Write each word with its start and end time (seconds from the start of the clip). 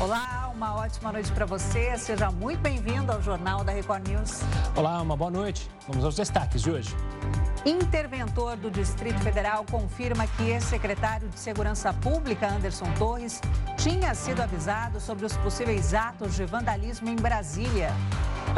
Olá, 0.00 0.52
uma 0.54 0.76
ótima 0.76 1.10
noite 1.10 1.32
para 1.32 1.44
você. 1.44 1.98
Seja 1.98 2.30
muito 2.30 2.60
bem-vindo 2.60 3.10
ao 3.10 3.20
Jornal 3.20 3.64
da 3.64 3.72
Record 3.72 4.06
News. 4.06 4.42
Olá, 4.76 5.02
uma 5.02 5.16
boa 5.16 5.28
noite. 5.28 5.68
Vamos 5.88 6.04
aos 6.04 6.14
destaques 6.14 6.62
de 6.62 6.70
hoje. 6.70 6.94
Interventor 7.66 8.56
do 8.56 8.70
Distrito 8.70 9.18
Federal 9.18 9.64
confirma 9.68 10.24
que 10.28 10.50
ex-secretário 10.50 11.28
de 11.28 11.40
Segurança 11.40 11.92
Pública, 11.92 12.46
Anderson 12.46 12.86
Torres, 12.96 13.40
tinha 13.76 14.14
sido 14.14 14.40
avisado 14.40 15.00
sobre 15.00 15.26
os 15.26 15.36
possíveis 15.38 15.92
atos 15.92 16.36
de 16.36 16.44
vandalismo 16.46 17.08
em 17.08 17.16
Brasília. 17.16 17.90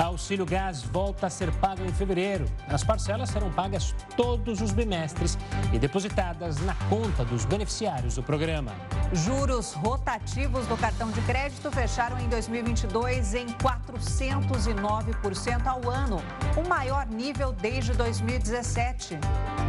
Auxílio 0.01 0.46
Gás 0.46 0.82
volta 0.82 1.27
a 1.27 1.30
ser 1.30 1.53
pago 1.53 1.85
em 1.85 1.93
fevereiro. 1.93 2.46
As 2.66 2.83
parcelas 2.83 3.29
serão 3.29 3.53
pagas 3.53 3.95
todos 4.16 4.62
os 4.62 4.73
bimestres 4.73 5.37
e 5.73 5.79
depositadas 5.79 6.59
na 6.61 6.75
conta 6.89 7.23
dos 7.25 7.45
beneficiários 7.45 8.15
do 8.15 8.23
programa. 8.23 8.73
Juros 9.12 9.75
rotativos 9.75 10.65
do 10.66 10.77
cartão 10.77 11.11
de 11.11 11.21
crédito 11.23 11.69
fecharam 11.71 12.19
em 12.19 12.29
2022 12.29 13.34
em 13.34 13.47
409% 13.48 15.66
ao 15.66 15.91
ano, 15.91 16.23
o 16.57 16.62
maior 16.66 17.07
nível 17.07 17.52
desde 17.52 17.93
2017. 17.93 19.19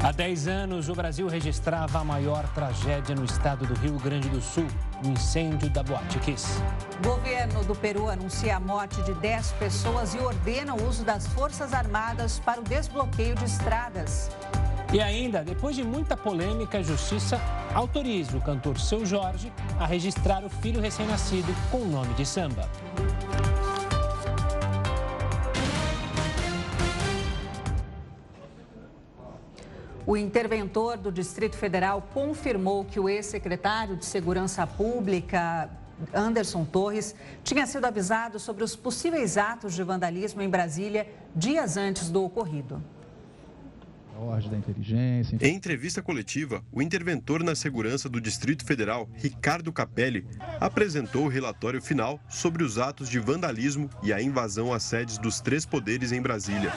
Há 0.02 0.14
10 0.14 0.48
anos, 0.48 0.88
o 0.88 0.96
Brasil 0.96 1.28
registrava 1.28 2.00
a 2.00 2.04
maior 2.04 2.48
tragédia 2.54 3.16
no 3.16 3.26
estado 3.26 3.66
do 3.66 3.74
Rio 3.74 4.00
Grande 4.00 4.30
do 4.30 4.42
Sul, 4.42 4.68
o 5.04 5.10
incêndio 5.10 5.70
da 5.70 5.84
Boate 5.84 6.18
Kiss. 6.20 6.48
Governo 7.04 7.66
do 7.66 7.76
Peru 7.76 8.08
anuncia 8.10 8.56
a 8.56 8.60
morte 8.60 9.02
de 9.04 9.14
10 9.16 9.52
pessoas 9.54 10.14
e 10.14 10.21
ordena 10.24 10.74
o 10.74 10.88
uso 10.88 11.04
das 11.04 11.28
Forças 11.28 11.74
Armadas 11.74 12.40
para 12.40 12.60
o 12.60 12.64
desbloqueio 12.64 13.36
de 13.36 13.46
estradas. 13.46 14.30
E 14.94 15.00
ainda, 15.00 15.44
depois 15.44 15.76
de 15.76 15.84
muita 15.84 16.18
polêmica, 16.18 16.80
a 16.80 16.84
Justiça 16.84 17.40
autoriza 17.74 18.38
o 18.38 18.42
cantor 18.42 18.78
Seu 18.78 19.06
Jorge 19.06 19.52
a 19.80 19.86
registrar 19.86 20.44
o 20.44 20.50
filho 20.50 20.82
recém-nascido 20.82 21.54
com 21.72 21.78
o 21.78 21.88
nome 21.88 22.14
de 22.14 22.26
samba. 22.26 22.70
O 30.06 30.18
interventor 30.18 30.98
do 30.98 31.12
Distrito 31.12 31.56
Federal 31.56 32.02
confirmou 32.14 32.84
que 32.84 33.00
o 33.00 33.08
ex-secretário 33.08 33.96
de 33.96 34.04
Segurança 34.04 34.68
Pública, 34.68 35.70
Anderson 36.14 36.66
Torres, 36.66 37.16
tinha 37.44 37.66
sido 37.66 37.86
avisado 37.86 38.40
sobre 38.40 38.64
os 38.64 38.76
possíveis 38.76 39.38
atos 39.38 39.74
de 39.74 39.84
vandalismo 39.84 40.42
em 40.42 40.50
Brasília 40.50 41.08
dias 41.36 41.78
antes 41.78 42.10
do 42.10 42.24
ocorrido. 42.24 42.82
Da 44.52 44.56
inteligência. 44.56 45.36
Em 45.42 45.56
entrevista 45.56 46.00
coletiva, 46.00 46.64
o 46.72 46.80
interventor 46.80 47.44
na 47.44 47.56
segurança 47.56 48.08
do 48.08 48.22
Distrito 48.22 48.64
Federal, 48.64 49.10
Ricardo 49.16 49.74
Capelli, 49.74 50.28
apresentou 50.60 51.26
o 51.26 51.28
relatório 51.28 51.82
final 51.82 52.20
sobre 52.30 52.64
os 52.64 52.78
atos 52.78 53.10
de 53.10 53.18
vandalismo 53.18 53.90
e 54.04 54.14
a 54.14 54.22
invasão 54.22 54.72
às 54.72 54.84
sedes 54.84 55.18
dos 55.18 55.42
três 55.42 55.66
poderes 55.66 56.12
em 56.12 56.22
Brasília. 56.22 56.72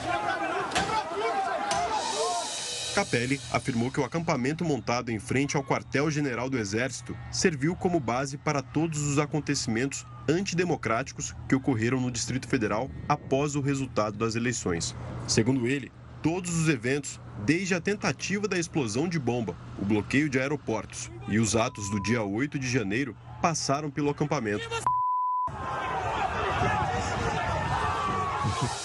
Capelli 2.95 3.41
afirmou 3.51 3.91
que 3.91 3.99
o 3.99 4.05
acampamento 4.05 4.63
montado 4.63 5.11
em 5.11 5.19
frente 5.19 5.57
ao 5.57 5.63
quartel-general 5.63 6.49
do 6.49 6.57
Exército 6.57 7.13
serviu 7.29 7.75
como 7.75 7.99
base 7.99 8.37
para 8.37 8.61
todos 8.61 9.01
os 9.01 9.19
acontecimentos 9.19 10.05
antidemocráticos 10.29 11.35
que 11.49 11.55
ocorreram 11.55 11.99
no 11.99 12.09
Distrito 12.09 12.47
Federal 12.47 12.89
após 13.09 13.53
o 13.57 13.59
resultado 13.59 14.17
das 14.17 14.37
eleições. 14.37 14.95
Segundo 15.27 15.67
ele, 15.67 15.91
todos 16.23 16.55
os 16.57 16.69
eventos, 16.69 17.19
desde 17.45 17.75
a 17.75 17.81
tentativa 17.81 18.47
da 18.47 18.57
explosão 18.57 19.09
de 19.09 19.19
bomba, 19.19 19.57
o 19.77 19.83
bloqueio 19.83 20.29
de 20.29 20.39
aeroportos 20.39 21.11
e 21.27 21.37
os 21.37 21.53
atos 21.53 21.89
do 21.89 22.01
dia 22.01 22.23
8 22.23 22.57
de 22.57 22.69
janeiro, 22.69 23.13
passaram 23.41 23.91
pelo 23.91 24.09
acampamento. 24.09 24.69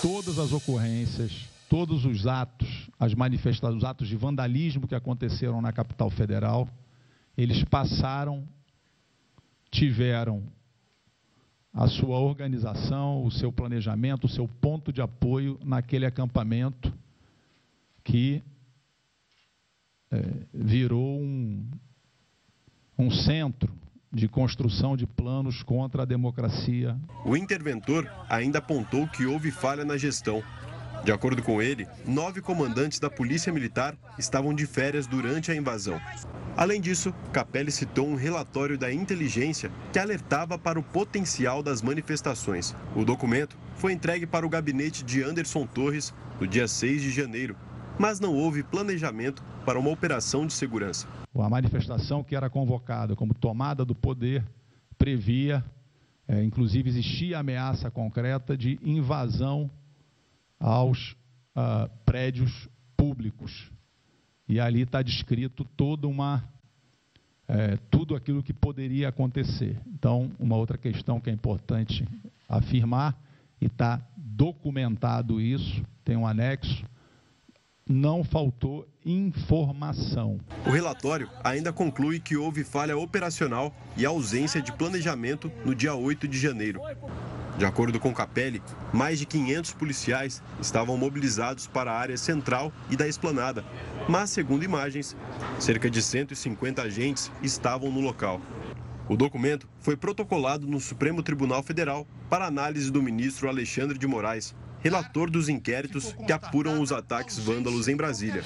Todas 0.03 0.37
as 0.41 0.53
ocorrências 0.53 1.49
todos 1.71 2.05
os 2.05 2.27
atos, 2.27 2.90
as 3.01 3.15
manifestações, 3.15 3.79
os 3.79 3.85
atos 3.85 4.07
de 4.07 4.15
vandalismo 4.15 4.87
que 4.87 4.95
aconteceram 4.95 5.63
na 5.63 5.73
capital 5.73 6.11
federal, 6.11 6.69
eles 7.35 7.65
passaram, 7.65 8.47
tiveram 9.71 10.43
a 11.73 11.89
sua 11.89 12.19
organização, 12.19 13.25
o 13.25 13.31
seu 13.31 13.51
planejamento, 13.51 14.25
o 14.25 14.29
seu 14.29 14.47
ponto 14.47 14.93
de 14.93 15.01
apoio 15.01 15.59
naquele 15.65 16.05
acampamento 16.05 16.93
que 18.05 18.43
é, 20.11 20.23
virou 20.53 21.21
um, 21.21 21.65
um 22.99 23.11
centro 23.11 23.73
de 24.13 24.29
construção 24.29 24.97
de 24.97 25.07
planos 25.07 25.63
contra 25.63 26.03
a 26.03 26.05
democracia. 26.05 26.99
O 27.25 27.37
interventor 27.37 28.11
ainda 28.29 28.59
apontou 28.59 29.07
que 29.07 29.25
houve 29.25 29.51
falha 29.51 29.85
na 29.85 29.97
gestão 29.97 30.43
de 31.05 31.13
acordo 31.13 31.43
com 31.43 31.63
ele, 31.63 31.87
nove 32.07 32.43
comandantes 32.43 32.99
da 32.99 33.09
Polícia 33.09 33.53
Militar 33.53 33.97
estavam 34.19 34.55
de 34.55 34.67
férias 34.67 35.07
durante 35.07 35.51
a 35.51 35.57
invasão. 35.57 35.99
Além 36.57 36.81
disso, 36.81 37.15
Capelli 37.33 37.71
citou 37.71 38.07
um 38.07 38.17
relatório 38.17 38.77
da 38.77 38.93
inteligência 38.93 39.71
que 39.93 39.99
alertava 39.99 40.59
para 40.59 40.79
o 40.79 40.83
potencial 40.83 41.63
das 41.63 41.81
manifestações. 41.81 42.77
O 42.95 43.05
documento 43.05 43.57
foi 43.77 43.93
entregue 43.93 44.27
para 44.27 44.45
o 44.45 44.49
gabinete 44.49 45.03
de 45.03 45.23
Anderson 45.23 45.67
Torres 45.67 46.13
no 46.39 46.47
dia 46.47 46.69
6 46.69 47.01
de 47.01 47.11
janeiro, 47.11 47.57
mas 47.99 48.21
não 48.21 48.35
houve 48.35 48.63
planejamento 48.63 49.43
para 49.65 49.79
uma 49.79 49.91
operação 49.91 50.47
de 50.47 50.53
segurança. 50.53 51.07
A 51.35 51.49
manifestação 51.49 52.23
que 52.23 52.37
era 52.37 52.51
convocada 52.51 53.17
como 53.17 53.33
tomada 53.33 53.85
do 53.85 53.95
poder 53.95 54.45
previa, 54.99 55.65
é, 56.29 56.43
inclusive 56.45 56.91
existia 56.91 57.39
ameaça 57.39 57.91
concreta 57.91 58.55
de 58.55 58.79
invasão 58.83 59.71
aos 60.61 61.17
uh, 61.57 61.91
prédios 62.05 62.69
públicos. 62.97 63.73
E 64.47 64.61
ali 64.61 64.83
está 64.83 65.03
descrito 65.03 65.65
toda 65.65 66.07
uma 66.07 66.45
é, 67.51 67.77
tudo 67.91 68.15
aquilo 68.15 68.45
que 68.45 68.53
poderia 68.53 69.09
acontecer. 69.09 69.77
Então, 69.89 70.31
uma 70.39 70.55
outra 70.55 70.79
questão 70.79 71.21
que 71.21 71.29
é 71.29 71.33
importante 71.33 72.07
afirmar, 72.49 73.21
e 73.61 73.67
está 73.67 74.01
documentado 74.17 75.41
isso, 75.41 75.85
tem 76.05 76.17
um 76.17 76.27
anexo, 76.27 76.85
não 77.89 78.23
faltou 78.23 78.89
informação. 79.05 80.39
O 80.65 80.71
relatório 80.71 81.29
ainda 81.43 81.73
conclui 81.73 82.21
que 82.21 82.37
houve 82.37 82.63
falha 82.63 82.97
operacional 82.97 83.75
e 83.97 84.07
ausência 84.07 84.63
de 84.63 84.73
planejamento 84.73 85.51
no 85.65 85.75
dia 85.75 85.95
8 85.95 86.29
de 86.29 86.39
janeiro. 86.39 86.81
De 87.61 87.67
acordo 87.67 88.01
com 88.01 88.15
Capelli, 88.15 88.63
mais 88.91 89.19
de 89.19 89.27
500 89.27 89.75
policiais 89.75 90.43
estavam 90.63 90.97
mobilizados 90.97 91.67
para 91.67 91.93
a 91.93 91.99
área 91.99 92.17
central 92.17 92.73
e 92.89 92.97
da 92.97 93.07
esplanada, 93.07 93.63
mas, 94.09 94.31
segundo 94.31 94.65
imagens, 94.65 95.15
cerca 95.59 95.91
de 95.91 96.01
150 96.01 96.81
agentes 96.81 97.31
estavam 97.43 97.93
no 97.93 98.01
local. 98.01 98.41
O 99.11 99.15
documento 99.15 99.69
foi 99.79 99.95
protocolado 99.95 100.67
no 100.67 100.81
Supremo 100.81 101.23
Tribunal 101.23 101.63
Federal 101.63 102.07
para 102.31 102.47
análise 102.47 102.91
do 102.91 103.03
ministro 103.03 103.47
Alexandre 103.47 103.99
de 103.99 104.07
Moraes, 104.07 104.57
relator 104.81 105.29
dos 105.29 105.51
inquéritos 105.51 106.15
que 106.27 106.33
apuram 106.33 106.81
os 106.81 106.91
ataques 106.91 107.39
vândalos 107.39 107.89
em 107.89 107.95
Brasília. 107.95 108.43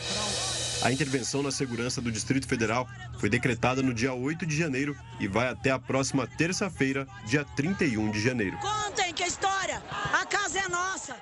A 0.84 0.92
intervenção 0.92 1.42
na 1.42 1.50
segurança 1.50 1.98
do 1.98 2.12
Distrito 2.12 2.46
Federal 2.46 2.86
foi 3.18 3.30
decretada 3.30 3.82
no 3.82 3.94
dia 3.94 4.12
8 4.12 4.44
de 4.44 4.54
janeiro 4.54 4.94
e 5.18 5.26
vai 5.26 5.48
até 5.48 5.70
a 5.70 5.78
próxima 5.78 6.26
terça-feira, 6.26 7.08
dia 7.24 7.42
31 7.56 8.10
de 8.10 8.20
janeiro. 8.20 8.58
Contem 8.58 9.10
que 9.14 9.22
a 9.22 9.26
história, 9.26 9.82
a 10.12 10.26
casa 10.26 10.58
é 10.58 10.68
nossa. 10.68 11.16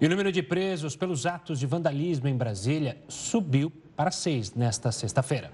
E 0.00 0.06
o 0.06 0.08
número 0.08 0.32
de 0.32 0.42
presos 0.42 0.96
pelos 0.96 1.26
atos 1.26 1.60
de 1.60 1.66
vandalismo 1.66 2.26
em 2.26 2.34
Brasília 2.34 2.96
subiu 3.06 3.70
para 3.94 4.10
seis 4.10 4.54
nesta 4.54 4.90
sexta-feira. 4.90 5.52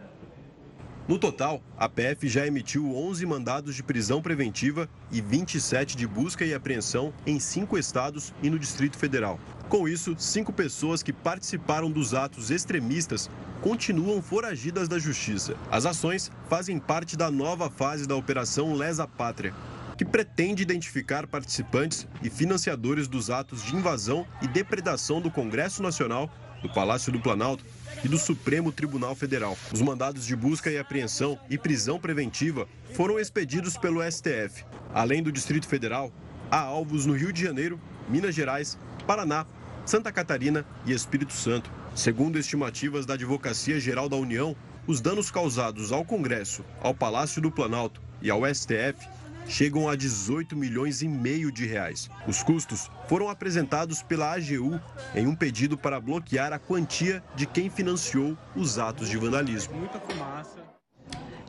No 1.09 1.19
total, 1.19 1.60
a 1.76 1.88
PF 1.88 2.28
já 2.28 2.47
emitiu 2.47 2.97
11 2.97 3.26
mandados 3.26 3.75
de 3.75 3.82
prisão 3.82 4.22
preventiva 4.22 4.88
e 5.10 5.20
27 5.20 5.96
de 5.96 6.06
busca 6.06 6.44
e 6.44 6.55
apreensão 6.55 7.12
em 7.26 7.40
cinco 7.40 7.76
estados 7.76 8.32
e 8.40 8.49
no 8.49 8.56
Distrito 8.56 8.96
Federal. 8.96 9.40
Com 9.70 9.87
isso, 9.87 10.17
cinco 10.19 10.52
pessoas 10.52 11.00
que 11.00 11.12
participaram 11.12 11.88
dos 11.88 12.12
atos 12.12 12.50
extremistas 12.50 13.31
continuam 13.62 14.20
foragidas 14.20 14.88
da 14.88 14.99
justiça. 14.99 15.55
As 15.70 15.87
ações 15.87 16.28
fazem 16.49 16.76
parte 16.81 17.17
da 17.17 17.31
nova 17.31 17.70
fase 17.70 18.05
da 18.05 18.17
Operação 18.17 18.75
Lesa 18.75 19.06
Pátria, 19.06 19.55
que 19.96 20.05
pretende 20.05 20.61
identificar 20.61 21.25
participantes 21.28 22.05
e 22.20 22.28
financiadores 22.28 23.06
dos 23.06 23.31
atos 23.31 23.62
de 23.62 23.76
invasão 23.76 24.26
e 24.43 24.49
depredação 24.49 25.20
do 25.20 25.31
Congresso 25.31 25.84
Nacional, 25.84 26.28
do 26.61 26.69
Palácio 26.69 27.12
do 27.12 27.20
Planalto 27.20 27.64
e 28.02 28.08
do 28.08 28.19
Supremo 28.19 28.72
Tribunal 28.72 29.14
Federal. 29.14 29.56
Os 29.72 29.81
mandados 29.81 30.26
de 30.26 30.34
busca 30.34 30.69
e 30.69 30.78
apreensão 30.78 31.38
e 31.49 31.56
prisão 31.56 31.96
preventiva 31.96 32.67
foram 32.93 33.20
expedidos 33.20 33.76
pelo 33.76 34.02
STF. 34.02 34.64
Além 34.93 35.22
do 35.22 35.31
Distrito 35.31 35.69
Federal, 35.69 36.12
há 36.50 36.58
alvos 36.58 37.06
no 37.06 37.12
Rio 37.12 37.32
de 37.32 37.40
Janeiro, 37.40 37.81
Minas 38.08 38.34
Gerais, 38.34 38.76
Paraná, 39.06 39.46
Santa 39.90 40.12
Catarina 40.12 40.64
e 40.87 40.92
Espírito 40.92 41.32
Santo. 41.32 41.69
Segundo 41.96 42.38
estimativas 42.38 43.04
da 43.04 43.14
Advocacia 43.14 43.81
Geral 43.81 44.08
da 44.08 44.14
União, 44.14 44.54
os 44.87 45.00
danos 45.00 45.32
causados 45.32 45.90
ao 45.90 46.04
Congresso, 46.04 46.64
ao 46.81 46.94
Palácio 46.94 47.42
do 47.42 47.50
Planalto 47.50 48.00
e 48.22 48.31
ao 48.31 48.42
STF 48.46 49.08
chegam 49.48 49.88
a 49.88 49.96
18 49.96 50.54
milhões 50.54 51.02
e 51.02 51.08
meio 51.08 51.50
de 51.50 51.66
reais. 51.66 52.08
Os 52.25 52.40
custos 52.40 52.88
foram 53.08 53.28
apresentados 53.28 54.00
pela 54.00 54.32
AGU 54.32 54.81
em 55.12 55.26
um 55.26 55.34
pedido 55.34 55.76
para 55.76 55.98
bloquear 55.98 56.52
a 56.52 56.58
quantia 56.60 57.20
de 57.34 57.44
quem 57.44 57.69
financiou 57.69 58.38
os 58.54 58.78
atos 58.78 59.08
de 59.08 59.19
vandalismo. 59.19 59.75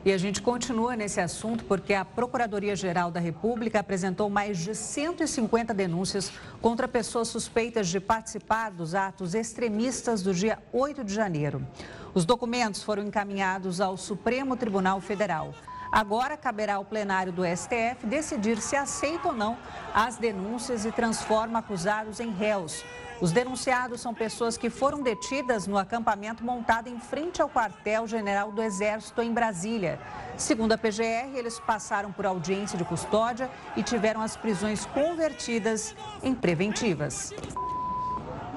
E 0.04 0.12
a 0.12 0.18
gente 0.18 0.42
continua 0.42 0.96
nesse 0.96 1.20
assunto 1.20 1.64
porque 1.64 1.94
a 1.94 2.04
Procuradoria-Geral 2.04 3.12
da 3.12 3.20
República 3.20 3.78
apresentou 3.78 4.28
mais 4.28 4.58
de 4.58 4.74
150 4.74 5.72
denúncias 5.72 6.32
contra 6.60 6.88
pessoas 6.88 7.28
suspeitas 7.28 7.86
de 7.86 8.00
participar 8.00 8.72
dos 8.72 8.96
atos 8.96 9.32
extremistas 9.32 10.20
do 10.20 10.34
dia 10.34 10.58
8 10.72 11.04
de 11.04 11.14
janeiro. 11.14 11.64
Os 12.12 12.24
documentos 12.24 12.82
foram 12.82 13.04
encaminhados 13.04 13.80
ao 13.80 13.96
Supremo 13.96 14.56
Tribunal 14.56 15.00
Federal. 15.00 15.54
Agora 15.92 16.36
caberá 16.36 16.76
ao 16.76 16.84
plenário 16.84 17.32
do 17.32 17.44
STF 17.44 18.04
decidir 18.04 18.60
se 18.60 18.74
aceita 18.74 19.28
ou 19.28 19.34
não 19.34 19.56
as 19.94 20.16
denúncias 20.16 20.84
e 20.84 20.90
transforma 20.90 21.60
acusados 21.60 22.18
em 22.18 22.30
réus. 22.32 22.82
Os 23.22 23.30
denunciados 23.30 24.00
são 24.00 24.12
pessoas 24.12 24.56
que 24.56 24.68
foram 24.68 25.00
detidas 25.00 25.68
no 25.68 25.78
acampamento 25.78 26.44
montado 26.44 26.88
em 26.88 26.98
frente 26.98 27.40
ao 27.40 27.48
quartel-general 27.48 28.50
do 28.50 28.60
Exército 28.60 29.22
em 29.22 29.32
Brasília. 29.32 30.00
Segundo 30.36 30.72
a 30.72 30.76
PGR, 30.76 31.36
eles 31.36 31.60
passaram 31.60 32.10
por 32.10 32.26
audiência 32.26 32.76
de 32.76 32.84
custódia 32.84 33.48
e 33.76 33.82
tiveram 33.84 34.20
as 34.20 34.36
prisões 34.36 34.86
convertidas 34.86 35.94
em 36.20 36.34
preventivas. 36.34 37.32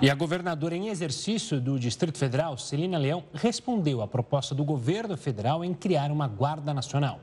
E 0.02 0.10
a 0.10 0.16
governadora 0.16 0.76
em 0.76 0.88
exercício 0.88 1.62
do 1.62 1.80
Distrito 1.80 2.18
Federal, 2.18 2.58
Celina 2.58 2.98
Leão, 2.98 3.24
respondeu 3.36 4.02
à 4.02 4.08
proposta 4.08 4.56
do 4.56 4.66
governo 4.66 5.16
federal 5.16 5.64
em 5.64 5.76
criar 5.76 6.12
uma 6.12 6.28
Guarda 6.28 6.74
Nacional. 6.74 7.20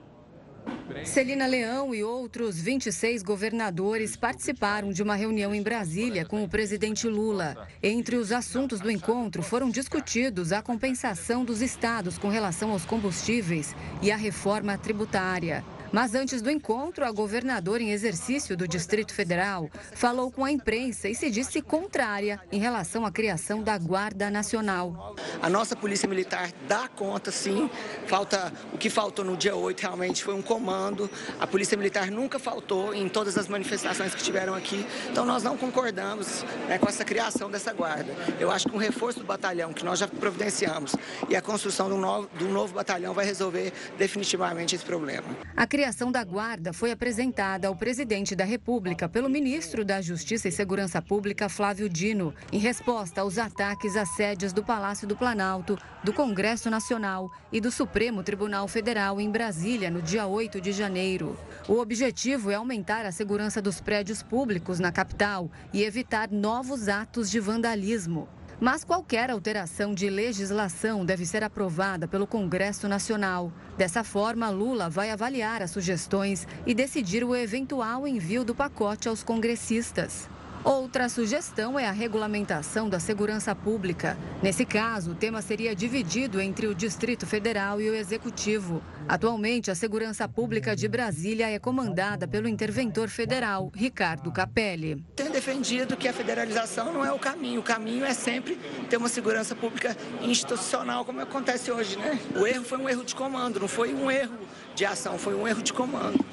Celina 1.04 1.46
Leão 1.46 1.94
e 1.94 2.04
outros 2.04 2.60
26 2.60 3.22
governadores 3.22 4.14
participaram 4.16 4.90
de 4.90 5.02
uma 5.02 5.14
reunião 5.14 5.54
em 5.54 5.62
Brasília 5.62 6.24
com 6.24 6.44
o 6.44 6.48
presidente 6.48 7.08
Lula. 7.08 7.66
Entre 7.82 8.16
os 8.16 8.30
assuntos 8.30 8.80
do 8.80 8.90
encontro 8.90 9.42
foram 9.42 9.70
discutidos 9.70 10.52
a 10.52 10.62
compensação 10.62 11.44
dos 11.44 11.60
estados 11.62 12.18
com 12.18 12.28
relação 12.28 12.70
aos 12.70 12.84
combustíveis 12.84 13.74
e 14.00 14.10
a 14.10 14.16
reforma 14.16 14.78
tributária. 14.78 15.64
Mas 15.92 16.14
antes 16.14 16.40
do 16.40 16.50
encontro, 16.50 17.04
a 17.04 17.12
governadora 17.12 17.82
em 17.82 17.90
exercício 17.90 18.56
do 18.56 18.66
Distrito 18.66 19.12
Federal 19.12 19.68
falou 19.92 20.30
com 20.30 20.42
a 20.42 20.50
imprensa 20.50 21.06
e 21.06 21.14
se 21.14 21.30
disse 21.30 21.60
contrária 21.60 22.40
em 22.50 22.58
relação 22.58 23.04
à 23.04 23.12
criação 23.12 23.62
da 23.62 23.76
Guarda 23.76 24.30
Nacional. 24.30 25.14
A 25.42 25.50
nossa 25.50 25.76
Polícia 25.76 26.08
Militar 26.08 26.50
dá 26.66 26.88
conta, 26.88 27.30
sim. 27.30 27.68
Falta 28.06 28.50
o 28.72 28.78
que 28.78 28.88
faltou 28.88 29.22
no 29.22 29.36
dia 29.36 29.54
8 29.54 29.80
realmente 29.80 30.24
foi 30.24 30.32
um 30.32 30.40
comando. 30.40 31.10
A 31.38 31.46
Polícia 31.46 31.76
Militar 31.76 32.10
nunca 32.10 32.38
faltou 32.38 32.94
em 32.94 33.06
todas 33.06 33.36
as 33.36 33.46
manifestações 33.46 34.14
que 34.14 34.22
tiveram 34.22 34.54
aqui. 34.54 34.86
Então 35.10 35.26
nós 35.26 35.42
não 35.42 35.58
concordamos 35.58 36.42
né, 36.68 36.78
com 36.78 36.88
essa 36.88 37.04
criação 37.04 37.50
dessa 37.50 37.70
guarda. 37.70 38.14
Eu 38.40 38.50
acho 38.50 38.66
que 38.66 38.74
um 38.74 38.78
reforço 38.78 39.18
do 39.18 39.26
batalhão 39.26 39.74
que 39.74 39.84
nós 39.84 39.98
já 39.98 40.08
providenciamos 40.08 40.96
e 41.28 41.36
a 41.36 41.42
construção 41.42 41.88
de 41.88 41.94
um 41.94 42.00
novo, 42.00 42.30
de 42.38 42.44
um 42.44 42.50
novo 42.50 42.72
batalhão 42.72 43.12
vai 43.12 43.26
resolver 43.26 43.74
definitivamente 43.98 44.74
esse 44.74 44.84
problema. 44.86 45.26
A 45.54 45.66
criação 45.82 46.12
da 46.12 46.22
Guarda 46.22 46.72
foi 46.72 46.92
apresentada 46.92 47.66
ao 47.66 47.74
presidente 47.74 48.36
da 48.36 48.44
República 48.44 49.08
pelo 49.08 49.28
ministro 49.28 49.84
da 49.84 50.00
Justiça 50.00 50.46
e 50.46 50.52
Segurança 50.52 51.02
Pública, 51.02 51.48
Flávio 51.48 51.88
Dino, 51.88 52.32
em 52.52 52.58
resposta 52.58 53.20
aos 53.20 53.36
ataques 53.36 53.96
às 53.96 54.08
sedes 54.10 54.52
do 54.52 54.62
Palácio 54.62 55.08
do 55.08 55.16
Planalto, 55.16 55.76
do 56.04 56.12
Congresso 56.12 56.70
Nacional 56.70 57.32
e 57.50 57.60
do 57.60 57.72
Supremo 57.72 58.22
Tribunal 58.22 58.68
Federal 58.68 59.20
em 59.20 59.28
Brasília 59.28 59.90
no 59.90 60.00
dia 60.00 60.24
8 60.24 60.60
de 60.60 60.70
janeiro. 60.70 61.36
O 61.66 61.80
objetivo 61.80 62.52
é 62.52 62.54
aumentar 62.54 63.04
a 63.04 63.10
segurança 63.10 63.60
dos 63.60 63.80
prédios 63.80 64.22
públicos 64.22 64.78
na 64.78 64.92
capital 64.92 65.50
e 65.72 65.82
evitar 65.82 66.30
novos 66.30 66.88
atos 66.88 67.28
de 67.28 67.40
vandalismo. 67.40 68.28
Mas 68.62 68.84
qualquer 68.84 69.28
alteração 69.28 69.92
de 69.92 70.08
legislação 70.08 71.04
deve 71.04 71.26
ser 71.26 71.42
aprovada 71.42 72.06
pelo 72.06 72.28
Congresso 72.28 72.86
Nacional. 72.86 73.52
Dessa 73.76 74.04
forma, 74.04 74.50
Lula 74.50 74.88
vai 74.88 75.10
avaliar 75.10 75.60
as 75.60 75.72
sugestões 75.72 76.46
e 76.64 76.72
decidir 76.72 77.24
o 77.24 77.34
eventual 77.34 78.06
envio 78.06 78.44
do 78.44 78.54
pacote 78.54 79.08
aos 79.08 79.24
congressistas. 79.24 80.28
Outra 80.64 81.08
sugestão 81.08 81.76
é 81.76 81.88
a 81.88 81.90
regulamentação 81.90 82.88
da 82.88 83.00
segurança 83.00 83.52
pública. 83.52 84.16
Nesse 84.40 84.64
caso, 84.64 85.10
o 85.10 85.14
tema 85.14 85.42
seria 85.42 85.74
dividido 85.74 86.40
entre 86.40 86.68
o 86.68 86.74
Distrito 86.74 87.26
Federal 87.26 87.80
e 87.80 87.90
o 87.90 87.94
Executivo. 87.94 88.80
Atualmente, 89.08 89.72
a 89.72 89.74
segurança 89.74 90.28
pública 90.28 90.76
de 90.76 90.86
Brasília 90.86 91.50
é 91.50 91.58
comandada 91.58 92.28
pelo 92.28 92.46
interventor 92.46 93.08
federal, 93.08 93.72
Ricardo 93.74 94.30
Capelli. 94.30 95.04
Tenho 95.16 95.32
defendido 95.32 95.96
que 95.96 96.06
a 96.06 96.12
federalização 96.12 96.92
não 96.92 97.04
é 97.04 97.10
o 97.10 97.18
caminho. 97.18 97.58
O 97.58 97.64
caminho 97.64 98.04
é 98.04 98.14
sempre 98.14 98.54
ter 98.88 98.98
uma 98.98 99.08
segurança 99.08 99.56
pública 99.56 99.96
institucional, 100.20 101.04
como 101.04 101.20
acontece 101.20 101.72
hoje, 101.72 101.98
né? 101.98 102.20
O 102.36 102.46
erro 102.46 102.64
foi 102.64 102.78
um 102.78 102.88
erro 102.88 103.04
de 103.04 103.16
comando, 103.16 103.58
não 103.58 103.68
foi 103.68 103.92
um 103.92 104.08
erro 104.08 104.38
de 104.76 104.84
ação, 104.84 105.18
foi 105.18 105.34
um 105.34 105.48
erro 105.48 105.60
de 105.60 105.72
comando. 105.72 106.24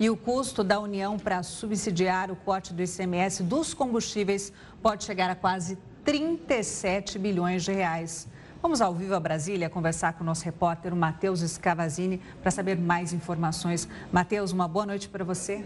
E 0.00 0.08
o 0.08 0.16
custo 0.16 0.62
da 0.62 0.78
União 0.78 1.18
para 1.18 1.42
subsidiar 1.42 2.30
o 2.30 2.36
corte 2.36 2.72
do 2.72 2.80
ICMS 2.80 3.42
dos 3.42 3.74
combustíveis 3.74 4.52
pode 4.80 5.02
chegar 5.02 5.28
a 5.28 5.34
quase 5.34 5.76
37 6.04 7.18
bilhões 7.18 7.64
de 7.64 7.72
reais. 7.72 8.28
Vamos 8.62 8.80
ao 8.80 8.94
vivo 8.94 9.14
a 9.14 9.20
Brasília 9.20 9.68
conversar 9.68 10.12
com 10.12 10.22
o 10.22 10.26
nosso 10.26 10.44
repórter, 10.44 10.94
Matheus 10.94 11.40
Scavazini, 11.40 12.20
para 12.40 12.52
saber 12.52 12.76
mais 12.76 13.12
informações. 13.12 13.88
Matheus, 14.12 14.52
uma 14.52 14.68
boa 14.68 14.86
noite 14.86 15.08
para 15.08 15.24
você. 15.24 15.64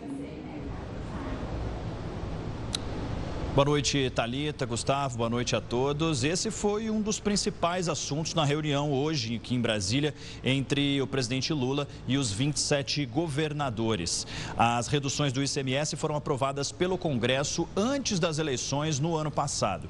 Boa 3.54 3.66
noite, 3.66 4.08
Talita, 4.08 4.64
Gustavo, 4.64 5.18
boa 5.18 5.28
noite 5.28 5.54
a 5.54 5.60
todos. 5.60 6.24
Esse 6.24 6.50
foi 6.50 6.88
um 6.88 7.02
dos 7.02 7.20
principais 7.20 7.86
assuntos 7.86 8.32
na 8.32 8.46
reunião 8.46 8.90
hoje 8.90 9.36
aqui 9.36 9.54
em 9.54 9.60
Brasília 9.60 10.14
entre 10.42 11.02
o 11.02 11.06
presidente 11.06 11.52
Lula 11.52 11.86
e 12.08 12.16
os 12.16 12.32
27 12.32 13.04
governadores. 13.04 14.26
As 14.56 14.86
reduções 14.86 15.34
do 15.34 15.42
ICMS 15.42 15.96
foram 15.96 16.16
aprovadas 16.16 16.72
pelo 16.72 16.96
Congresso 16.96 17.68
antes 17.76 18.18
das 18.18 18.38
eleições 18.38 18.98
no 18.98 19.14
ano 19.14 19.30
passado. 19.30 19.86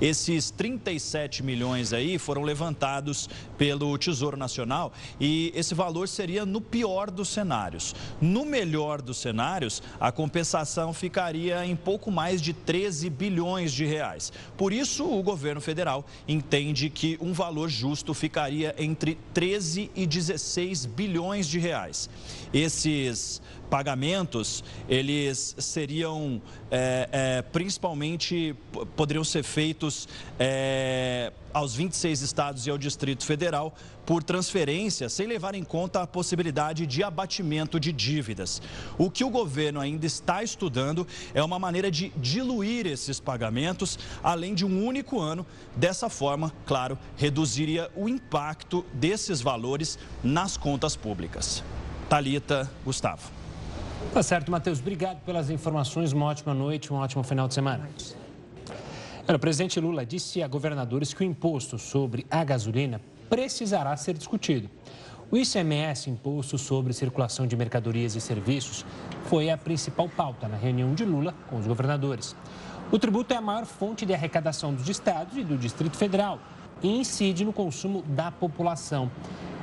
Esses 0.00 0.50
37 0.50 1.40
milhões 1.40 1.92
aí 1.92 2.18
foram 2.18 2.42
levantados 2.42 3.30
pelo 3.56 3.96
Tesouro 3.96 4.36
Nacional 4.36 4.92
e 5.20 5.52
esse 5.54 5.72
valor 5.72 6.08
seria 6.08 6.44
no 6.44 6.60
pior 6.60 7.12
dos 7.12 7.28
cenários. 7.28 7.94
No 8.20 8.44
melhor 8.44 9.00
dos 9.00 9.18
cenários, 9.18 9.80
a 10.00 10.10
compensação 10.10 10.92
ficaria 10.92 11.64
em 11.64 11.76
pouco 11.76 12.10
mais 12.10 12.42
de 12.42 12.52
13 12.52 13.03
13 13.04 13.10
bilhões 13.10 13.72
de 13.72 13.84
reais. 13.84 14.32
Por 14.56 14.72
isso, 14.72 15.04
o 15.04 15.22
governo 15.22 15.60
federal 15.60 16.04
entende 16.26 16.88
que 16.88 17.18
um 17.20 17.32
valor 17.32 17.68
justo 17.68 18.14
ficaria 18.14 18.74
entre 18.78 19.18
13 19.32 19.90
e 19.94 20.06
16 20.06 20.86
bilhões 20.86 21.46
de 21.46 21.58
reais. 21.58 22.08
Esses 22.54 23.42
pagamentos, 23.68 24.62
eles 24.88 25.56
seriam 25.58 26.40
é, 26.70 27.08
é, 27.10 27.42
principalmente, 27.42 28.54
poderiam 28.94 29.24
ser 29.24 29.42
feitos 29.42 30.08
é, 30.38 31.32
aos 31.52 31.74
26 31.74 32.20
estados 32.20 32.66
e 32.66 32.70
ao 32.70 32.78
Distrito 32.78 33.24
Federal 33.24 33.74
por 34.06 34.22
transferência, 34.22 35.08
sem 35.08 35.26
levar 35.26 35.56
em 35.56 35.64
conta 35.64 36.02
a 36.02 36.06
possibilidade 36.06 36.86
de 36.86 37.02
abatimento 37.02 37.80
de 37.80 37.90
dívidas. 37.90 38.62
O 38.96 39.10
que 39.10 39.24
o 39.24 39.30
governo 39.30 39.80
ainda 39.80 40.06
está 40.06 40.42
estudando 40.42 41.04
é 41.34 41.42
uma 41.42 41.58
maneira 41.58 41.90
de 41.90 42.10
diluir 42.16 42.86
esses 42.86 43.18
pagamentos, 43.18 43.98
além 44.22 44.54
de 44.54 44.64
um 44.64 44.86
único 44.86 45.20
ano. 45.20 45.44
Dessa 45.74 46.08
forma, 46.08 46.52
claro, 46.64 46.96
reduziria 47.16 47.90
o 47.96 48.08
impacto 48.08 48.84
desses 48.92 49.40
valores 49.40 49.98
nas 50.22 50.56
contas 50.56 50.94
públicas. 50.94 51.64
Talita, 52.08 52.70
Gustavo. 52.84 53.30
Tá 54.12 54.22
certo, 54.22 54.50
Matheus. 54.50 54.80
Obrigado 54.80 55.20
pelas 55.24 55.50
informações. 55.50 56.12
Uma 56.12 56.26
ótima 56.26 56.54
noite, 56.54 56.92
um 56.92 56.96
ótimo 56.96 57.22
final 57.22 57.48
de 57.48 57.54
semana. 57.54 57.88
O 59.26 59.38
presidente 59.38 59.80
Lula 59.80 60.04
disse 60.04 60.42
a 60.42 60.48
governadores 60.48 61.14
que 61.14 61.22
o 61.22 61.24
imposto 61.24 61.78
sobre 61.78 62.26
a 62.30 62.44
gasolina 62.44 63.00
precisará 63.28 63.96
ser 63.96 64.14
discutido. 64.14 64.68
O 65.30 65.36
ICMS, 65.36 66.10
Imposto 66.10 66.58
sobre 66.58 66.92
Circulação 66.92 67.46
de 67.46 67.56
Mercadorias 67.56 68.14
e 68.14 68.20
Serviços, 68.20 68.84
foi 69.24 69.50
a 69.50 69.56
principal 69.56 70.08
pauta 70.08 70.46
na 70.46 70.56
reunião 70.56 70.94
de 70.94 71.04
Lula 71.04 71.34
com 71.48 71.56
os 71.56 71.66
governadores. 71.66 72.36
O 72.92 72.98
tributo 72.98 73.32
é 73.32 73.38
a 73.38 73.40
maior 73.40 73.64
fonte 73.64 74.04
de 74.04 74.12
arrecadação 74.12 74.74
dos 74.74 74.88
estados 74.88 75.36
e 75.36 75.42
do 75.42 75.56
Distrito 75.56 75.96
Federal 75.96 76.38
e 76.82 77.00
incide 77.00 77.44
no 77.44 77.52
consumo 77.52 78.02
da 78.02 78.30
população. 78.30 79.10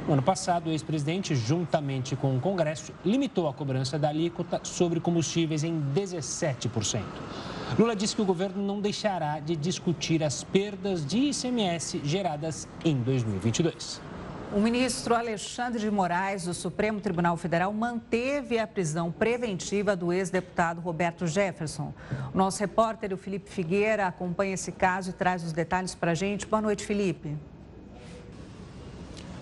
No 0.07 0.13
ano 0.13 0.21
passado, 0.23 0.67
o 0.67 0.71
ex-presidente, 0.71 1.35
juntamente 1.35 2.15
com 2.15 2.35
o 2.35 2.39
Congresso, 2.39 2.91
limitou 3.05 3.47
a 3.47 3.53
cobrança 3.53 3.99
da 3.99 4.09
alíquota 4.09 4.59
sobre 4.63 4.99
combustíveis 4.99 5.63
em 5.63 5.79
17%. 5.93 7.01
Lula 7.77 7.95
disse 7.95 8.15
que 8.15 8.21
o 8.21 8.25
governo 8.25 8.61
não 8.61 8.81
deixará 8.81 9.39
de 9.39 9.55
discutir 9.55 10.23
as 10.23 10.43
perdas 10.43 11.05
de 11.05 11.29
ICMS 11.29 12.01
geradas 12.03 12.67
em 12.83 12.95
2022. 12.95 14.01
O 14.53 14.59
ministro 14.59 15.15
Alexandre 15.15 15.79
de 15.79 15.89
Moraes, 15.89 16.43
do 16.43 16.53
Supremo 16.53 16.99
Tribunal 16.99 17.37
Federal, 17.37 17.71
manteve 17.71 18.59
a 18.59 18.67
prisão 18.67 19.09
preventiva 19.09 19.95
do 19.95 20.11
ex-deputado 20.11 20.81
Roberto 20.81 21.25
Jefferson. 21.25 21.93
O 22.33 22.37
nosso 22.37 22.59
repórter, 22.59 23.13
o 23.13 23.17
Felipe 23.17 23.49
Figueira, 23.49 24.07
acompanha 24.07 24.55
esse 24.55 24.73
caso 24.73 25.11
e 25.11 25.13
traz 25.13 25.41
os 25.45 25.53
detalhes 25.53 25.95
para 25.95 26.11
a 26.11 26.15
gente. 26.15 26.45
Boa 26.45 26.61
noite, 26.61 26.85
Felipe. 26.85 27.37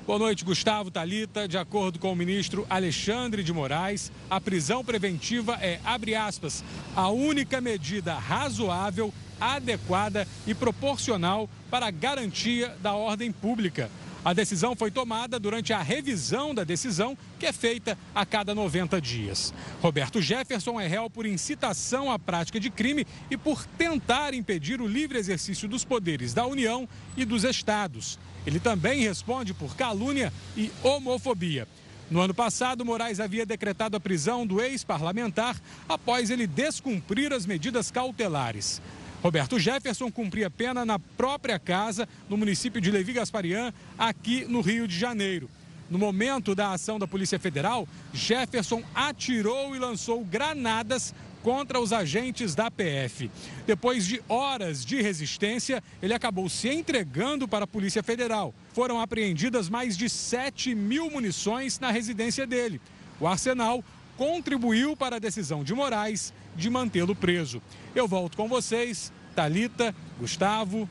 Boa 0.10 0.18
noite, 0.18 0.44
Gustavo 0.44 0.90
Talita. 0.90 1.48
De 1.48 1.56
acordo 1.56 2.00
com 2.00 2.12
o 2.12 2.16
ministro 2.16 2.66
Alexandre 2.68 3.44
de 3.44 3.54
Moraes, 3.54 4.12
a 4.28 4.42
prisão 4.42 4.84
preventiva 4.84 5.60
é, 5.62 5.80
abre 5.86 6.16
aspas, 6.16 6.64
a 6.96 7.10
única 7.10 7.62
medida 7.62 8.16
razoável, 8.16 9.14
adequada 9.40 10.28
e 10.48 10.56
proporcional 10.56 11.48
para 11.70 11.86
a 11.86 11.92
garantia 11.92 12.76
da 12.82 12.96
ordem 12.96 13.32
pública. 13.32 13.88
A 14.26 14.34
decisão 14.34 14.76
foi 14.76 14.90
tomada 14.90 15.40
durante 15.40 15.74
a 15.74 15.82
revisão 15.82 16.56
da 16.56 16.64
decisão, 16.64 17.16
que 17.38 17.46
é 17.46 17.54
feita 17.54 17.96
a 18.14 18.26
cada 18.26 18.56
90 18.56 19.00
dias. 19.00 19.54
Roberto 19.80 20.20
Jefferson 20.24 20.80
é 20.80 20.88
réu 20.88 21.08
por 21.08 21.28
incitação 21.28 22.12
à 22.12 22.18
prática 22.18 22.60
de 22.60 22.72
crime 22.72 23.06
e 23.30 23.38
por 23.38 23.64
tentar 23.78 24.34
impedir 24.34 24.82
o 24.82 24.88
livre 24.88 25.20
exercício 25.20 25.70
dos 25.70 25.86
poderes 25.86 26.34
da 26.34 26.48
União 26.48 26.90
e 27.16 27.24
dos 27.24 27.44
Estados. 27.44 28.18
Ele 28.46 28.60
também 28.60 29.02
responde 29.02 29.54
por 29.54 29.76
calúnia 29.76 30.32
e 30.56 30.72
homofobia. 30.84 31.68
No 32.10 32.22
ano 32.22 32.34
passado, 32.34 32.84
Moraes 32.84 33.20
havia 33.20 33.46
decretado 33.46 33.96
a 33.96 34.00
prisão 34.00 34.46
do 34.46 34.60
ex-parlamentar 34.60 35.56
após 35.88 36.30
ele 36.30 36.48
descumprir 36.48 37.32
as 37.32 37.46
medidas 37.46 37.92
cautelares. 37.92 38.82
Roberto 39.22 39.60
Jefferson 39.60 40.10
cumpria 40.10 40.50
pena 40.50 40.86
na 40.86 40.98
própria 40.98 41.60
casa, 41.60 42.08
no 42.30 42.38
município 42.38 42.82
de 42.82 42.90
Levi 42.90 43.14
Gasparian, 43.14 43.74
aqui 43.98 44.46
no 44.46 44.62
Rio 44.62 44.88
de 44.88 44.98
Janeiro. 44.98 45.50
No 45.90 46.00
momento 46.00 46.56
da 46.56 46.72
ação 46.72 46.98
da 46.98 47.08
Polícia 47.08 47.40
Federal, 47.40 47.88
Jefferson 48.14 48.82
atirou 48.96 49.76
e 49.76 49.80
lançou 49.80 50.24
granadas 50.24 51.14
contra 51.44 51.80
os 51.80 51.94
agentes 51.94 52.56
da 52.56 52.70
PF. 52.70 53.30
Depois 53.66 54.06
de 54.06 54.22
horas 54.28 54.86
de 54.86 55.02
resistência, 55.02 55.84
ele 56.02 56.14
acabou 56.14 56.50
se 56.50 56.70
entregando 56.70 57.48
para 57.48 57.66
a 57.66 57.68
Polícia 57.68 58.04
Federal. 58.04 58.54
Foram 58.74 59.00
apreendidas 59.00 59.70
mais 59.70 59.98
de 59.98 60.10
7 60.10 60.76
mil 60.76 61.10
munições 61.10 61.80
na 61.80 61.92
residência 61.92 62.46
dele. 62.46 62.82
O 63.20 63.28
arsenal 63.28 63.84
contribuiu 64.18 64.96
para 64.98 65.16
a 65.16 65.20
decisão 65.20 65.64
de 65.64 65.74
Moraes 65.74 66.34
de 66.56 66.70
mantê-lo 66.70 67.16
preso. 67.16 67.62
Eu 67.96 68.08
volto 68.08 68.36
com 68.36 68.48
vocês, 68.48 69.14
Talita, 69.36 69.96
Gustavo. 70.20 70.90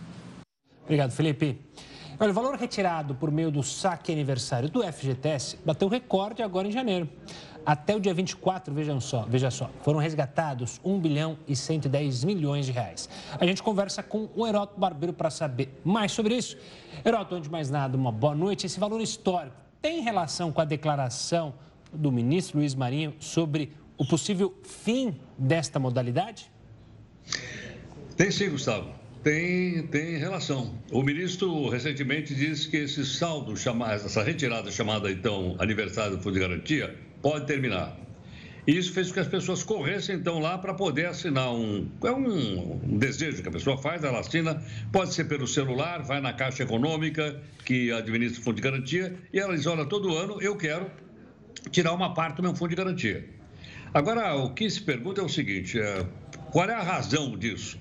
Obrigado, 0.84 1.12
Felipe. 1.12 1.58
Olha, 2.20 2.30
o 2.30 2.34
valor 2.34 2.56
retirado 2.56 3.14
por 3.14 3.30
meio 3.30 3.50
do 3.50 3.62
saque 3.62 4.10
aniversário 4.10 4.68
do 4.68 4.82
FGTS 4.82 5.58
bateu 5.64 5.86
recorde 5.86 6.42
agora 6.42 6.66
em 6.66 6.72
janeiro. 6.72 7.08
Até 7.68 7.94
o 7.94 8.00
dia 8.00 8.14
24, 8.14 8.72
vejam 8.72 8.98
só, 8.98 9.26
veja 9.28 9.50
só, 9.50 9.70
foram 9.82 9.98
resgatados 9.98 10.80
1 10.82 11.00
bilhão 11.00 11.38
e 11.46 11.54
110 11.54 12.24
milhões 12.24 12.64
de 12.64 12.72
reais. 12.72 13.10
A 13.38 13.44
gente 13.44 13.62
conversa 13.62 14.02
com 14.02 14.26
o 14.34 14.46
Heroto 14.46 14.80
Barbeiro 14.80 15.12
para 15.12 15.28
saber 15.28 15.78
mais 15.84 16.12
sobre 16.12 16.34
isso. 16.34 16.56
Heroto, 17.04 17.34
antes 17.34 17.46
de 17.46 17.52
mais 17.52 17.68
nada, 17.68 17.94
uma 17.94 18.10
boa 18.10 18.34
noite. 18.34 18.64
Esse 18.64 18.80
valor 18.80 19.02
histórico 19.02 19.54
tem 19.82 20.00
relação 20.00 20.50
com 20.50 20.62
a 20.62 20.64
declaração 20.64 21.52
do 21.92 22.10
ministro 22.10 22.56
Luiz 22.58 22.74
Marinho 22.74 23.14
sobre 23.20 23.74
o 23.98 24.06
possível 24.06 24.54
fim 24.64 25.20
desta 25.36 25.78
modalidade? 25.78 26.50
Tem 28.16 28.30
sim, 28.30 28.48
Gustavo. 28.48 28.90
Tem, 29.22 29.86
tem 29.88 30.16
relação. 30.16 30.72
O 30.90 31.02
ministro 31.02 31.68
recentemente 31.68 32.34
disse 32.34 32.66
que 32.66 32.78
esse 32.78 33.04
saldo, 33.04 33.54
chamado, 33.58 33.92
essa 33.92 34.22
retirada 34.22 34.72
chamada 34.72 35.12
então 35.12 35.54
aniversário 35.58 36.16
do 36.16 36.22
Fundo 36.22 36.32
de 36.32 36.40
Garantia, 36.40 37.07
pode 37.22 37.46
terminar. 37.46 37.96
E 38.66 38.76
isso 38.76 38.92
fez 38.92 39.08
com 39.08 39.14
que 39.14 39.20
as 39.20 39.28
pessoas 39.28 39.62
corressem 39.62 40.16
então 40.16 40.38
lá 40.38 40.58
para 40.58 40.74
poder 40.74 41.06
assinar 41.06 41.50
um. 41.54 41.88
É 42.04 42.12
um, 42.12 42.78
desejo 42.98 43.42
que 43.42 43.48
a 43.48 43.52
pessoa 43.52 43.78
faz, 43.78 44.04
ela 44.04 44.20
assina, 44.20 44.62
pode 44.92 45.14
ser 45.14 45.24
pelo 45.24 45.46
celular, 45.46 46.02
vai 46.02 46.20
na 46.20 46.34
Caixa 46.34 46.64
Econômica, 46.64 47.40
que 47.64 47.90
administra 47.90 48.40
o 48.40 48.44
Fundo 48.44 48.56
de 48.56 48.62
Garantia, 48.62 49.16
e 49.32 49.38
ela 49.40 49.56
diz: 49.56 49.64
olha, 49.66 49.86
todo 49.86 50.14
ano 50.14 50.36
eu 50.42 50.54
quero 50.54 50.90
tirar 51.70 51.94
uma 51.94 52.12
parte 52.12 52.36
do 52.36 52.42
meu 52.42 52.54
fundo 52.54 52.70
de 52.70 52.76
garantia. 52.76 53.26
Agora, 53.94 54.34
o 54.34 54.52
que 54.52 54.68
se 54.68 54.82
pergunta 54.82 55.20
é 55.20 55.24
o 55.24 55.28
seguinte: 55.28 55.80
é, 55.80 56.06
qual 56.50 56.68
é 56.68 56.74
a 56.74 56.82
razão 56.82 57.38
disso? 57.38 57.78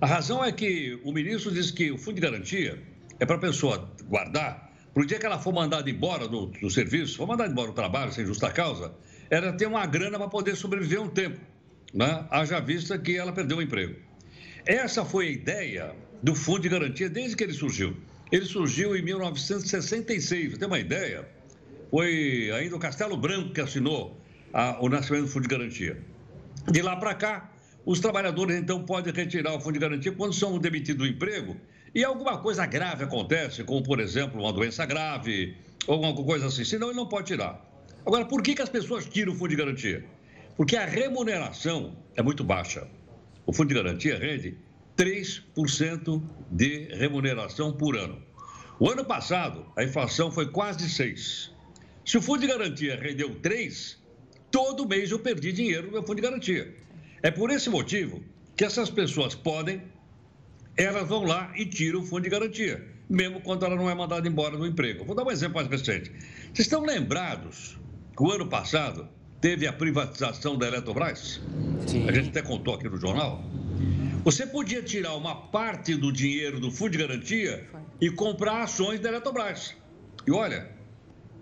A 0.00 0.06
razão 0.06 0.44
é 0.44 0.52
que 0.52 1.00
o 1.04 1.10
ministro 1.10 1.50
diz 1.50 1.72
que 1.72 1.90
o 1.90 1.98
fundo 1.98 2.14
de 2.14 2.20
garantia 2.20 2.80
é 3.18 3.26
para 3.26 3.34
a 3.36 3.40
pessoa 3.40 3.90
guardar, 4.04 4.67
para 4.98 5.06
dia 5.06 5.18
que 5.20 5.26
ela 5.26 5.38
for 5.38 5.54
mandada 5.54 5.88
embora 5.88 6.26
do, 6.26 6.46
do 6.46 6.68
serviço, 6.68 7.18
for 7.18 7.28
mandada 7.28 7.48
embora 7.48 7.68
do 7.68 7.72
trabalho 7.72 8.10
sem 8.10 8.26
justa 8.26 8.50
causa, 8.50 8.92
ela 9.30 9.52
ter 9.52 9.66
uma 9.66 9.86
grana 9.86 10.18
para 10.18 10.26
poder 10.26 10.56
sobreviver 10.56 11.00
um 11.00 11.08
tempo, 11.08 11.38
né? 11.94 12.26
haja 12.28 12.58
vista 12.58 12.98
que 12.98 13.16
ela 13.16 13.32
perdeu 13.32 13.58
o 13.58 13.62
emprego. 13.62 13.94
Essa 14.66 15.04
foi 15.04 15.28
a 15.28 15.30
ideia 15.30 15.94
do 16.20 16.34
fundo 16.34 16.62
de 16.62 16.68
garantia 16.68 17.08
desde 17.08 17.36
que 17.36 17.44
ele 17.44 17.52
surgiu. 17.52 17.96
Ele 18.32 18.44
surgiu 18.44 18.96
em 18.96 19.02
1966, 19.02 20.48
para 20.48 20.58
ter 20.58 20.66
uma 20.66 20.80
ideia, 20.80 21.28
foi 21.92 22.50
ainda 22.50 22.74
o 22.74 22.80
Castelo 22.80 23.16
Branco 23.16 23.52
que 23.52 23.60
assinou 23.60 24.20
a, 24.52 24.84
o 24.84 24.88
nascimento 24.88 25.26
do 25.26 25.28
Fundo 25.28 25.44
de 25.44 25.48
Garantia. 25.48 25.96
De 26.72 26.82
lá 26.82 26.96
para 26.96 27.14
cá, 27.14 27.52
os 27.86 28.00
trabalhadores 28.00 28.56
então 28.56 28.82
podem 28.82 29.14
retirar 29.14 29.54
o 29.54 29.60
Fundo 29.60 29.74
de 29.74 29.78
Garantia 29.78 30.10
quando 30.10 30.34
são 30.34 30.58
demitidos 30.58 31.06
do 31.06 31.14
emprego 31.14 31.56
e 31.94 32.04
alguma 32.04 32.38
coisa 32.38 32.66
grave 32.66 33.04
acontece, 33.04 33.64
como 33.64 33.82
por 33.82 34.00
exemplo 34.00 34.40
uma 34.40 34.52
doença 34.52 34.84
grave 34.84 35.56
ou 35.86 36.04
alguma 36.04 36.26
coisa 36.26 36.46
assim, 36.46 36.64
senão 36.64 36.88
ele 36.88 36.96
não 36.96 37.08
pode 37.08 37.28
tirar. 37.28 37.64
Agora, 38.04 38.24
por 38.24 38.42
que, 38.42 38.54
que 38.54 38.62
as 38.62 38.68
pessoas 38.68 39.06
tiram 39.06 39.32
o 39.32 39.36
Fundo 39.36 39.50
de 39.50 39.56
Garantia? 39.56 40.04
Porque 40.56 40.76
a 40.76 40.84
remuneração 40.84 41.96
é 42.16 42.22
muito 42.22 42.44
baixa. 42.44 42.86
O 43.46 43.52
Fundo 43.52 43.68
de 43.68 43.74
Garantia 43.74 44.18
rende 44.18 44.58
3% 44.96 46.22
de 46.50 46.88
remuneração 46.94 47.72
por 47.72 47.96
ano. 47.96 48.20
O 48.80 48.90
ano 48.90 49.04
passado, 49.04 49.66
a 49.76 49.84
inflação 49.84 50.30
foi 50.30 50.50
quase 50.50 50.86
6%. 50.86 51.50
Se 52.04 52.16
o 52.16 52.22
fundo 52.22 52.40
de 52.40 52.46
garantia 52.46 52.96
rendeu 52.96 53.34
3, 53.34 53.98
todo 54.50 54.88
mês 54.88 55.10
eu 55.10 55.18
perdi 55.18 55.52
dinheiro 55.52 55.88
no 55.88 55.92
meu 55.92 56.02
fundo 56.02 56.16
de 56.16 56.22
garantia. 56.22 56.74
É 57.22 57.30
por 57.30 57.50
esse 57.50 57.68
motivo 57.68 58.22
que 58.56 58.64
essas 58.64 58.88
pessoas 58.88 59.34
podem, 59.34 59.82
elas 60.78 61.08
vão 61.08 61.24
lá 61.24 61.52
e 61.56 61.66
tiram 61.66 62.00
o 62.00 62.04
fundo 62.04 62.22
de 62.22 62.30
garantia, 62.30 62.86
mesmo 63.10 63.40
quando 63.40 63.66
ela 63.66 63.74
não 63.74 63.90
é 63.90 63.94
mandada 63.94 64.28
embora 64.28 64.56
do 64.56 64.64
emprego. 64.64 65.04
Vou 65.04 65.14
dar 65.14 65.24
um 65.24 65.30
exemplo 65.30 65.56
mais 65.56 65.66
recente. 65.66 66.10
Vocês 66.54 66.60
estão 66.60 66.82
lembrados 66.82 67.76
que 68.16 68.22
o 68.22 68.30
ano 68.30 68.46
passado 68.46 69.08
teve 69.40 69.66
a 69.66 69.72
privatização 69.72 70.56
da 70.56 70.68
Eletrobras? 70.68 71.40
Sim. 71.84 72.08
A 72.08 72.12
gente 72.12 72.28
até 72.28 72.42
contou 72.42 72.74
aqui 72.74 72.88
no 72.88 72.96
jornal. 72.96 73.42
Você 74.22 74.46
podia 74.46 74.80
tirar 74.80 75.16
uma 75.16 75.34
parte 75.34 75.96
do 75.96 76.12
dinheiro 76.12 76.60
do 76.60 76.70
fundo 76.70 76.92
de 76.92 76.98
garantia 76.98 77.68
e 78.00 78.08
comprar 78.08 78.62
ações 78.62 79.00
da 79.00 79.08
Eletrobras. 79.08 79.74
E 80.24 80.30
olha, 80.30 80.70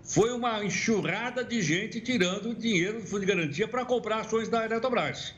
foi 0.01 0.31
uma 0.31 0.65
enxurrada 0.65 1.43
de 1.43 1.61
gente 1.61 2.01
tirando 2.01 2.55
dinheiro 2.55 3.01
do 3.01 3.05
fundo 3.05 3.19
de 3.19 3.27
garantia 3.27 3.67
para 3.67 3.85
comprar 3.85 4.21
ações 4.21 4.49
da 4.49 4.65
Eletrobras. 4.65 5.35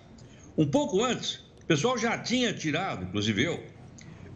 Um 0.57 0.67
pouco 0.67 1.03
antes, 1.03 1.43
o 1.61 1.65
pessoal 1.65 1.97
já 1.97 2.17
tinha 2.17 2.53
tirado, 2.53 3.03
inclusive 3.03 3.43
eu, 3.43 3.78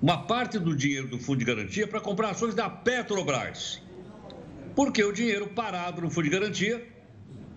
uma 0.04 0.18
parte 0.18 0.60
do 0.60 0.76
dinheiro 0.76 1.08
do 1.08 1.18
fundo 1.18 1.40
de 1.40 1.46
garantia 1.46 1.88
para 1.88 2.02
comprar 2.02 2.32
ações 2.32 2.54
da 2.54 2.70
Petrobras. 2.70 3.82
Porque 4.76 5.02
o 5.02 5.14
dinheiro 5.14 5.48
parado 5.48 6.02
no 6.02 6.10
fundo 6.10 6.26
de 6.26 6.30
garantia 6.30 6.86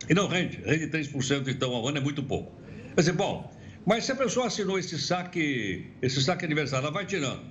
e 0.08 0.14
não 0.14 0.28
rende, 0.28 0.62
rende 0.64 0.86
3% 0.86 1.48
então 1.48 1.74
ao 1.74 1.88
ano 1.88 1.98
é 1.98 2.00
muito 2.00 2.22
pouco. 2.22 2.52
Quer 2.94 3.00
dizer, 3.00 3.12
bom, 3.14 3.52
mas 3.84 4.04
se 4.04 4.12
a 4.12 4.14
pessoa 4.14 4.46
assinou 4.46 4.78
esse 4.78 4.96
saque, 4.96 5.90
esse 6.00 6.22
saque 6.22 6.44
aniversário, 6.44 6.84
ela 6.84 6.94
vai 6.94 7.04
tirando. 7.04 7.42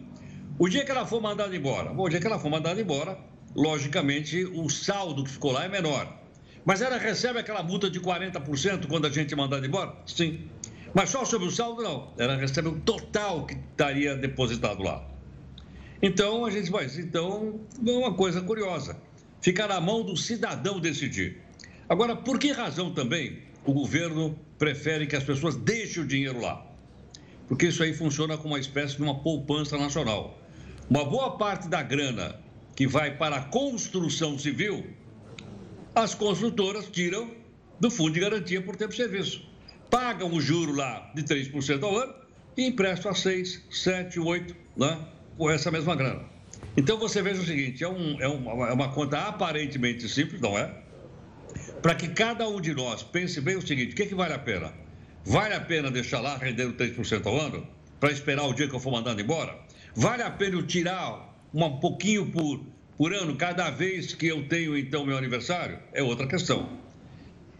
O 0.58 0.70
dia 0.70 0.86
que 0.86 0.92
ela 0.92 1.06
for 1.06 1.22
mandada 1.22 1.54
embora, 1.54 1.94
bom, 1.94 2.04
o 2.04 2.10
dia 2.10 2.22
que 2.22 2.28
ela 2.28 2.40
for 2.40 2.50
mandada 2.50 2.80
embora, 2.80 3.20
logicamente, 3.54 4.46
o 4.46 4.70
saldo 4.70 5.25
que 5.25 5.32
ficou 5.32 5.52
lá 5.52 5.66
é 5.66 5.68
menor. 5.68 6.22
Mas 6.64 6.82
ela 6.82 6.98
recebe 6.98 7.38
aquela 7.38 7.62
multa 7.62 7.90
de 7.90 8.00
40% 8.00 8.88
quando 8.88 9.08
a 9.08 9.10
gente 9.10 9.34
é 9.34 9.36
mandado 9.36 9.66
embora? 9.66 9.94
Sim. 10.06 10.50
Mas 10.96 11.10
só 11.10 11.25
sobre 11.25 11.50
o 11.50 11.52
saldo, 11.52 11.84
não. 11.84 12.14
Ela 12.18 12.38
recebe 12.38 12.70
o 12.70 12.80
total 12.80 13.46
que 13.46 13.54
estaria 13.54 14.16
depositado 14.16 14.82
lá. 14.82 15.06
Então, 16.02 16.46
a 16.46 16.50
gente 16.50 16.72
vai. 16.72 16.86
Então, 16.86 17.60
é 17.86 17.92
uma 17.92 18.14
coisa 18.14 18.42
curiosa. 18.42 18.98
Fica 19.42 19.68
na 19.68 19.82
mão 19.82 20.04
do 20.04 20.16
cidadão 20.16 20.80
decidir. 20.80 21.42
Agora, 21.90 22.16
por 22.16 22.40
que 22.40 22.54
razão 22.54 22.94
também 22.94 23.40
o 23.66 23.74
governo 23.74 24.40
prefere 24.58 25.06
que 25.06 25.18
as 25.18 25.24
pessoas 25.25 25.58
deixem 25.58 26.02
o 26.02 26.08
dinheiro 26.08 26.40
lá? 26.40 26.66
Porque 27.46 27.68
isso 27.68 27.84
aí 27.84 27.94
funciona 27.94 28.38
como 28.38 28.54
uma 28.54 28.60
espécie 28.60 28.96
de 28.96 29.04
uma 29.04 29.20
poupança 29.20 29.78
nacional. 29.78 30.40
Uma 30.90 31.04
boa 31.04 31.38
parte 31.38 31.68
da 31.68 31.84
grana 31.84 32.40
que 32.74 32.88
vai 32.88 33.18
para 33.18 33.36
a 33.36 33.42
construção 33.42 34.40
civil, 34.40 34.88
as 35.94 36.16
construtoras 36.16 36.88
tiram 36.88 37.32
do 37.82 37.92
fundo 37.92 38.14
de 38.14 38.22
garantia 38.22 38.62
por 38.62 38.78
tempo 38.78 38.92
de 38.92 38.98
serviço. 38.98 39.55
Pagam 39.96 40.30
o 40.34 40.42
juro 40.42 40.75
lá 40.75 41.10
de 41.16 41.24
3% 41.24 41.82
ao 41.82 41.98
ano 41.98 42.14
e 42.58 42.66
emprestam 42.66 43.10
a 43.10 43.16
6, 43.16 43.64
7, 43.72 44.20
8, 44.20 44.54
né? 44.75 45.00
com 45.38 45.50
essa 45.50 45.72
mesma 45.72 45.96
grana. 45.96 46.22
Então 46.75 46.98
você 46.98 47.22
veja 47.22 47.42
o 47.42 47.46
seguinte: 47.46 47.82
é, 47.82 47.88
um, 47.88 48.20
é, 48.20 48.28
uma, 48.28 48.68
é 48.68 48.74
uma 48.74 48.90
conta 48.92 49.20
aparentemente 49.20 50.10
simples, 50.10 50.42
não 50.42 50.58
é? 50.58 50.70
Para 51.82 51.96
que 51.96 52.10
cada 52.10 52.46
um 52.46 52.60
de 52.60 52.74
nós 52.74 53.04
pense 53.04 53.40
bem 53.40 53.56
o 53.56 53.66
seguinte: 53.66 53.94
o 53.94 53.96
que, 53.96 54.04
é 54.04 54.06
que 54.06 54.14
vale 54.14 54.34
a 54.34 54.40
pena? 54.40 54.74
Vale 55.24 55.54
a 55.54 55.62
pena 55.62 55.90
deixar 55.90 56.20
lá 56.20 56.36
rendendo 56.36 56.74
3% 56.74 57.25
ao 57.25 57.40
ano? 57.40 57.66
Para 57.98 58.12
esperar 58.12 58.44
o 58.44 58.54
dia 58.54 58.68
que 58.68 58.75
eu 58.75 58.82
for 58.82 58.92
mandando 58.92 59.22
embora? 59.22 59.58
Vale 59.96 60.24
a 60.24 60.30
pena 60.30 60.58
eu 60.58 60.68
tirar 60.68 61.34
um 61.54 61.80
pouquinho 61.80 62.30
por, 62.32 62.62
por 62.98 63.14
ano 63.14 63.34
cada 63.38 63.70
vez 63.70 64.14
que 64.14 64.28
eu 64.28 64.46
tenho, 64.50 64.78
então, 64.78 65.06
meu 65.06 65.18
aniversário? 65.18 65.80
É 65.94 66.04
outra 66.04 66.28
questão. 66.28 66.84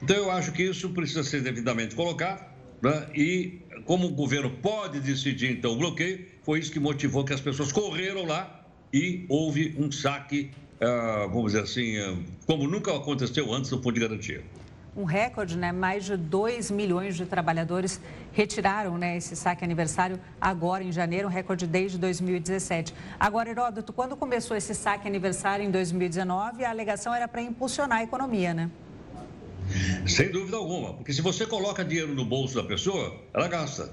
Então, 0.02 0.16
eu 0.16 0.32
acho 0.32 0.52
que 0.52 0.64
isso 0.64 0.90
precisa 0.90 1.24
ser 1.24 1.42
devidamente 1.42 1.96
colocado. 1.96 2.46
Né? 2.82 3.08
E 3.16 3.60
como 3.86 4.08
o 4.08 4.12
governo 4.12 4.50
pode 4.50 5.00
decidir, 5.00 5.52
então, 5.52 5.74
o 5.74 5.78
bloqueio, 5.78 6.26
foi 6.44 6.60
isso 6.60 6.72
que 6.72 6.80
motivou 6.80 7.24
que 7.24 7.34
as 7.34 7.42
pessoas 7.42 7.72
correram 7.72 8.26
lá 8.26 8.64
e 8.94 9.26
houve 9.28 9.76
um 9.78 9.92
saque, 9.92 10.52
ah, 10.80 11.28
vamos 11.28 11.54
dizer 11.54 11.64
assim, 11.64 11.98
ah, 11.98 12.16
como 12.46 12.68
nunca 12.68 12.96
aconteceu 12.96 13.54
antes 13.54 13.70
do 13.70 13.82
Fundo 13.82 13.94
de 13.94 14.02
Garantia. 14.02 14.44
Um 14.96 15.04
recorde, 15.04 15.58
né? 15.58 15.74
Mais 15.74 16.06
de 16.06 16.16
2 16.16 16.72
milhões 16.72 17.18
de 17.18 17.26
trabalhadores 17.26 18.00
retiraram 18.32 18.98
né, 18.98 19.18
esse 19.18 19.36
saque 19.36 19.66
aniversário 19.66 20.18
agora 20.40 20.84
em 20.86 20.92
janeiro, 20.92 21.28
um 21.28 21.32
recorde 21.32 21.68
desde 21.68 21.98
2017. 21.98 22.94
Agora, 23.20 23.50
Heródoto, 23.50 23.92
quando 23.92 24.16
começou 24.16 24.56
esse 24.56 24.74
saque 24.74 25.06
aniversário 25.06 25.66
em 25.66 25.72
2019, 25.72 26.64
a 26.64 26.70
alegação 26.70 27.14
era 27.14 27.28
para 27.28 27.42
impulsionar 27.42 28.00
a 28.00 28.04
economia, 28.04 28.54
né? 28.54 28.72
Sem 30.08 30.32
dúvida 30.32 30.58
alguma, 30.58 30.94
porque 30.94 31.14
se 31.14 31.22
você 31.22 31.46
coloca 31.46 31.84
dinheiro 31.84 32.14
no 32.14 32.26
bolso 32.26 32.56
da 32.56 32.64
pessoa, 32.64 33.16
ela 33.34 33.48
gasta. 33.48 33.92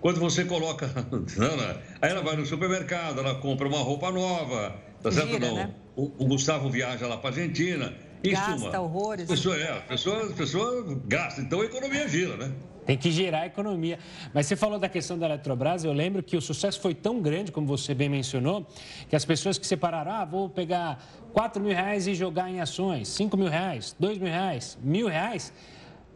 Quando 0.00 0.20
você 0.20 0.44
coloca. 0.44 0.86
aí 2.00 2.10
ela 2.10 2.22
vai 2.22 2.36
no 2.36 2.46
supermercado, 2.46 3.20
ela 3.20 3.36
compra 3.36 3.66
uma 3.66 3.78
roupa 3.78 4.10
nova, 4.10 4.76
tá 5.02 5.10
certo? 5.10 5.32
Gira, 5.32 5.46
não. 5.46 5.56
Né? 5.56 5.74
O, 5.96 6.12
o, 6.18 6.26
Gustavo 6.26 6.70
viaja 6.70 7.06
lá 7.06 7.16
para 7.16 7.30
Argentina. 7.30 7.94
Em 8.22 8.30
Gasta 8.30 8.58
suma, 8.58 8.80
horrores. 8.80 9.28
Pessoa, 9.28 9.56
é, 9.56 9.78
a 9.78 9.80
pessoa, 9.80 10.26
a 10.26 10.32
pessoa 10.32 11.00
gasta, 11.06 11.40
então 11.40 11.60
a 11.60 11.64
economia 11.64 12.08
gira, 12.08 12.36
né? 12.36 12.52
Tem 12.86 12.96
que 12.96 13.10
girar 13.10 13.42
a 13.42 13.46
economia. 13.46 13.98
Mas 14.32 14.46
você 14.46 14.54
falou 14.54 14.78
da 14.78 14.88
questão 14.88 15.18
da 15.18 15.26
Eletrobras, 15.26 15.82
eu 15.84 15.92
lembro 15.92 16.22
que 16.22 16.36
o 16.36 16.40
sucesso 16.40 16.80
foi 16.80 16.94
tão 16.94 17.20
grande, 17.20 17.50
como 17.50 17.66
você 17.66 17.92
bem 17.92 18.08
mencionou, 18.08 18.64
que 19.08 19.16
as 19.16 19.24
pessoas 19.24 19.58
que 19.58 19.66
separaram, 19.66 20.12
ah, 20.12 20.24
vou 20.24 20.48
pegar 20.48 21.04
4 21.32 21.60
mil 21.60 21.74
reais 21.74 22.06
e 22.06 22.14
jogar 22.14 22.48
em 22.48 22.60
ações, 22.60 23.08
5 23.08 23.36
mil 23.36 23.48
reais, 23.48 23.94
2 23.98 24.18
mil 24.18 24.30
reais, 24.30 24.78
mil 24.80 25.08
reais, 25.08 25.52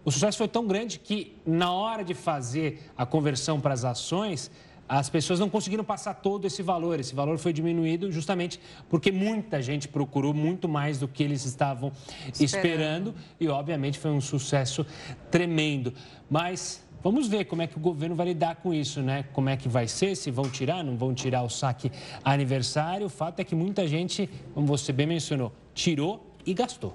o 0.04 0.10
sucesso 0.10 0.38
foi 0.38 0.48
tão 0.48 0.66
grande 0.66 0.98
que, 0.98 1.36
na 1.44 1.72
hora 1.72 2.02
de 2.02 2.14
fazer 2.14 2.90
a 2.96 3.04
conversão 3.04 3.60
para 3.60 3.74
as 3.74 3.84
ações, 3.84 4.50
as 4.90 5.08
pessoas 5.08 5.38
não 5.38 5.48
conseguiram 5.48 5.84
passar 5.84 6.14
todo 6.14 6.48
esse 6.48 6.62
valor. 6.62 6.98
Esse 6.98 7.14
valor 7.14 7.38
foi 7.38 7.52
diminuído 7.52 8.10
justamente 8.10 8.60
porque 8.88 9.12
muita 9.12 9.62
gente 9.62 9.86
procurou 9.86 10.34
muito 10.34 10.68
mais 10.68 10.98
do 10.98 11.06
que 11.06 11.22
eles 11.22 11.44
estavam 11.44 11.92
esperando, 12.34 12.34
esperando 12.40 13.14
e, 13.38 13.46
obviamente, 13.46 14.00
foi 14.00 14.10
um 14.10 14.20
sucesso 14.20 14.84
tremendo. 15.30 15.94
Mas 16.28 16.84
Vamos 17.02 17.28
ver 17.28 17.46
como 17.46 17.62
é 17.62 17.66
que 17.66 17.78
o 17.78 17.80
governo 17.80 18.14
vai 18.14 18.26
lidar 18.26 18.56
com 18.56 18.74
isso, 18.74 19.00
né? 19.00 19.24
Como 19.32 19.48
é 19.48 19.56
que 19.56 19.70
vai 19.70 19.88
ser, 19.88 20.14
se 20.14 20.30
vão 20.30 20.50
tirar, 20.50 20.84
não 20.84 20.98
vão 20.98 21.14
tirar 21.14 21.42
o 21.42 21.48
saque 21.48 21.90
aniversário. 22.22 23.06
O 23.06 23.08
fato 23.08 23.40
é 23.40 23.44
que 23.44 23.54
muita 23.54 23.88
gente, 23.88 24.28
como 24.52 24.66
você 24.66 24.92
bem 24.92 25.06
mencionou, 25.06 25.50
tirou 25.72 26.30
e 26.44 26.52
gastou. 26.52 26.94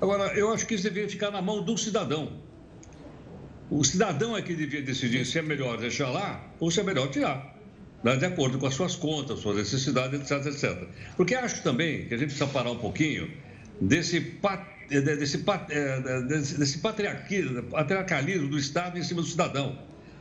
Agora, 0.00 0.32
eu 0.38 0.52
acho 0.52 0.64
que 0.68 0.74
isso 0.74 0.84
deveria 0.84 1.10
ficar 1.10 1.32
na 1.32 1.42
mão 1.42 1.64
do 1.64 1.76
cidadão. 1.76 2.34
O 3.70 3.82
cidadão 3.84 4.36
é 4.36 4.42
que 4.42 4.54
devia 4.54 4.82
decidir 4.82 5.24
se 5.24 5.38
é 5.38 5.42
melhor 5.42 5.78
deixar 5.78 6.10
lá 6.10 6.44
ou 6.60 6.70
se 6.70 6.80
é 6.80 6.82
melhor 6.82 7.08
tirar. 7.08 7.56
Né? 8.02 8.16
De 8.16 8.26
acordo 8.26 8.58
com 8.58 8.66
as 8.66 8.74
suas 8.74 8.96
contas, 8.96 9.40
suas 9.40 9.56
necessidades, 9.56 10.20
etc, 10.20 10.46
etc. 10.46 10.88
Porque 11.16 11.34
acho 11.34 11.62
também 11.62 12.06
que 12.06 12.14
a 12.14 12.16
gente 12.16 12.28
precisa 12.28 12.46
parar 12.46 12.70
um 12.70 12.78
pouquinho 12.78 13.30
desse, 13.80 14.20
desse, 14.90 15.44
é, 15.70 16.20
desse, 16.22 16.58
desse 16.58 16.78
patriarcalismo 16.78 18.48
do 18.48 18.58
Estado 18.58 18.98
em 18.98 19.02
cima 19.02 19.22
do 19.22 19.28
cidadão. 19.28 19.78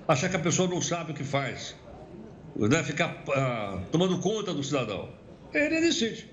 Achar 0.08 0.30
que 0.30 0.36
a 0.36 0.40
pessoa 0.40 0.68
não 0.70 0.82
sabe 0.82 1.12
o 1.12 1.16
que 1.16 1.24
faz. 1.24 1.76
Né? 2.56 2.84
Ficar 2.84 3.24
ah, 3.30 3.80
tomando 3.92 4.20
conta 4.20 4.54
do 4.54 4.64
cidadão. 4.64 5.10
Ele 5.54 5.82
decide. 5.82 6.30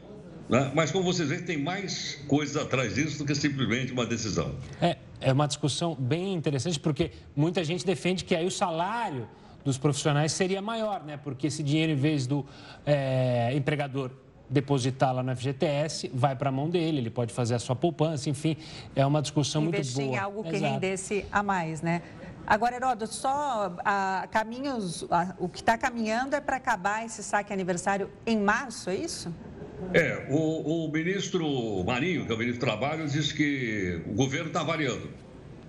Né? 0.48 0.70
Mas, 0.74 0.90
como 0.90 1.04
vocês 1.04 1.28
veem, 1.28 1.42
tem 1.42 1.58
mais 1.58 2.18
coisas 2.26 2.56
atrás 2.56 2.94
disso 2.94 3.18
do 3.18 3.24
que 3.24 3.34
simplesmente 3.34 3.92
uma 3.92 4.06
decisão. 4.06 4.54
É, 4.80 4.96
é 5.20 5.32
uma 5.32 5.46
discussão 5.46 5.94
bem 5.94 6.34
interessante, 6.34 6.78
porque 6.78 7.12
muita 7.34 7.64
gente 7.64 7.84
defende 7.84 8.24
que 8.24 8.34
aí 8.34 8.46
o 8.46 8.50
salário 8.50 9.28
dos 9.64 9.76
profissionais 9.78 10.32
seria 10.32 10.62
maior, 10.62 11.02
né? 11.04 11.16
Porque 11.16 11.48
esse 11.48 11.62
dinheiro, 11.62 11.92
em 11.92 11.96
vez 11.96 12.26
do 12.26 12.46
é, 12.86 13.52
empregador 13.54 14.10
depositar 14.48 15.14
lá 15.14 15.22
no 15.22 15.36
FGTS, 15.36 16.10
vai 16.14 16.34
para 16.34 16.48
a 16.48 16.52
mão 16.52 16.70
dele, 16.70 16.98
ele 16.98 17.10
pode 17.10 17.34
fazer 17.34 17.54
a 17.54 17.58
sua 17.58 17.76
poupança, 17.76 18.30
enfim, 18.30 18.56
é 18.96 19.04
uma 19.04 19.20
discussão 19.20 19.62
Investir 19.64 19.96
muito 19.96 20.08
boa. 20.08 20.16
em 20.16 20.24
algo 20.24 20.42
que 20.42 20.56
Exato. 20.56 20.72
rendesse 20.72 21.26
a 21.30 21.42
mais, 21.42 21.82
né? 21.82 22.02
Agora, 22.46 22.76
Heródoto, 22.76 23.12
só 23.12 23.76
a, 23.84 24.26
caminhos, 24.30 25.06
a, 25.10 25.34
o 25.38 25.50
que 25.50 25.60
está 25.60 25.76
caminhando 25.76 26.34
é 26.34 26.40
para 26.40 26.56
acabar 26.56 27.04
esse 27.04 27.22
saque 27.22 27.52
aniversário 27.52 28.10
em 28.24 28.38
março, 28.38 28.88
é 28.88 28.96
isso? 28.96 29.30
É, 29.94 30.26
o, 30.28 30.86
o 30.86 30.92
ministro 30.92 31.82
Marinho, 31.84 32.26
que 32.26 32.32
é 32.32 32.34
o 32.34 32.38
ministro 32.38 32.60
do 32.60 32.66
Trabalho, 32.66 33.06
disse 33.08 33.34
que 33.34 34.02
o 34.06 34.12
governo 34.12 34.48
está 34.48 34.62
variando 34.62 35.08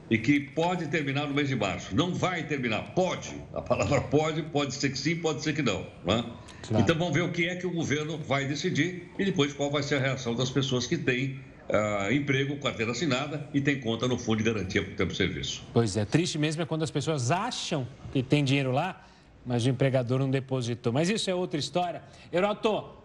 e 0.10 0.18
que 0.18 0.40
pode 0.40 0.88
terminar 0.88 1.28
no 1.28 1.34
mês 1.34 1.48
de 1.48 1.56
março. 1.56 1.96
Não 1.96 2.14
vai 2.14 2.44
terminar, 2.44 2.94
pode. 2.96 3.36
A 3.54 3.62
palavra 3.62 4.02
pode, 4.02 4.42
pode 4.44 4.74
ser 4.74 4.90
que 4.90 4.98
sim, 4.98 5.16
pode 5.16 5.44
ser 5.44 5.54
que 5.54 5.62
não. 5.62 5.86
claro. 6.04 6.34
Então 6.72 6.98
vamos 6.98 7.14
ver 7.14 7.22
o 7.22 7.32
que 7.32 7.48
é 7.48 7.56
que 7.56 7.68
o 7.68 7.72
governo 7.72 8.18
vai 8.18 8.46
decidir 8.46 9.12
e 9.18 9.26
depois 9.26 9.54
qual 9.54 9.70
vai 9.70 9.84
ser 9.84 9.96
a 9.96 10.00
reação 10.00 10.36
das 10.36 10.50
pessoas 10.50 10.88
que 10.88 10.98
têm 10.98 11.40
uh, 11.70 12.12
emprego, 12.12 12.58
carteira 12.58 12.92
assinada 12.92 13.48
e 13.54 13.62
têm 13.62 13.80
conta 13.80 14.08
no 14.08 14.18
fundo 14.18 14.40
de 14.40 14.44
garantia 14.44 14.84
por 14.84 14.96
tempo 14.96 15.12
de 15.12 15.18
serviço. 15.18 15.64
Pois 15.72 15.96
é, 15.96 16.06
triste 16.06 16.38
mesmo 16.38 16.62
é 16.64 16.66
quando 16.66 16.84
as 16.84 16.92
pessoas 16.92 17.30
acham 17.30 17.88
que 18.12 18.24
tem 18.24 18.44
dinheiro 18.44 18.72
lá, 18.72 19.06
mas 19.46 19.66
o 19.66 19.70
empregador 19.70 20.20
não 20.20 20.30
depositou. 20.30 20.92
Mas 20.92 21.10
isso 21.10 21.30
é 21.30 21.36
outra 21.36 21.60
história. 21.60 22.02
Euroto, 22.32 22.99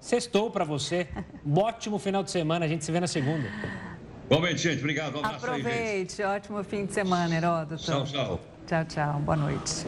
Sextou 0.00 0.50
para 0.50 0.64
você. 0.64 1.08
Um 1.44 1.58
ótimo 1.58 1.98
final 1.98 2.22
de 2.22 2.30
semana. 2.30 2.64
A 2.64 2.68
gente 2.68 2.84
se 2.84 2.92
vê 2.92 3.00
na 3.00 3.06
segunda. 3.06 3.48
Igualmente, 4.26 4.58
gente. 4.58 4.78
Obrigado. 4.78 5.16
Um 5.16 5.18
abraço 5.18 5.46
Aproveite. 5.46 6.22
Aí, 6.22 6.36
ótimo 6.36 6.62
fim 6.62 6.86
de 6.86 6.92
semana, 6.92 7.34
Heródoto. 7.34 7.82
Tchau, 7.82 8.04
tchau. 8.04 8.40
Tchau, 8.68 8.84
tchau. 8.84 9.20
Boa 9.20 9.34
noite. 9.34 9.86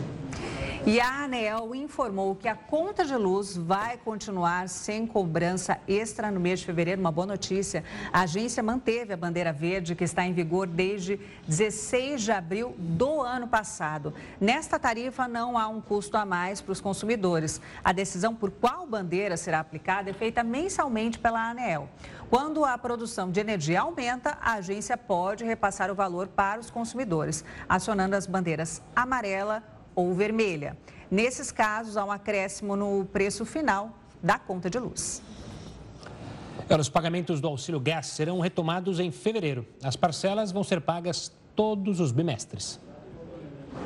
E 0.87 0.99
a 0.99 1.25
ANEEL 1.25 1.75
informou 1.75 2.35
que 2.35 2.49
a 2.49 2.55
conta 2.55 3.05
de 3.05 3.15
luz 3.15 3.55
vai 3.55 3.99
continuar 3.99 4.71
sem 4.71 5.07
cobrança 5.07 5.79
extra 5.87 6.31
no 6.31 6.41
mês 6.41 6.61
de 6.61 6.65
fevereiro. 6.65 6.99
Uma 6.99 7.13
boa 7.13 7.27
notícia. 7.27 7.85
A 8.11 8.23
agência 8.23 8.63
manteve 8.63 9.13
a 9.13 9.19
bandeira 9.19 9.53
verde, 9.53 9.95
que 9.95 10.03
está 10.03 10.25
em 10.25 10.33
vigor 10.33 10.67
desde 10.67 11.21
16 11.47 12.23
de 12.23 12.33
abril 12.33 12.75
do 12.79 13.21
ano 13.21 13.47
passado. 13.47 14.15
Nesta 14.41 14.79
tarifa, 14.79 15.29
não 15.29 15.59
há 15.59 15.69
um 15.69 15.83
custo 15.83 16.17
a 16.17 16.25
mais 16.25 16.63
para 16.63 16.73
os 16.73 16.81
consumidores. 16.81 17.61
A 17.85 17.93
decisão 17.93 18.35
por 18.35 18.51
qual 18.51 18.87
bandeira 18.87 19.37
será 19.37 19.61
aplicada 19.61 20.09
é 20.09 20.15
feita 20.15 20.43
mensalmente 20.43 21.19
pela 21.19 21.51
ANEEL. 21.51 21.87
Quando 22.31 22.65
a 22.65 22.79
produção 22.79 23.29
de 23.29 23.41
energia 23.41 23.81
aumenta, 23.81 24.39
a 24.41 24.53
agência 24.53 24.97
pode 24.97 25.45
repassar 25.45 25.91
o 25.91 25.97
valor 25.97 26.29
para 26.29 26.61
os 26.61 26.71
consumidores, 26.71 27.45
acionando 27.69 28.15
as 28.15 28.25
bandeiras 28.25 28.81
amarela 28.95 29.65
ou 29.97 30.15
vermelha. 30.15 30.79
Nesses 31.11 31.51
casos, 31.51 31.97
há 31.97 32.05
um 32.05 32.13
acréscimo 32.13 32.77
no 32.77 33.05
preço 33.05 33.45
final 33.45 33.99
da 34.23 34.39
conta 34.39 34.71
de 34.71 34.79
luz. 34.79 35.21
Os 36.79 36.89
pagamentos 36.89 37.41
do 37.41 37.49
auxílio 37.49 37.81
gás 37.81 38.07
serão 38.07 38.39
retomados 38.39 39.01
em 39.01 39.11
fevereiro. 39.11 39.67
As 39.83 39.97
parcelas 39.97 40.53
vão 40.53 40.63
ser 40.63 40.81
pagas 40.81 41.33
todos 41.57 41.99
os 41.99 42.13
bimestres. 42.13 42.79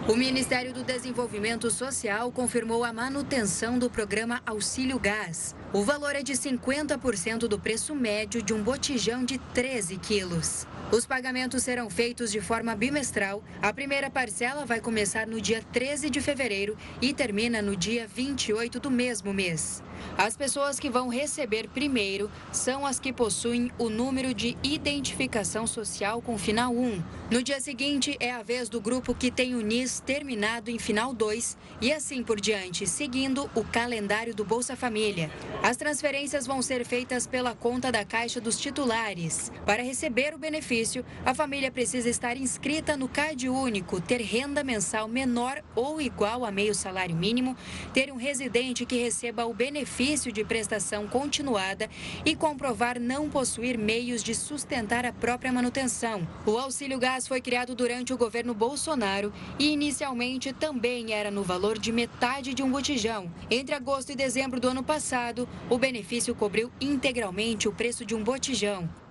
O 0.09 0.17
Ministério 0.17 0.73
do 0.73 0.85
Desenvolvimento 0.85 1.71
Social 1.71 2.31
confirmou 2.31 2.85
a 2.85 2.93
manutenção 2.93 3.79
do 3.79 3.89
programa 3.89 4.43
Auxílio 4.45 4.99
Gás. 4.99 5.57
O 5.73 5.83
valor 5.83 6.15
é 6.15 6.23
de 6.23 6.35
50% 6.35 7.49
do 7.49 7.59
preço 7.59 7.95
médio 7.95 8.43
de 8.43 8.53
um 8.53 8.63
botijão 8.63 9.25
de 9.25 9.39
13 9.39 9.97
quilos. 9.97 10.67
Os 10.93 11.07
pagamentos 11.07 11.63
serão 11.63 11.89
feitos 11.89 12.31
de 12.31 12.41
forma 12.41 12.77
bimestral. 12.77 13.43
A 13.61 13.73
primeira 13.73 14.11
parcela 14.11 14.65
vai 14.65 14.81
começar 14.81 15.27
no 15.27 15.41
dia 15.41 15.63
13 15.73 16.11
de 16.11 16.21
fevereiro 16.21 16.77
e 17.01 17.13
termina 17.13 17.63
no 17.63 17.75
dia 17.75 18.07
28 18.07 18.79
do 18.79 18.91
mesmo 18.91 19.33
mês. 19.33 19.83
As 20.17 20.37
pessoas 20.37 20.79
que 20.79 20.91
vão 20.91 21.09
receber 21.09 21.69
primeiro 21.69 22.31
são 22.53 22.85
as 22.85 23.01
que 23.01 23.13
possuem 23.13 23.73
o 23.79 23.89
número 23.89 24.35
de 24.35 24.57
identificação 24.63 25.67
social 25.67 26.21
com 26.21 26.37
final 26.37 26.75
1. 26.75 27.03
No 27.31 27.43
dia 27.43 27.61
seguinte, 27.61 28.17
é 28.21 28.31
a 28.31 28.43
vez 28.43 28.69
do 28.69 28.81
grupo 28.81 29.15
que 29.15 29.31
tem 29.31 29.55
o 29.55 29.63
NIS 29.63 30.01
terminado 30.01 30.71
em 30.71 30.79
final 30.79 31.15
2 31.15 31.57
e 31.81 31.93
assim 31.93 32.23
por 32.23 32.39
diante, 32.41 32.87
seguindo 32.87 33.51
o 33.55 33.65
calendário 33.65 34.35
do 34.35 34.45
Bolsa 34.45 34.77
Família. 34.77 35.31
As 35.63 35.77
transferências 35.77 36.47
vão 36.47 36.61
ser 36.61 36.85
feitas 36.85 37.27
pela 37.27 37.55
conta 37.55 37.91
da 37.91 38.05
Caixa 38.05 38.41
dos 38.41 38.59
titulares. 38.59 39.51
Para 39.65 39.83
receber 39.83 40.35
o 40.35 40.39
benefício, 40.39 40.74
benefício, 40.75 41.05
a 41.25 41.33
família 41.33 41.71
precisa 41.71 42.09
estar 42.09 42.37
inscrita 42.37 42.97
no 42.97 43.09
CAD 43.09 43.49
único, 43.49 44.01
ter 44.01 44.21
renda 44.21 44.65
mensal 44.65 45.07
menor 45.07 45.63
ou 45.75 46.01
igual 46.01 46.45
a 46.45 46.51
meio 46.51 46.75
salário 46.75 47.15
mínimo, 47.15 47.57
ter 47.93 48.11
um 48.13 48.17
residente 48.17 48.85
que 48.85 48.97
receba 48.97 49.47
o 49.47 49.55
benefício 49.55 50.33
de 50.33 50.45
prestação 50.45 51.07
continuada 51.07 51.89
e 52.25 52.35
comprovar 52.35 52.99
não 52.99 53.31
possuir 53.31 53.79
meios 53.79 54.23
de 54.23 54.35
sustentar 54.35 55.07
a 55.07 55.13
própria 55.13 55.53
manutenção. 55.53 56.27
O 56.45 56.59
auxílio 56.59 56.99
gás 56.99 57.29
foi 57.29 57.41
criado 57.41 57.75
durante 57.75 58.13
o 58.13 58.19
governo 58.19 58.53
Bolsonaro 58.53 59.33
e 59.59 59.71
inicialmente 59.71 60.53
também 60.53 61.13
era 61.13 61.31
no 61.31 61.45
valor 61.45 61.79
de 61.79 61.93
metade 61.93 62.53
de 62.53 62.65
um 62.65 62.71
botijão. 62.71 63.31
Entre 63.49 63.75
agosto 63.75 64.11
e 64.11 64.17
dezembro 64.17 64.59
do 64.59 64.69
ano 64.69 64.83
passado, 64.83 65.49
o 65.71 65.79
benefício 65.79 66.35
cobriu 66.35 66.73
integralmente 66.81 67.69
o 67.69 67.73
preço 67.73 68.05
de 68.05 68.15
um 68.15 68.25
botijão. 68.25 69.04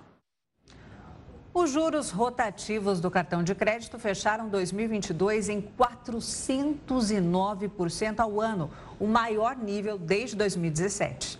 Os 1.56 1.70
juros 1.70 2.10
rotativos 2.10 3.00
do 3.00 3.08
cartão 3.08 3.44
de 3.44 3.54
crédito 3.54 3.96
fecharam 3.96 4.48
2022 4.48 5.48
em 5.48 5.62
409% 5.62 8.18
ao 8.18 8.40
ano, 8.40 8.68
o 8.98 9.06
maior 9.06 9.56
nível 9.56 9.96
desde 9.96 10.34
2017. 10.34 11.38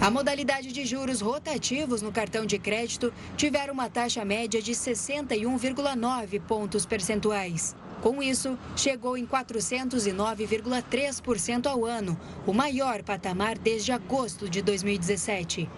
A 0.00 0.08
modalidade 0.08 0.70
de 0.70 0.86
juros 0.86 1.20
rotativos 1.20 2.00
no 2.00 2.12
cartão 2.12 2.46
de 2.46 2.60
crédito 2.60 3.12
tiveram 3.36 3.74
uma 3.74 3.90
taxa 3.90 4.24
média 4.24 4.62
de 4.62 4.70
61,9 4.70 6.40
pontos 6.42 6.86
percentuais. 6.86 7.74
Com 8.00 8.22
isso, 8.22 8.56
chegou 8.76 9.18
em 9.18 9.26
409,3% 9.26 11.66
ao 11.66 11.84
ano, 11.84 12.16
o 12.46 12.52
maior 12.52 13.02
patamar 13.02 13.58
desde 13.58 13.90
agosto 13.90 14.48
de 14.48 14.62
2017. 14.62 15.68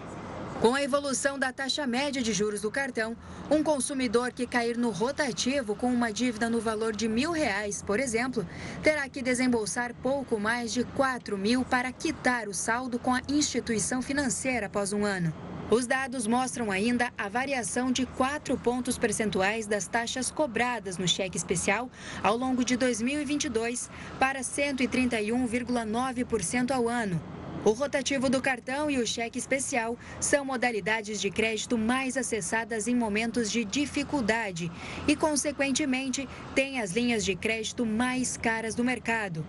Com 0.60 0.74
a 0.74 0.82
evolução 0.82 1.38
da 1.38 1.52
taxa 1.52 1.86
média 1.86 2.20
de 2.20 2.32
juros 2.32 2.62
do 2.62 2.68
cartão, 2.68 3.16
um 3.48 3.62
consumidor 3.62 4.32
que 4.32 4.44
cair 4.44 4.76
no 4.76 4.90
rotativo 4.90 5.76
com 5.76 5.86
uma 5.86 6.12
dívida 6.12 6.50
no 6.50 6.60
valor 6.60 6.96
de 6.96 7.06
mil 7.06 7.30
reais, 7.30 7.80
por 7.80 8.00
exemplo, 8.00 8.44
terá 8.82 9.08
que 9.08 9.22
desembolsar 9.22 9.94
pouco 10.02 10.40
mais 10.40 10.72
de 10.72 10.82
quatro 10.82 11.38
mil 11.38 11.64
para 11.64 11.92
quitar 11.92 12.48
o 12.48 12.54
saldo 12.54 12.98
com 12.98 13.14
a 13.14 13.22
instituição 13.28 14.02
financeira 14.02 14.66
após 14.66 14.92
um 14.92 15.04
ano. 15.04 15.32
Os 15.70 15.86
dados 15.86 16.26
mostram 16.26 16.72
ainda 16.72 17.12
a 17.16 17.28
variação 17.28 17.92
de 17.92 18.04
4 18.04 18.58
pontos 18.58 18.98
percentuais 18.98 19.64
das 19.64 19.86
taxas 19.86 20.28
cobradas 20.28 20.98
no 20.98 21.06
cheque 21.06 21.36
especial 21.36 21.88
ao 22.20 22.36
longo 22.36 22.64
de 22.64 22.76
2022 22.76 23.88
para 24.18 24.40
131,9% 24.40 26.72
ao 26.72 26.88
ano. 26.88 27.37
O 27.64 27.70
rotativo 27.72 28.30
do 28.30 28.40
cartão 28.40 28.88
e 28.88 28.98
o 28.98 29.06
cheque 29.06 29.38
especial 29.38 29.98
são 30.20 30.44
modalidades 30.44 31.20
de 31.20 31.28
crédito 31.28 31.76
mais 31.76 32.16
acessadas 32.16 32.86
em 32.86 32.94
momentos 32.94 33.50
de 33.50 33.64
dificuldade 33.64 34.70
e, 35.08 35.16
consequentemente, 35.16 36.28
têm 36.54 36.80
as 36.80 36.92
linhas 36.92 37.24
de 37.24 37.34
crédito 37.34 37.84
mais 37.84 38.36
caras 38.36 38.76
do 38.76 38.84
mercado. 38.84 39.44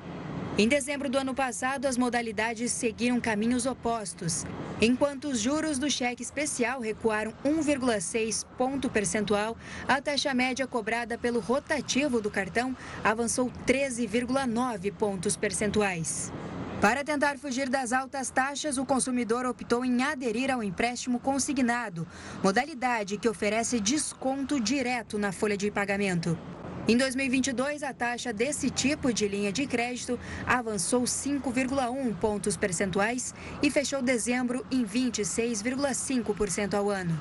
Em 0.57 0.67
dezembro 0.67 1.07
do 1.07 1.19
ano 1.19 1.35
passado, 1.35 1.85
as 1.85 1.97
modalidades 1.97 2.71
seguiram 2.71 3.21
caminhos 3.21 3.65
opostos. 3.65 4.43
Enquanto 4.81 5.29
os 5.29 5.39
juros 5.39 5.77
do 5.77 5.89
cheque 5.89 6.23
especial 6.23 6.81
recuaram 6.81 7.31
1,6 7.45 8.45
ponto 8.57 8.89
percentual, 8.89 9.55
a 9.87 10.01
taxa 10.01 10.33
média 10.33 10.65
cobrada 10.67 11.17
pelo 11.17 11.39
rotativo 11.39 12.19
do 12.19 12.31
cartão 12.31 12.75
avançou 13.03 13.51
13,9 13.65 14.91
pontos 14.91 15.37
percentuais. 15.37 16.33
Para 16.81 17.03
tentar 17.03 17.37
fugir 17.37 17.67
das 17.67 17.91
altas 17.91 18.29
taxas, 18.29 18.77
o 18.77 18.85
consumidor 18.85 19.45
optou 19.45 19.83
em 19.83 20.01
aderir 20.01 20.49
ao 20.49 20.63
empréstimo 20.63 21.19
consignado, 21.19 22.07
modalidade 22.41 23.17
que 23.17 23.27
oferece 23.27 23.81
desconto 23.81 24.61
direto 24.61 25.17
na 25.17 25.33
folha 25.33 25.57
de 25.57 25.69
pagamento. 25.69 26.39
Em 26.87 26.95
2022, 26.95 27.83
a 27.83 27.93
taxa 27.93 28.31
desse 28.31 28.69
tipo 28.69 29.11
de 29.11 29.27
linha 29.27 29.51
de 29.51 29.67
crédito 29.67 30.17
avançou 30.47 31.01
5,1 31.01 32.15
pontos 32.15 32.55
percentuais 32.55 33.35
e 33.61 33.69
fechou 33.69 34.01
dezembro 34.01 34.65
em 34.71 34.85
26,5% 34.85 36.75
ao 36.75 36.89
ano. 36.89 37.19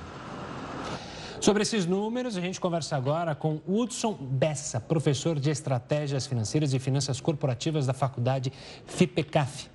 Sobre 1.41 1.63
esses 1.63 1.87
números, 1.87 2.37
a 2.37 2.41
gente 2.41 2.59
conversa 2.59 2.97
agora 2.97 3.33
com 3.33 3.61
Hudson 3.67 4.13
Bessa, 4.13 4.81
professor 4.81 5.39
de 5.39 5.51
Estratégias 5.51 6.27
Financeiras 6.27 6.75
e 6.75 6.81
Finanças 6.81 7.21
Corporativas 7.21 7.87
da 7.87 7.93
Faculdade 7.93 8.53
FIPECAF. 8.87 9.71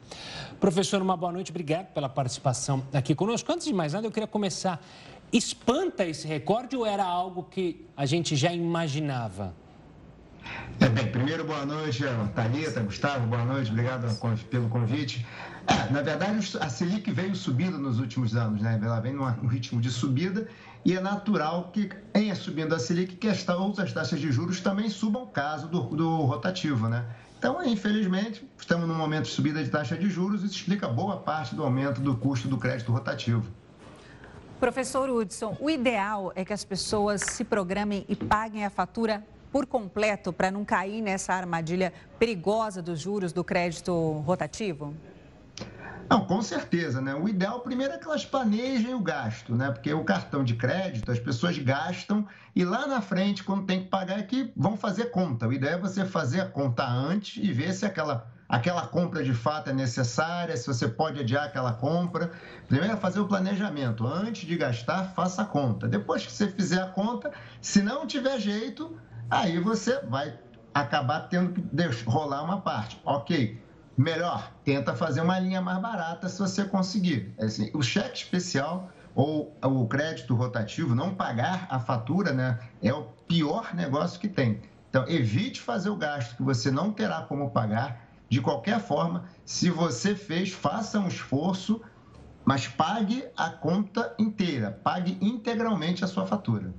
Professor, 0.60 1.02
uma 1.02 1.16
boa 1.16 1.32
noite, 1.32 1.52
obrigado 1.52 1.88
pela 1.94 2.10
participação 2.10 2.84
aqui 2.92 3.16
conosco. 3.16 3.50
Antes 3.50 3.66
de 3.66 3.74
mais 3.74 3.94
nada, 3.94 4.06
eu 4.06 4.12
queria 4.12 4.28
começar. 4.28 4.86
Espanta 5.32 6.06
esse 6.06 6.28
recorde 6.28 6.76
ou 6.76 6.86
era 6.86 7.06
algo 7.06 7.44
que 7.44 7.88
a 7.96 8.06
gente 8.06 8.36
já 8.36 8.52
imaginava? 8.52 9.56
É, 10.80 10.90
bem, 10.90 11.08
primeiro, 11.12 11.46
boa 11.46 11.66
noite, 11.66 12.04
Thalita, 12.36 12.82
Gustavo, 12.82 13.26
boa 13.28 13.46
noite, 13.46 13.72
obrigado 13.72 14.08
pelo 14.50 14.68
convite. 14.70 15.26
É, 15.66 15.92
na 15.92 16.02
verdade, 16.02 16.58
a 16.60 16.70
Selic 16.70 17.10
veio 17.12 17.36
subindo 17.36 17.78
nos 17.78 18.00
últimos 18.00 18.36
anos, 18.36 18.62
né? 18.62 18.80
Ela 18.84 19.00
vem 19.00 19.14
num 19.14 19.48
ritmo 19.48 19.80
de 19.80 19.90
subida 19.90 20.48
e 20.84 20.94
é 20.94 21.00
natural 21.00 21.70
que, 21.72 21.90
em 22.14 22.34
subindo 22.36 22.76
a 22.76 22.80
Selic, 22.80 23.16
que 23.16 23.30
as 23.30 23.48
outras 23.48 23.94
taxas 23.94 24.20
de 24.20 24.32
juros 24.32 24.60
também 24.60 24.90
subam 24.90 25.26
caso 25.26 25.68
do, 25.68 25.82
do 25.82 26.18
rotativo, 26.24 26.90
né? 26.90 27.06
Então, 27.38 27.64
infelizmente, 27.66 28.46
estamos 28.58 28.88
num 28.88 28.96
momento 28.96 29.26
de 29.26 29.32
subida 29.32 29.64
de 29.64 29.70
taxa 29.70 29.98
de 29.98 30.10
juros, 30.10 30.44
isso 30.44 30.56
explica 30.56 30.88
boa 30.88 31.18
parte 31.18 31.56
do 31.56 31.64
aumento 31.64 32.02
do 32.02 32.16
custo 32.16 32.48
do 32.48 32.58
crédito 32.58 32.92
rotativo. 32.92 33.44
Professor 34.60 35.10
Hudson, 35.10 35.58
o 35.60 35.70
ideal 35.70 36.32
é 36.36 36.46
que 36.46 36.54
as 36.54 36.64
pessoas 36.64 37.22
se 37.22 37.44
programem 37.44 38.06
e 38.08 38.16
paguem 38.16 38.66
a 38.66 38.70
fatura 38.70 39.24
por 39.54 39.68
completo 39.68 40.34
para 40.34 40.50
não 40.50 40.66
cair 40.66 41.00
nessa 41.00 41.32
armadilha 41.32 41.94
perigosa 42.18 42.82
dos 42.82 43.00
juros 43.00 43.32
do 43.32 43.44
crédito 43.44 43.94
rotativo? 44.26 44.96
Não, 46.10 46.26
com 46.26 46.42
certeza, 46.42 47.00
né? 47.00 47.14
O 47.14 47.30
ideal 47.30 47.60
primeiro 47.62 47.94
é 47.94 47.98
que 48.00 48.06
elas 48.06 48.26
planejem 48.26 48.96
o 48.96 49.00
gasto, 49.00 49.56
né? 49.56 49.70
Porque 49.70 49.94
o 49.94 50.04
cartão 50.04 50.44
de 50.44 50.56
crédito, 50.56 51.12
as 51.12 51.20
pessoas 51.20 51.56
gastam 51.60 52.28
e 52.56 52.66
lá 52.66 52.88
na 52.88 53.00
frente, 53.00 53.44
quando 53.44 53.68
tem 53.68 53.84
que 53.84 53.90
pagar, 53.90 54.20
é 54.20 54.24
que 54.24 54.52
vão 54.58 54.76
fazer 54.76 55.12
conta. 55.12 55.48
O 55.48 55.54
ideal 55.54 55.76
é 55.76 55.78
você 55.78 56.04
fazer 56.04 56.42
a 56.42 56.48
conta 56.48 56.86
antes 56.86 57.42
e 57.42 57.54
ver 57.54 57.74
se 57.74 57.86
aquela, 57.86 58.28
aquela 58.50 58.88
compra 58.88 59.24
de 59.24 59.34
fato 59.34 59.70
é 59.70 59.74
necessária, 59.74 60.58
se 60.58 60.66
você 60.66 60.88
pode 60.88 61.20
adiar 61.20 61.46
aquela 61.46 61.74
compra. 61.74 62.32
Primeiro 62.68 62.94
é 62.94 62.98
fazer 62.98 63.20
o 63.20 63.28
planejamento. 63.28 64.06
Antes 64.06 64.48
de 64.48 64.58
gastar, 64.58 65.14
faça 65.14 65.44
a 65.44 65.46
conta. 65.46 65.88
Depois 65.88 66.26
que 66.26 66.32
você 66.32 66.48
fizer 66.48 66.82
a 66.82 66.88
conta, 66.88 67.32
se 67.62 67.84
não 67.84 68.06
tiver 68.08 68.40
jeito, 68.40 69.00
aí 69.30 69.60
você 69.60 70.00
vai 70.02 70.38
acabar 70.74 71.22
tendo 71.22 71.54
que 71.54 72.04
rolar 72.06 72.44
uma 72.44 72.62
parte. 72.62 73.00
Ok, 73.06 73.62
melhor, 73.98 74.52
tenta 74.64 74.96
fazer 74.96 75.22
uma 75.22 75.38
linha 75.40 75.62
mais 75.62 75.80
barata 75.82 76.28
se 76.28 76.40
você 76.40 76.66
conseguir. 76.66 77.34
É 77.38 77.46
assim, 77.46 77.70
o 77.74 77.82
cheque 77.82 78.18
especial 78.18 78.90
ou 79.16 79.56
o 79.62 79.88
crédito 79.88 80.34
rotativo, 80.34 80.96
não 80.96 81.14
pagar 81.14 81.68
a 81.70 81.80
fatura, 81.80 82.34
né, 82.34 82.60
é 82.82 82.92
o 82.94 83.04
pior 83.28 83.74
negócio 83.76 84.20
que 84.20 84.28
tem. 84.28 84.62
Então, 84.90 85.08
evite 85.08 85.62
fazer 85.62 85.90
o 85.90 85.96
gasto 85.96 86.36
que 86.36 86.44
você 86.44 86.70
não 86.70 86.92
terá 86.92 87.22
como 87.24 87.50
pagar. 87.50 88.08
De 88.30 88.42
qualquer 88.42 88.80
forma, 88.80 89.26
se 89.46 89.70
você 89.70 90.16
fez, 90.16 90.52
faça 90.52 91.00
um 91.00 91.08
esforço, 91.08 91.82
mas 92.46 92.68
pague 92.68 93.26
a 93.38 93.50
conta 93.50 94.14
inteira, 94.18 94.80
pague 94.84 95.18
integralmente 95.22 96.04
a 96.04 96.08
sua 96.08 96.26
fatura. 96.26 96.74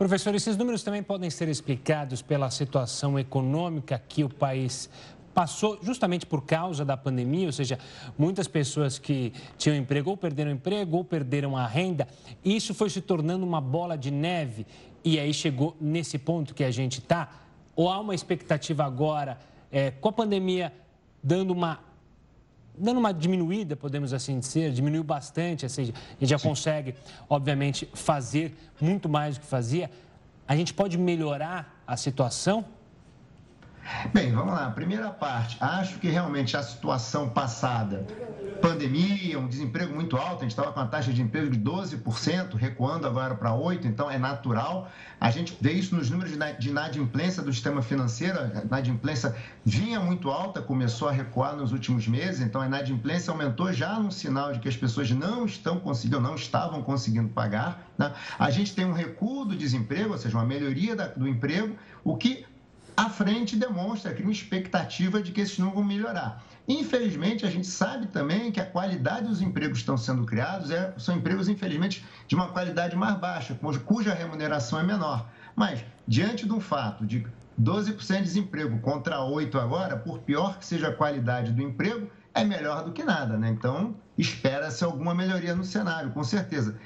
Professor, 0.00 0.34
esses 0.34 0.56
números 0.56 0.82
também 0.82 1.02
podem 1.02 1.28
ser 1.28 1.46
explicados 1.50 2.22
pela 2.22 2.50
situação 2.50 3.18
econômica 3.18 4.02
que 4.08 4.24
o 4.24 4.30
país 4.30 4.88
passou 5.34 5.78
justamente 5.82 6.24
por 6.24 6.42
causa 6.42 6.86
da 6.86 6.96
pandemia, 6.96 7.44
ou 7.44 7.52
seja, 7.52 7.78
muitas 8.16 8.48
pessoas 8.48 8.98
que 8.98 9.30
tinham 9.58 9.76
emprego 9.76 10.08
ou 10.08 10.16
perderam 10.16 10.52
emprego 10.52 10.96
ou 10.96 11.04
perderam 11.04 11.54
a 11.54 11.66
renda, 11.66 12.08
isso 12.42 12.72
foi 12.72 12.88
se 12.88 13.02
tornando 13.02 13.44
uma 13.44 13.60
bola 13.60 13.98
de 13.98 14.10
neve 14.10 14.66
e 15.04 15.20
aí 15.20 15.34
chegou 15.34 15.76
nesse 15.78 16.16
ponto 16.16 16.54
que 16.54 16.64
a 16.64 16.70
gente 16.70 17.00
está. 17.00 17.28
Ou 17.76 17.90
há 17.90 18.00
uma 18.00 18.14
expectativa 18.14 18.82
agora, 18.82 19.38
é, 19.70 19.90
com 19.90 20.08
a 20.08 20.12
pandemia 20.12 20.72
dando 21.22 21.50
uma 21.50 21.78
dando 22.76 22.98
uma 22.98 23.12
diminuída, 23.12 23.76
podemos 23.76 24.12
assim 24.12 24.38
dizer, 24.38 24.72
diminuiu 24.72 25.04
bastante, 25.04 25.68
seja, 25.68 25.92
a 25.92 26.20
gente 26.20 26.30
já 26.30 26.38
consegue, 26.38 26.94
obviamente, 27.28 27.88
fazer 27.94 28.54
muito 28.80 29.08
mais 29.08 29.36
do 29.36 29.40
que 29.40 29.46
fazia. 29.46 29.90
A 30.46 30.56
gente 30.56 30.74
pode 30.74 30.98
melhorar 30.98 31.82
a 31.86 31.96
situação 31.96 32.64
Bem, 34.12 34.32
vamos 34.32 34.54
lá. 34.54 34.70
Primeira 34.70 35.10
parte, 35.10 35.56
acho 35.60 35.98
que 35.98 36.08
realmente 36.08 36.56
a 36.56 36.62
situação 36.62 37.28
passada, 37.28 38.06
pandemia, 38.60 39.38
um 39.38 39.46
desemprego 39.46 39.94
muito 39.94 40.16
alto, 40.16 40.38
a 40.38 40.42
gente 40.42 40.52
estava 40.52 40.72
com 40.72 40.80
a 40.80 40.86
taxa 40.86 41.12
de 41.12 41.20
emprego 41.20 41.50
de 41.50 41.58
12%, 41.58 42.54
recuando 42.54 43.06
agora 43.06 43.34
para 43.34 43.50
8%, 43.50 43.84
então 43.84 44.10
é 44.10 44.18
natural. 44.18 44.90
A 45.20 45.30
gente 45.30 45.56
vê 45.60 45.72
isso 45.72 45.94
nos 45.94 46.08
números 46.08 46.32
de 46.58 46.68
inadimplência 46.70 47.42
do 47.42 47.52
sistema 47.52 47.82
financeiro, 47.82 48.38
a 48.40 48.64
inadimplência 48.64 49.34
vinha 49.64 50.00
muito 50.00 50.30
alta, 50.30 50.62
começou 50.62 51.08
a 51.08 51.12
recuar 51.12 51.54
nos 51.54 51.72
últimos 51.72 52.08
meses, 52.08 52.40
então 52.40 52.60
a 52.60 52.66
inadimplência 52.66 53.30
aumentou 53.30 53.72
já 53.72 53.98
no 53.98 54.10
sinal 54.10 54.52
de 54.52 54.60
que 54.60 54.68
as 54.68 54.76
pessoas 54.76 55.10
não 55.10 55.44
estão 55.44 55.78
conseguindo, 55.78 56.20
não 56.20 56.34
estavam 56.34 56.82
conseguindo 56.82 57.28
pagar. 57.28 57.86
Né? 57.98 58.12
A 58.38 58.50
gente 58.50 58.74
tem 58.74 58.84
um 58.84 58.92
recuo 58.92 59.44
do 59.44 59.54
desemprego, 59.54 60.12
ou 60.12 60.18
seja, 60.18 60.36
uma 60.36 60.46
melhoria 60.46 60.96
do 60.96 61.28
emprego, 61.28 61.76
o 62.02 62.16
que 62.16 62.46
à 63.00 63.08
frente 63.08 63.56
demonstra 63.56 64.12
que 64.12 64.22
uma 64.22 64.30
expectativa 64.30 65.22
de 65.22 65.32
que 65.32 65.40
esses 65.40 65.58
números 65.58 65.80
vão 65.80 65.84
melhorar. 65.84 66.44
Infelizmente, 66.68 67.46
a 67.46 67.50
gente 67.50 67.66
sabe 67.66 68.06
também 68.08 68.52
que 68.52 68.60
a 68.60 68.66
qualidade 68.66 69.26
dos 69.26 69.40
empregos 69.40 69.78
que 69.78 69.82
estão 69.84 69.96
sendo 69.96 70.26
criados 70.26 70.70
é, 70.70 70.92
são 70.98 71.16
empregos, 71.16 71.48
infelizmente, 71.48 72.04
de 72.28 72.34
uma 72.34 72.48
qualidade 72.48 72.94
mais 72.94 73.18
baixa, 73.18 73.58
cuja 73.86 74.12
remuneração 74.12 74.78
é 74.78 74.82
menor. 74.82 75.26
Mas, 75.56 75.82
diante 76.06 76.44
de 76.44 76.52
um 76.52 76.60
fato 76.60 77.06
de 77.06 77.26
12% 77.58 78.16
de 78.18 78.22
desemprego 78.22 78.78
contra 78.80 79.16
8% 79.16 79.54
agora, 79.54 79.96
por 79.96 80.18
pior 80.18 80.58
que 80.58 80.66
seja 80.66 80.88
a 80.88 80.94
qualidade 80.94 81.52
do 81.52 81.62
emprego, 81.62 82.06
é 82.34 82.44
melhor 82.44 82.84
do 82.84 82.92
que 82.92 83.02
nada, 83.02 83.38
né? 83.38 83.48
Então, 83.48 83.94
espera-se 84.18 84.84
alguma 84.84 85.14
melhoria 85.14 85.54
no 85.54 85.64
cenário, 85.64 86.10
com 86.10 86.22
certeza. 86.22 86.78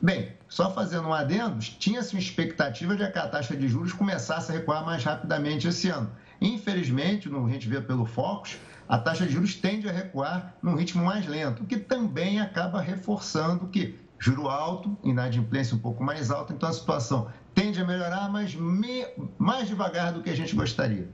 Bem, 0.00 0.32
só 0.48 0.70
fazendo 0.70 1.08
um 1.08 1.12
adendo, 1.12 1.58
tinha-se 1.58 2.14
uma 2.14 2.20
expectativa 2.20 2.96
de 2.96 3.10
que 3.10 3.18
a 3.18 3.28
taxa 3.28 3.56
de 3.56 3.68
juros 3.68 3.92
começasse 3.92 4.50
a 4.50 4.54
recuar 4.54 4.84
mais 4.84 5.02
rapidamente 5.04 5.66
esse 5.66 5.88
ano. 5.88 6.10
Infelizmente, 6.40 7.28
no, 7.28 7.46
a 7.46 7.50
gente 7.50 7.68
vê 7.68 7.80
pelo 7.80 8.06
Focus, 8.06 8.56
a 8.88 8.98
taxa 8.98 9.26
de 9.26 9.32
juros 9.32 9.54
tende 9.54 9.88
a 9.88 9.92
recuar 9.92 10.54
num 10.62 10.74
ritmo 10.74 11.04
mais 11.04 11.26
lento, 11.26 11.62
o 11.62 11.66
que 11.66 11.76
também 11.76 12.40
acaba 12.40 12.80
reforçando 12.80 13.66
que 13.68 13.98
juro 14.18 14.48
alto, 14.48 14.96
inadimplência 15.02 15.76
um 15.76 15.80
pouco 15.80 16.02
mais 16.02 16.30
alta, 16.30 16.52
então 16.52 16.68
a 16.68 16.72
situação 16.72 17.28
tende 17.54 17.80
a 17.80 17.84
melhorar, 17.84 18.30
mas 18.30 18.54
me, 18.54 19.04
mais 19.38 19.68
devagar 19.68 20.12
do 20.12 20.22
que 20.22 20.30
a 20.30 20.36
gente 20.36 20.54
gostaria. 20.54 21.08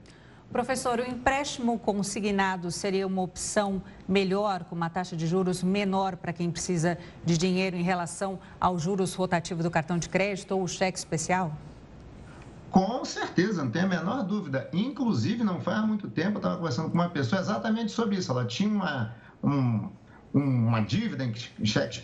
Professor, 0.53 0.99
o 0.99 1.01
empréstimo 1.03 1.79
consignado 1.79 2.69
seria 2.69 3.07
uma 3.07 3.23
opção 3.23 3.81
melhor, 4.07 4.63
com 4.65 4.75
uma 4.75 4.87
taxa 4.87 5.15
de 5.15 5.25
juros 5.25 5.63
menor 5.63 6.15
para 6.15 6.31
quem 6.31 6.51
precisa 6.51 6.95
de 7.25 7.39
dinheiro 7.39 7.75
em 7.75 7.81
relação 7.81 8.37
aos 8.61 8.83
juros 8.83 9.15
rotativos 9.15 9.63
do 9.63 9.71
cartão 9.71 9.97
de 9.97 10.07
crédito 10.07 10.51
ou 10.51 10.61
o 10.61 10.67
cheque 10.67 10.95
especial? 10.95 11.51
Com 12.69 13.03
certeza, 13.03 13.63
não 13.63 13.71
tem 13.71 13.81
a 13.81 13.87
menor 13.87 14.23
dúvida. 14.23 14.69
Inclusive, 14.71 15.43
não 15.43 15.59
faz 15.59 15.83
muito 15.87 16.07
tempo, 16.07 16.33
eu 16.33 16.37
estava 16.37 16.57
conversando 16.57 16.89
com 16.91 16.93
uma 16.93 17.09
pessoa 17.09 17.41
exatamente 17.41 17.91
sobre 17.91 18.17
isso. 18.17 18.31
Ela 18.31 18.45
tinha 18.45 18.69
uma, 18.69 19.15
um, 19.43 19.89
uma 20.31 20.81
dívida 20.81 21.25
em 21.25 21.65
cheque 21.65 22.03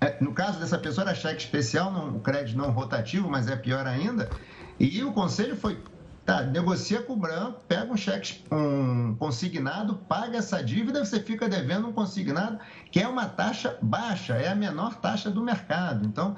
é, 0.00 0.18
No 0.20 0.32
caso 0.32 0.60
dessa 0.60 0.78
pessoa, 0.78 1.08
era 1.08 1.16
cheque 1.16 1.42
especial, 1.42 1.90
não, 1.90 2.16
o 2.16 2.20
crédito 2.20 2.56
não 2.56 2.70
rotativo, 2.70 3.28
mas 3.28 3.48
é 3.48 3.56
pior 3.56 3.88
ainda. 3.88 4.30
E 4.78 5.02
o 5.02 5.12
conselho 5.12 5.56
foi 5.56 5.78
Tá, 6.24 6.42
negocia 6.42 7.02
com 7.02 7.14
o 7.14 7.16
branco, 7.16 7.64
pega 7.66 7.92
um 7.92 7.96
cheque 7.96 8.44
um 8.52 9.16
consignado, 9.16 9.96
paga 10.08 10.38
essa 10.38 10.62
dívida, 10.62 11.04
você 11.04 11.18
fica 11.18 11.48
devendo 11.48 11.88
um 11.88 11.92
consignado, 11.92 12.60
que 12.92 13.00
é 13.00 13.08
uma 13.08 13.26
taxa 13.26 13.76
baixa, 13.82 14.34
é 14.34 14.48
a 14.48 14.54
menor 14.54 14.94
taxa 14.94 15.30
do 15.30 15.42
mercado. 15.42 16.06
Então, 16.06 16.36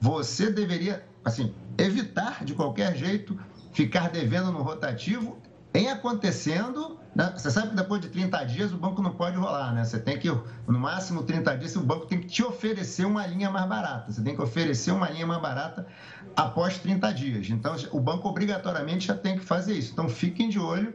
você 0.00 0.50
deveria, 0.50 1.06
assim, 1.24 1.54
evitar 1.78 2.44
de 2.44 2.52
qualquer 2.52 2.96
jeito 2.96 3.38
ficar 3.72 4.10
devendo 4.10 4.50
no 4.50 4.60
rotativo 4.62 5.38
em 5.74 5.88
acontecendo 5.88 6.98
né? 7.14 7.30
Você 7.36 7.50
sabe 7.50 7.70
que 7.70 7.76
depois 7.76 8.00
de 8.00 8.08
30 8.08 8.42
dias 8.44 8.72
o 8.72 8.76
banco 8.76 9.02
não 9.02 9.12
pode 9.12 9.36
rolar, 9.36 9.72
né? 9.74 9.84
Você 9.84 9.98
tem 9.98 10.18
que, 10.18 10.28
no 10.28 10.78
máximo 10.78 11.22
30 11.22 11.58
dias, 11.58 11.76
o 11.76 11.82
banco 11.82 12.06
tem 12.06 12.18
que 12.18 12.26
te 12.26 12.42
oferecer 12.42 13.04
uma 13.04 13.26
linha 13.26 13.50
mais 13.50 13.68
barata. 13.68 14.10
Você 14.10 14.22
tem 14.22 14.34
que 14.34 14.40
oferecer 14.40 14.92
uma 14.92 15.10
linha 15.10 15.26
mais 15.26 15.40
barata 15.40 15.86
após 16.34 16.78
30 16.78 17.12
dias. 17.12 17.50
Então, 17.50 17.76
o 17.90 18.00
banco 18.00 18.26
obrigatoriamente 18.28 19.08
já 19.08 19.14
tem 19.14 19.38
que 19.38 19.44
fazer 19.44 19.74
isso. 19.74 19.92
Então, 19.92 20.08
fiquem 20.08 20.48
de 20.48 20.58
olho. 20.58 20.94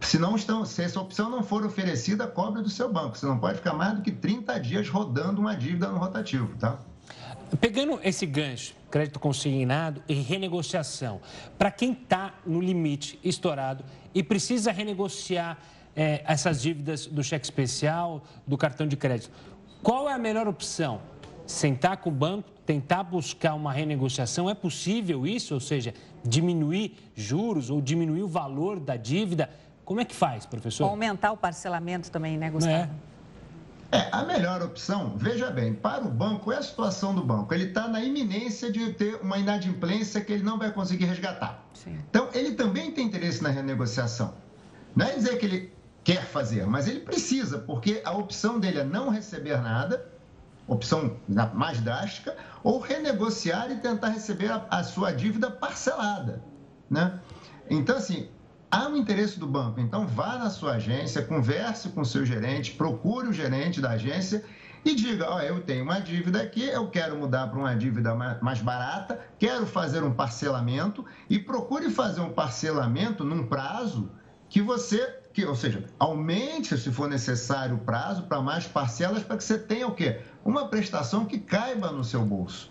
Se, 0.00 0.18
não 0.18 0.34
estão, 0.34 0.64
se 0.64 0.82
essa 0.82 0.98
opção 0.98 1.30
não 1.30 1.42
for 1.42 1.64
oferecida, 1.64 2.26
cobre 2.26 2.62
do 2.62 2.70
seu 2.70 2.92
banco. 2.92 3.16
Você 3.16 3.26
não 3.26 3.38
pode 3.38 3.58
ficar 3.58 3.74
mais 3.74 3.94
do 3.94 4.02
que 4.02 4.10
30 4.10 4.58
dias 4.58 4.88
rodando 4.88 5.40
uma 5.40 5.54
dívida 5.54 5.88
no 5.88 5.98
rotativo, 5.98 6.56
tá? 6.58 6.78
Pegando 7.60 8.00
esse 8.02 8.26
gancho, 8.26 8.74
crédito 8.90 9.20
consignado 9.20 10.02
e 10.08 10.14
renegociação, 10.14 11.20
para 11.56 11.70
quem 11.70 11.92
está 11.92 12.34
no 12.44 12.60
limite 12.60 13.18
estourado 13.22 13.84
e 14.14 14.22
precisa 14.22 14.72
renegociar 14.72 15.58
é, 15.94 16.22
essas 16.26 16.60
dívidas 16.60 17.06
do 17.06 17.22
cheque 17.22 17.44
especial, 17.44 18.22
do 18.46 18.56
cartão 18.58 18.86
de 18.86 18.96
crédito, 18.96 19.30
qual 19.82 20.08
é 20.08 20.12
a 20.12 20.18
melhor 20.18 20.46
opção? 20.46 21.00
Sentar 21.46 21.96
com 21.96 22.10
o 22.10 22.12
banco, 22.12 22.50
tentar 22.66 23.02
buscar 23.02 23.54
uma 23.54 23.72
renegociação? 23.72 24.48
É 24.48 24.54
possível 24.54 25.26
isso? 25.26 25.54
Ou 25.54 25.60
seja, 25.60 25.94
diminuir 26.24 26.96
juros 27.14 27.70
ou 27.70 27.80
diminuir 27.80 28.22
o 28.22 28.28
valor 28.28 28.78
da 28.78 28.96
dívida? 28.96 29.50
Como 29.84 30.00
é 30.00 30.04
que 30.04 30.14
faz, 30.14 30.46
professor? 30.46 30.84
Aumentar 30.84 31.32
o 31.32 31.36
parcelamento 31.36 32.10
também, 32.10 32.38
né, 32.38 32.50
Gustavo? 32.50 32.74
É. 32.74 33.09
É, 33.92 34.08
a 34.12 34.22
melhor 34.22 34.62
opção, 34.62 35.14
veja 35.16 35.50
bem, 35.50 35.74
para 35.74 36.04
o 36.04 36.08
banco, 36.08 36.52
é 36.52 36.58
a 36.58 36.62
situação 36.62 37.12
do 37.12 37.24
banco. 37.24 37.52
Ele 37.52 37.64
está 37.64 37.88
na 37.88 38.00
iminência 38.00 38.70
de 38.70 38.92
ter 38.92 39.16
uma 39.16 39.36
inadimplência 39.36 40.20
que 40.20 40.32
ele 40.32 40.44
não 40.44 40.58
vai 40.58 40.70
conseguir 40.72 41.06
resgatar. 41.06 41.64
Sim. 41.74 41.98
Então, 42.08 42.28
ele 42.32 42.52
também 42.52 42.92
tem 42.92 43.06
interesse 43.06 43.42
na 43.42 43.48
renegociação. 43.48 44.34
Não 44.94 45.06
é 45.06 45.14
dizer 45.14 45.38
que 45.38 45.46
ele 45.46 45.72
quer 46.04 46.24
fazer, 46.24 46.66
mas 46.66 46.86
ele 46.86 47.00
precisa, 47.00 47.58
porque 47.58 48.00
a 48.04 48.12
opção 48.12 48.60
dele 48.60 48.78
é 48.78 48.84
não 48.84 49.10
receber 49.10 49.60
nada, 49.60 50.08
opção 50.68 51.16
mais 51.52 51.80
drástica, 51.80 52.36
ou 52.62 52.78
renegociar 52.78 53.72
e 53.72 53.76
tentar 53.76 54.10
receber 54.10 54.52
a, 54.52 54.66
a 54.70 54.84
sua 54.84 55.10
dívida 55.10 55.50
parcelada. 55.50 56.42
Né? 56.88 57.18
Então, 57.68 57.96
assim, 57.96 58.28
há 58.70 58.86
um 58.86 58.96
interesse 58.96 59.38
do 59.38 59.46
banco. 59.46 59.80
Então, 59.80 60.06
vá 60.06 60.38
na 60.38 60.48
sua 60.48 60.74
agência, 60.74 61.22
converse 61.22 61.88
com 61.88 62.02
o 62.02 62.06
seu 62.06 62.24
gerente, 62.24 62.72
procure 62.72 63.28
o 63.28 63.32
gerente 63.32 63.80
da 63.80 63.90
agência 63.90 64.44
e 64.84 64.94
diga: 64.94 65.28
Ó, 65.28 65.36
oh, 65.36 65.40
eu 65.40 65.60
tenho 65.60 65.82
uma 65.82 66.00
dívida 66.00 66.40
aqui, 66.40 66.64
eu 66.64 66.88
quero 66.88 67.16
mudar 67.16 67.48
para 67.48 67.58
uma 67.58 67.74
dívida 67.74 68.14
mais 68.14 68.60
barata, 68.60 69.20
quero 69.38 69.66
fazer 69.66 70.02
um 70.02 70.12
parcelamento 70.12 71.04
e 71.28 71.38
procure 71.38 71.90
fazer 71.90 72.20
um 72.20 72.32
parcelamento 72.32 73.24
num 73.24 73.46
prazo 73.46 74.10
que 74.48 74.62
você. 74.62 75.18
Que, 75.32 75.44
ou 75.44 75.54
seja, 75.54 75.84
aumente, 75.96 76.76
se 76.76 76.90
for 76.90 77.08
necessário, 77.08 77.76
o 77.76 77.78
prazo 77.78 78.24
para 78.24 78.40
mais 78.40 78.66
parcelas 78.66 79.22
para 79.22 79.36
que 79.36 79.44
você 79.44 79.56
tenha 79.56 79.86
o 79.86 79.94
quê? 79.94 80.22
Uma 80.44 80.66
prestação 80.66 81.24
que 81.24 81.38
caiba 81.38 81.92
no 81.92 82.02
seu 82.02 82.24
bolso. 82.24 82.68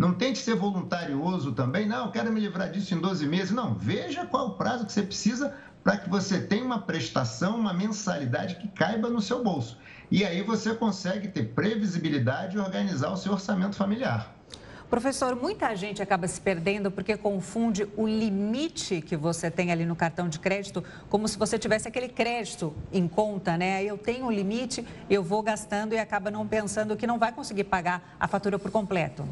Não 0.00 0.14
tente 0.14 0.38
ser 0.38 0.54
voluntarioso 0.54 1.52
também, 1.52 1.86
não, 1.86 2.10
quero 2.10 2.32
me 2.32 2.40
livrar 2.40 2.70
disso 2.70 2.94
em 2.94 2.98
12 2.98 3.26
meses. 3.26 3.50
Não, 3.50 3.74
veja 3.74 4.24
qual 4.24 4.46
o 4.46 4.54
prazo 4.54 4.86
que 4.86 4.92
você 4.92 5.02
precisa 5.02 5.54
para 5.84 5.98
que 5.98 6.08
você 6.08 6.40
tenha 6.40 6.64
uma 6.64 6.80
prestação, 6.80 7.60
uma 7.60 7.74
mensalidade 7.74 8.54
que 8.54 8.66
caiba 8.68 9.10
no 9.10 9.20
seu 9.20 9.44
bolso. 9.44 9.76
E 10.10 10.24
aí 10.24 10.42
você 10.42 10.74
consegue 10.74 11.28
ter 11.28 11.52
previsibilidade 11.52 12.56
e 12.56 12.58
organizar 12.58 13.12
o 13.12 13.16
seu 13.18 13.32
orçamento 13.32 13.76
familiar. 13.76 14.34
Professor, 14.88 15.36
muita 15.36 15.76
gente 15.76 16.00
acaba 16.00 16.26
se 16.26 16.40
perdendo 16.40 16.90
porque 16.90 17.14
confunde 17.18 17.86
o 17.94 18.08
limite 18.08 19.02
que 19.02 19.18
você 19.18 19.50
tem 19.50 19.70
ali 19.70 19.84
no 19.84 19.94
cartão 19.94 20.30
de 20.30 20.38
crédito 20.38 20.82
como 21.10 21.28
se 21.28 21.36
você 21.36 21.58
tivesse 21.58 21.86
aquele 21.86 22.08
crédito 22.08 22.74
em 22.90 23.06
conta, 23.06 23.58
né? 23.58 23.84
Eu 23.84 23.98
tenho 23.98 24.24
um 24.24 24.32
limite, 24.32 24.82
eu 25.10 25.22
vou 25.22 25.42
gastando 25.42 25.92
e 25.92 25.98
acaba 25.98 26.30
não 26.30 26.48
pensando 26.48 26.96
que 26.96 27.06
não 27.06 27.18
vai 27.18 27.32
conseguir 27.32 27.64
pagar 27.64 28.16
a 28.18 28.26
fatura 28.26 28.58
por 28.58 28.70
completo. 28.70 29.28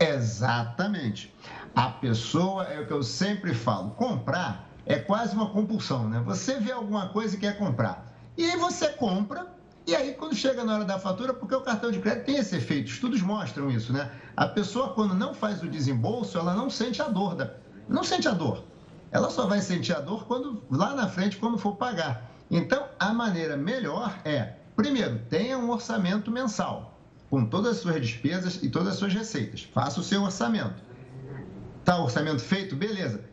Exatamente. 0.00 1.34
A 1.74 1.90
pessoa, 1.90 2.64
é 2.64 2.80
o 2.80 2.86
que 2.86 2.92
eu 2.92 3.02
sempre 3.02 3.54
falo, 3.54 3.90
comprar 3.90 4.68
é 4.86 4.98
quase 4.98 5.34
uma 5.34 5.50
compulsão, 5.50 6.08
né? 6.08 6.22
Você 6.24 6.58
vê 6.58 6.72
alguma 6.72 7.08
coisa 7.08 7.36
e 7.36 7.38
quer 7.38 7.58
comprar. 7.58 8.06
E 8.36 8.44
aí 8.44 8.56
você 8.56 8.88
compra, 8.88 9.46
e 9.86 9.94
aí 9.94 10.14
quando 10.14 10.34
chega 10.34 10.64
na 10.64 10.76
hora 10.76 10.84
da 10.84 10.98
fatura, 10.98 11.34
porque 11.34 11.54
o 11.54 11.60
cartão 11.60 11.90
de 11.90 11.98
crédito 11.98 12.24
tem 12.24 12.36
esse 12.36 12.56
efeito, 12.56 12.90
estudos 12.90 13.20
mostram 13.20 13.70
isso, 13.70 13.92
né? 13.92 14.10
A 14.36 14.46
pessoa, 14.46 14.94
quando 14.94 15.14
não 15.14 15.34
faz 15.34 15.62
o 15.62 15.68
desembolso, 15.68 16.38
ela 16.38 16.54
não 16.54 16.70
sente 16.70 17.02
a 17.02 17.08
dor. 17.08 17.34
Da... 17.34 17.50
Não 17.88 18.02
sente 18.02 18.26
a 18.28 18.32
dor. 18.32 18.64
Ela 19.10 19.28
só 19.30 19.46
vai 19.46 19.60
sentir 19.60 19.94
a 19.94 20.00
dor 20.00 20.26
quando 20.26 20.62
lá 20.70 20.94
na 20.94 21.08
frente, 21.08 21.36
quando 21.36 21.58
for 21.58 21.76
pagar. 21.76 22.30
Então, 22.50 22.86
a 22.98 23.12
maneira 23.12 23.56
melhor 23.56 24.18
é, 24.24 24.54
primeiro, 24.74 25.18
tenha 25.28 25.58
um 25.58 25.68
orçamento 25.70 26.30
mensal 26.30 26.97
com 27.30 27.44
todas 27.44 27.76
as 27.76 27.78
suas 27.78 28.00
despesas 28.00 28.62
e 28.62 28.68
todas 28.68 28.88
as 28.88 28.96
suas 28.96 29.12
receitas. 29.12 29.62
Faça 29.72 30.00
o 30.00 30.02
seu 30.02 30.22
orçamento. 30.22 30.82
Está 31.80 31.98
o 31.98 32.04
orçamento 32.04 32.40
feito? 32.40 32.76
Beleza. 32.76 33.24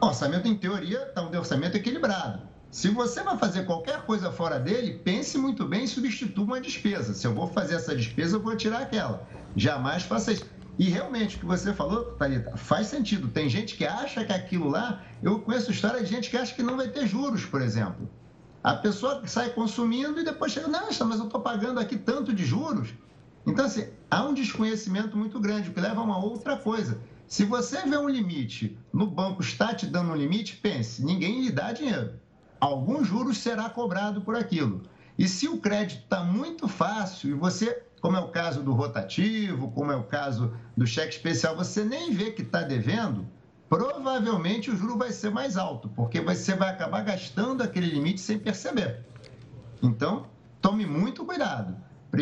Orçamento, 0.00 0.48
em 0.48 0.56
teoria, 0.56 1.02
está 1.02 1.22
um 1.22 1.36
orçamento 1.36 1.76
equilibrado. 1.76 2.42
Se 2.70 2.88
você 2.88 3.22
vai 3.22 3.36
fazer 3.36 3.64
qualquer 3.64 4.02
coisa 4.02 4.30
fora 4.30 4.58
dele, 4.58 5.00
pense 5.04 5.36
muito 5.36 5.66
bem 5.66 5.84
e 5.84 5.88
substitua 5.88 6.44
uma 6.44 6.60
despesa. 6.60 7.12
Se 7.14 7.26
eu 7.26 7.34
vou 7.34 7.48
fazer 7.48 7.74
essa 7.74 7.94
despesa, 7.94 8.36
eu 8.36 8.40
vou 8.40 8.56
tirar 8.56 8.82
aquela. 8.82 9.26
Jamais 9.56 10.04
faça 10.04 10.32
isso. 10.32 10.46
E 10.78 10.84
realmente, 10.84 11.36
o 11.36 11.40
que 11.40 11.44
você 11.44 11.74
falou, 11.74 12.12
Thalita, 12.12 12.56
faz 12.56 12.86
sentido. 12.86 13.28
Tem 13.28 13.48
gente 13.48 13.76
que 13.76 13.84
acha 13.84 14.24
que 14.24 14.32
aquilo 14.32 14.68
lá. 14.68 15.02
Eu 15.22 15.40
conheço 15.40 15.70
história 15.70 16.00
de 16.02 16.08
gente 16.08 16.30
que 16.30 16.36
acha 16.36 16.54
que 16.54 16.62
não 16.62 16.76
vai 16.76 16.88
ter 16.88 17.06
juros, 17.06 17.44
por 17.44 17.60
exemplo. 17.60 18.08
A 18.62 18.74
pessoa 18.74 19.22
sai 19.26 19.50
consumindo 19.50 20.20
e 20.20 20.24
depois 20.24 20.52
chega, 20.52 20.68
não, 20.68 20.86
mas 20.86 21.18
eu 21.18 21.24
estou 21.24 21.40
pagando 21.40 21.80
aqui 21.80 21.98
tanto 21.98 22.32
de 22.32 22.44
juros. 22.44 22.90
Então, 23.46 23.64
assim, 23.64 23.88
há 24.10 24.24
um 24.24 24.34
desconhecimento 24.34 25.16
muito 25.16 25.40
grande, 25.40 25.70
que 25.70 25.80
leva 25.80 26.00
a 26.00 26.04
uma 26.04 26.22
outra 26.22 26.56
coisa. 26.56 27.00
Se 27.26 27.44
você 27.44 27.82
vê 27.86 27.96
um 27.96 28.08
limite, 28.08 28.78
no 28.92 29.06
banco 29.06 29.40
está 29.40 29.74
te 29.74 29.86
dando 29.86 30.12
um 30.12 30.16
limite, 30.16 30.56
pense, 30.56 31.04
ninguém 31.04 31.42
lhe 31.42 31.52
dá 31.52 31.72
dinheiro. 31.72 32.14
Algum 32.60 33.04
juros 33.04 33.38
será 33.38 33.70
cobrado 33.70 34.20
por 34.20 34.36
aquilo. 34.36 34.82
E 35.18 35.28
se 35.28 35.48
o 35.48 35.58
crédito 35.58 36.02
está 36.02 36.24
muito 36.24 36.66
fácil 36.66 37.30
e 37.30 37.34
você 37.34 37.82
como 38.00 38.16
é 38.16 38.20
o 38.20 38.28
caso 38.28 38.62
do 38.62 38.72
rotativo, 38.72 39.70
como 39.72 39.92
é 39.92 39.96
o 39.96 40.04
caso 40.04 40.54
do 40.76 40.86
cheque 40.86 41.14
especial, 41.14 41.54
você 41.54 41.84
nem 41.84 42.12
vê 42.12 42.30
que 42.30 42.42
está 42.42 42.62
devendo, 42.62 43.26
provavelmente 43.68 44.70
o 44.70 44.76
juro 44.76 44.96
vai 44.96 45.12
ser 45.12 45.30
mais 45.30 45.56
alto, 45.56 45.88
porque 45.90 46.20
você 46.20 46.54
vai 46.54 46.70
acabar 46.70 47.02
gastando 47.02 47.62
aquele 47.62 47.86
limite 47.86 48.20
sem 48.20 48.38
perceber. 48.38 49.04
Então, 49.82 50.26
tome 50.60 50.86
muito 50.86 51.24
cuidado. 51.24 51.76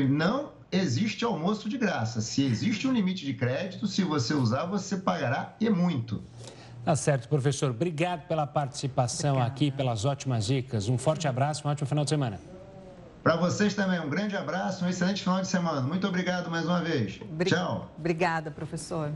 Não 0.09 0.52
existe 0.70 1.24
almoço 1.24 1.68
de 1.68 1.78
graça. 1.78 2.20
Se 2.20 2.44
existe 2.44 2.87
um 2.87 2.92
limite 2.92 3.24
de 3.24 3.35
crédito, 3.35 3.87
se 3.87 4.02
você 4.04 4.35
usar, 4.35 4.64
você 4.66 4.96
pagará 4.96 5.54
e 5.61 5.68
muito. 5.70 6.22
Tá 6.85 6.94
certo, 6.96 7.28
professor. 7.28 7.70
Obrigado 7.70 8.26
pela 8.26 8.46
participação 8.46 9.33
Obrigada. 9.33 9.52
aqui, 9.52 9.70
pelas 9.70 10.04
ótimas 10.04 10.46
dicas. 10.46 10.88
Um 10.88 10.96
forte 10.96 11.26
abraço, 11.28 11.66
um 11.66 11.70
ótimo 11.70 11.87
final 11.87 12.04
de 12.04 12.11
semana. 12.11 12.40
Para 13.22 13.37
vocês 13.37 13.74
também, 13.74 14.00
um 14.00 14.09
grande 14.09 14.37
abraço, 14.37 14.85
um 14.85 14.88
excelente 14.88 15.22
final 15.22 15.40
de 15.40 15.48
semana. 15.48 15.83
Muito 15.83 16.07
obrigado 16.07 16.50
mais 16.50 16.64
uma 16.64 16.81
vez. 16.81 17.20
Tchau. 17.44 17.90
Obrigada, 17.98 18.50
professor. 18.50 19.12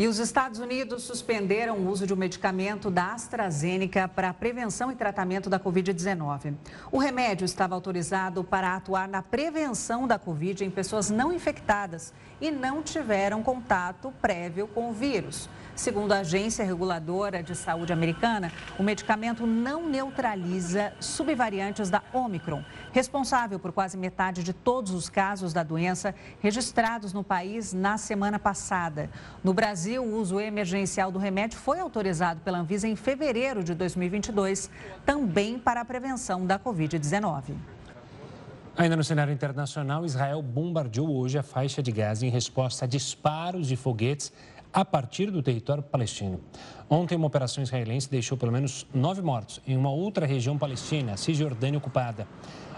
E 0.00 0.08
os 0.08 0.18
Estados 0.18 0.58
Unidos 0.58 1.02
suspenderam 1.02 1.76
o 1.76 1.90
uso 1.90 2.06
de 2.06 2.14
um 2.14 2.16
medicamento 2.16 2.90
da 2.90 3.12
AstraZeneca 3.12 4.08
para 4.08 4.32
prevenção 4.32 4.90
e 4.90 4.94
tratamento 4.94 5.50
da 5.50 5.60
Covid-19. 5.60 6.54
O 6.90 6.96
remédio 6.96 7.44
estava 7.44 7.74
autorizado 7.74 8.42
para 8.42 8.74
atuar 8.74 9.06
na 9.06 9.20
prevenção 9.20 10.08
da 10.08 10.18
Covid 10.18 10.64
em 10.64 10.70
pessoas 10.70 11.10
não 11.10 11.30
infectadas 11.30 12.14
e 12.40 12.50
não 12.50 12.82
tiveram 12.82 13.42
contato 13.42 14.10
prévio 14.22 14.66
com 14.68 14.88
o 14.88 14.92
vírus. 14.94 15.50
Segundo 15.80 16.12
a 16.12 16.18
Agência 16.18 16.62
Reguladora 16.62 17.42
de 17.42 17.54
Saúde 17.54 17.90
Americana, 17.90 18.52
o 18.78 18.82
medicamento 18.82 19.46
não 19.46 19.88
neutraliza 19.88 20.92
subvariantes 21.00 21.88
da 21.88 22.02
Omicron, 22.12 22.62
responsável 22.92 23.58
por 23.58 23.72
quase 23.72 23.96
metade 23.96 24.42
de 24.42 24.52
todos 24.52 24.92
os 24.92 25.08
casos 25.08 25.54
da 25.54 25.62
doença 25.62 26.14
registrados 26.38 27.14
no 27.14 27.24
país 27.24 27.72
na 27.72 27.96
semana 27.96 28.38
passada. 28.38 29.08
No 29.42 29.54
Brasil, 29.54 29.89
o 29.98 30.16
uso 30.16 30.38
emergencial 30.38 31.10
do 31.10 31.18
remédio 31.18 31.58
foi 31.58 31.80
autorizado 31.80 32.40
pela 32.40 32.58
Anvisa 32.58 32.86
em 32.86 32.96
fevereiro 32.96 33.64
de 33.64 33.74
2022, 33.74 34.70
também 35.04 35.58
para 35.58 35.80
a 35.80 35.84
prevenção 35.84 36.46
da 36.46 36.58
Covid-19. 36.58 37.54
Ainda 38.76 38.96
no 38.96 39.04
cenário 39.04 39.32
internacional, 39.32 40.04
Israel 40.06 40.40
bombardeou 40.40 41.14
hoje 41.14 41.36
a 41.36 41.42
faixa 41.42 41.82
de 41.82 41.92
Gaza 41.92 42.24
em 42.24 42.30
resposta 42.30 42.84
a 42.84 42.88
disparos 42.88 43.66
de 43.66 43.76
foguetes 43.76 44.32
a 44.72 44.84
partir 44.84 45.30
do 45.30 45.42
território 45.42 45.82
palestino. 45.82 46.40
Ontem, 46.88 47.16
uma 47.16 47.26
operação 47.26 47.62
israelense 47.62 48.08
deixou 48.08 48.38
pelo 48.38 48.52
menos 48.52 48.86
nove 48.94 49.20
mortos 49.20 49.60
em 49.66 49.76
uma 49.76 49.90
outra 49.90 50.26
região 50.26 50.56
palestina, 50.56 51.16
Cisjordânia 51.16 51.78
ocupada. 51.78 52.26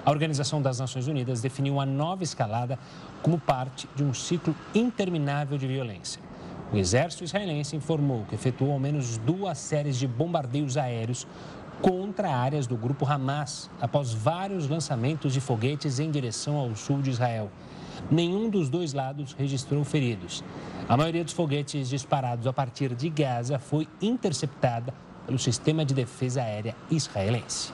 A 0.04 0.10
Organização 0.10 0.60
das 0.60 0.80
Nações 0.80 1.06
Unidas 1.06 1.40
definiu 1.40 1.78
a 1.78 1.86
nova 1.86 2.24
escalada 2.24 2.78
como 3.22 3.38
parte 3.38 3.88
de 3.94 4.02
um 4.02 4.12
ciclo 4.12 4.54
interminável 4.74 5.56
de 5.56 5.66
violência. 5.66 6.20
O 6.72 6.78
exército 6.78 7.22
israelense 7.22 7.76
informou 7.76 8.24
que 8.26 8.34
efetuou 8.34 8.72
ao 8.72 8.78
menos 8.78 9.18
duas 9.18 9.58
séries 9.58 9.98
de 9.98 10.06
bombardeios 10.06 10.78
aéreos 10.78 11.26
contra 11.82 12.34
áreas 12.34 12.66
do 12.66 12.76
grupo 12.76 13.04
Hamas, 13.04 13.70
após 13.78 14.14
vários 14.14 14.68
lançamentos 14.68 15.34
de 15.34 15.40
foguetes 15.40 15.98
em 15.98 16.10
direção 16.10 16.56
ao 16.56 16.74
sul 16.74 17.02
de 17.02 17.10
Israel. 17.10 17.50
Nenhum 18.10 18.48
dos 18.48 18.70
dois 18.70 18.94
lados 18.94 19.34
registrou 19.34 19.84
feridos. 19.84 20.42
A 20.88 20.96
maioria 20.96 21.22
dos 21.22 21.34
foguetes 21.34 21.90
disparados 21.90 22.46
a 22.46 22.52
partir 22.54 22.94
de 22.94 23.10
Gaza 23.10 23.58
foi 23.58 23.86
interceptada 24.00 24.94
pelo 25.26 25.38
sistema 25.38 25.84
de 25.84 25.92
defesa 25.92 26.40
aérea 26.40 26.74
israelense. 26.90 27.70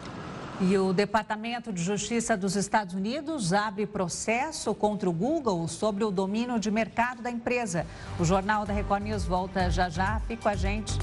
E 0.61 0.77
o 0.77 0.93
Departamento 0.93 1.73
de 1.73 1.81
Justiça 1.81 2.37
dos 2.37 2.57
Estados 2.57 2.93
Unidos 2.93 3.53
abre 3.53 3.87
processo 3.87 4.75
contra 4.75 5.09
o 5.09 5.13
Google 5.13 5.69
sobre 5.69 6.03
o 6.03 6.11
domínio 6.11 6.59
de 6.59 6.69
mercado 6.69 7.23
da 7.23 7.31
empresa. 7.31 7.87
O 8.19 8.25
Jornal 8.25 8.67
da 8.67 8.73
Record 8.73 9.05
News 9.05 9.25
volta 9.25 9.71
já 9.71 9.89
já. 9.89 10.19
Fique 10.27 10.43
com 10.43 10.49
a 10.49 10.57
gente. 10.57 10.95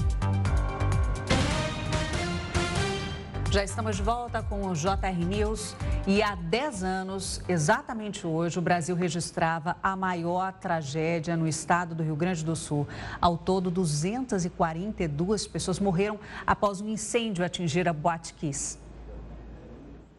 Já 3.50 3.64
estamos 3.64 3.96
de 3.96 4.02
volta 4.02 4.42
com 4.42 4.66
o 4.66 4.74
JR 4.74 5.24
News 5.26 5.74
e 6.06 6.22
há 6.22 6.34
10 6.34 6.82
anos, 6.82 7.40
exatamente 7.48 8.26
hoje, 8.26 8.58
o 8.58 8.62
Brasil 8.62 8.94
registrava 8.94 9.78
a 9.82 9.96
maior 9.96 10.52
tragédia 10.52 11.34
no 11.34 11.48
estado 11.48 11.94
do 11.94 12.02
Rio 12.02 12.16
Grande 12.16 12.44
do 12.44 12.54
Sul. 12.54 12.86
Ao 13.18 13.38
todo, 13.38 13.70
242 13.70 15.46
pessoas 15.46 15.80
morreram 15.80 16.20
após 16.46 16.82
um 16.82 16.88
incêndio 16.90 17.42
atingir 17.42 17.88
a 17.88 17.94
Boate 17.94 18.34
Kiss. 18.34 18.84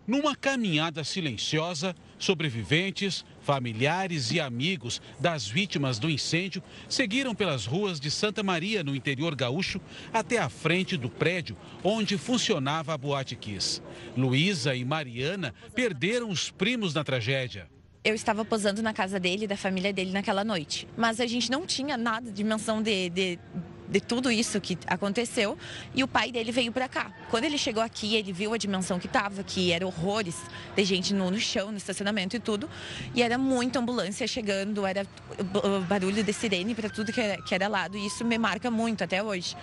Numa 0.08 0.38
caminhada 0.38 1.04
silenciosa, 1.04 1.94
sobreviventes, 2.18 3.26
familiares 3.42 4.32
e 4.32 4.40
amigos 4.40 5.02
das 5.20 5.46
vítimas 5.46 6.00
do 6.00 6.10
incêndio 6.10 6.64
seguiram 6.88 7.36
pelas 7.36 7.66
ruas 7.66 8.00
de 8.00 8.10
Santa 8.10 8.42
Maria, 8.42 8.86
no 8.86 8.96
interior 8.96 9.36
gaúcho, 9.36 9.82
até 10.14 10.38
a 10.38 10.48
frente 10.48 10.96
do 10.96 11.10
prédio 11.10 11.58
onde 11.84 12.18
funcionava 12.18 12.94
a 12.94 12.98
Boate 12.98 13.36
Kiss. 13.36 13.82
Luísa 14.16 14.74
e 14.74 14.86
Mariana 14.86 15.54
perderam 15.76 16.30
os 16.30 16.50
primos 16.50 16.94
na 16.94 17.04
tragédia 17.04 17.68
eu 18.04 18.16
estava 18.16 18.46
posando 18.46 18.82
na 18.82 18.94
casa 18.94 19.20
dele, 19.20 19.48
da 19.48 19.58
família 19.58 19.92
dele 19.92 20.12
naquela 20.12 20.44
noite. 20.44 20.88
Mas 20.96 21.20
a 21.20 21.26
gente 21.26 21.52
não 21.52 21.66
tinha 21.66 21.98
nada 21.98 22.32
de 22.32 22.44
menção 22.44 22.82
de, 22.82 23.10
de, 23.10 23.40
de 23.90 24.00
tudo 24.00 24.32
isso 24.32 24.60
que 24.62 24.78
aconteceu 24.88 25.58
e 25.94 26.04
o 26.04 26.08
pai 26.08 26.32
dele 26.32 26.52
veio 26.52 26.72
para 26.72 26.88
cá. 26.88 27.12
Quando 27.30 27.46
ele 27.46 27.58
chegou 27.58 27.82
aqui, 27.82 28.16
ele 28.16 28.32
viu 28.32 28.54
a 28.54 28.58
dimensão 28.58 29.00
que 29.00 29.08
tava, 29.08 29.44
que 29.44 29.72
era 29.72 29.86
horrores 29.86 30.36
de 30.76 30.84
gente 30.84 31.14
no, 31.14 31.32
no 31.32 31.40
chão, 31.40 31.72
no 31.72 31.78
estacionamento 31.78 32.36
e 32.36 32.40
tudo, 32.40 32.70
e 33.14 33.22
era 33.22 33.38
muita 33.38 33.80
ambulância 33.80 34.28
chegando, 34.28 34.86
era 34.86 35.06
barulho 35.88 36.24
de 36.24 36.34
sirene 36.34 36.76
para 36.76 36.90
tudo 36.90 37.12
que 37.12 37.22
era, 37.22 37.42
que 37.42 37.54
era 37.54 37.68
lado, 37.68 37.98
e 37.98 38.06
isso 38.06 38.24
me 38.24 38.38
marca 38.38 38.70
muito 38.70 39.04
até 39.04 39.22
hoje. 39.24 39.56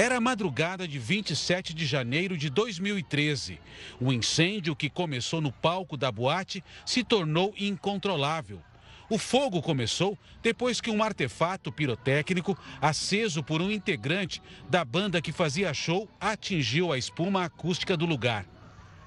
Era 0.00 0.18
a 0.18 0.20
madrugada 0.20 0.86
de 0.86 0.96
27 0.96 1.74
de 1.74 1.84
janeiro 1.84 2.38
de 2.38 2.48
2013. 2.50 3.58
O 4.00 4.12
incêndio 4.12 4.76
que 4.76 4.88
começou 4.88 5.40
no 5.40 5.50
palco 5.50 5.96
da 5.96 6.12
boate 6.12 6.62
se 6.86 7.02
tornou 7.02 7.52
incontrolável. 7.58 8.62
O 9.10 9.18
fogo 9.18 9.60
começou 9.60 10.16
depois 10.40 10.80
que 10.80 10.88
um 10.88 11.02
artefato 11.02 11.72
pirotécnico, 11.72 12.56
aceso 12.80 13.42
por 13.42 13.60
um 13.60 13.72
integrante 13.72 14.40
da 14.70 14.84
banda 14.84 15.20
que 15.20 15.32
fazia 15.32 15.74
show, 15.74 16.08
atingiu 16.20 16.92
a 16.92 16.96
espuma 16.96 17.44
acústica 17.44 17.96
do 17.96 18.06
lugar. 18.06 18.46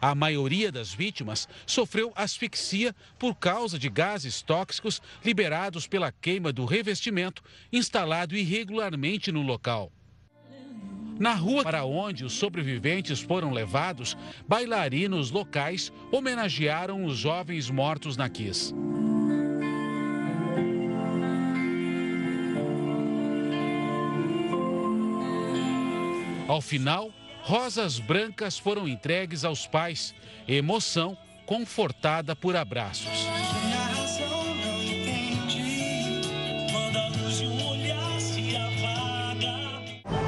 A 0.02 0.14
maioria 0.14 0.74
das 0.74 0.94
vítimas 0.94 1.48
sofreu 1.66 2.12
asfixia 2.18 2.94
por 3.18 3.34
causa 3.36 3.80
de 3.80 3.90
gases 3.90 4.42
tóxicos 4.42 5.02
liberados 5.24 5.88
pela 5.88 6.12
queima 6.12 6.52
do 6.52 6.66
revestimento 6.66 7.42
instalado 7.72 8.36
irregularmente 8.36 9.32
no 9.32 9.42
local. 9.42 9.90
Na 11.22 11.36
rua 11.36 11.62
para 11.62 11.86
onde 11.86 12.26
os 12.26 12.34
sobreviventes 12.34 13.20
foram 13.20 13.52
levados, 13.52 14.18
bailarinos 14.48 15.30
locais 15.30 15.94
homenagearam 16.12 17.06
os 17.06 17.16
jovens 17.16 17.70
mortos 17.70 18.18
na 18.18 18.28
Kiss. 18.28 18.74
Ao 26.48 26.60
final, 26.60 27.12
rosas 27.44 28.00
brancas 28.00 28.58
foram 28.58 28.88
entregues 28.88 29.46
aos 29.46 29.68
pais, 29.68 30.16
emoção 30.48 31.16
confortada 31.46 32.36
por 32.36 32.56
abraços. 32.56 33.28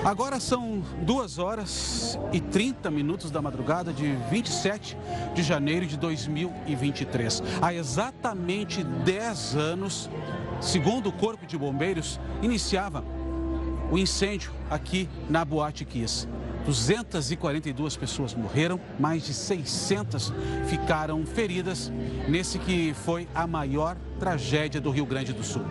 Agora 0.05 0.37
são 0.37 0.83
duas 1.03 1.39
horas 1.39 2.19
e 2.33 2.41
30 2.41 2.91
minutos 2.91 3.31
da 3.31 3.41
madrugada 3.41 3.93
de 3.93 4.13
27 4.29 4.97
de 5.33 5.41
janeiro 5.41 5.85
de 5.85 5.95
2023. 5.95 7.41
Há 7.61 7.73
exatamente 7.73 8.83
10 8.83 9.55
anos, 9.55 10.09
segundo 10.59 11.07
o 11.07 11.11
Corpo 11.13 11.45
de 11.45 11.57
Bombeiros, 11.57 12.19
iniciava 12.41 13.01
o 13.89 13.97
incêndio 13.97 14.51
aqui 14.69 15.07
na 15.29 15.45
Boate 15.45 15.85
Kiss. 15.85 16.27
242 16.65 17.95
pessoas 17.95 18.33
morreram, 18.33 18.81
mais 18.99 19.23
de 19.23 19.33
600 19.33 20.33
ficaram 20.67 21.25
feridas 21.25 21.89
nesse 22.27 22.59
que 22.59 22.93
foi 22.93 23.25
a 23.33 23.47
maior 23.47 23.95
tragédia 24.19 24.81
do 24.81 24.91
Rio 24.91 25.05
Grande 25.05 25.31
do 25.31 25.43
Sul. 25.43 25.63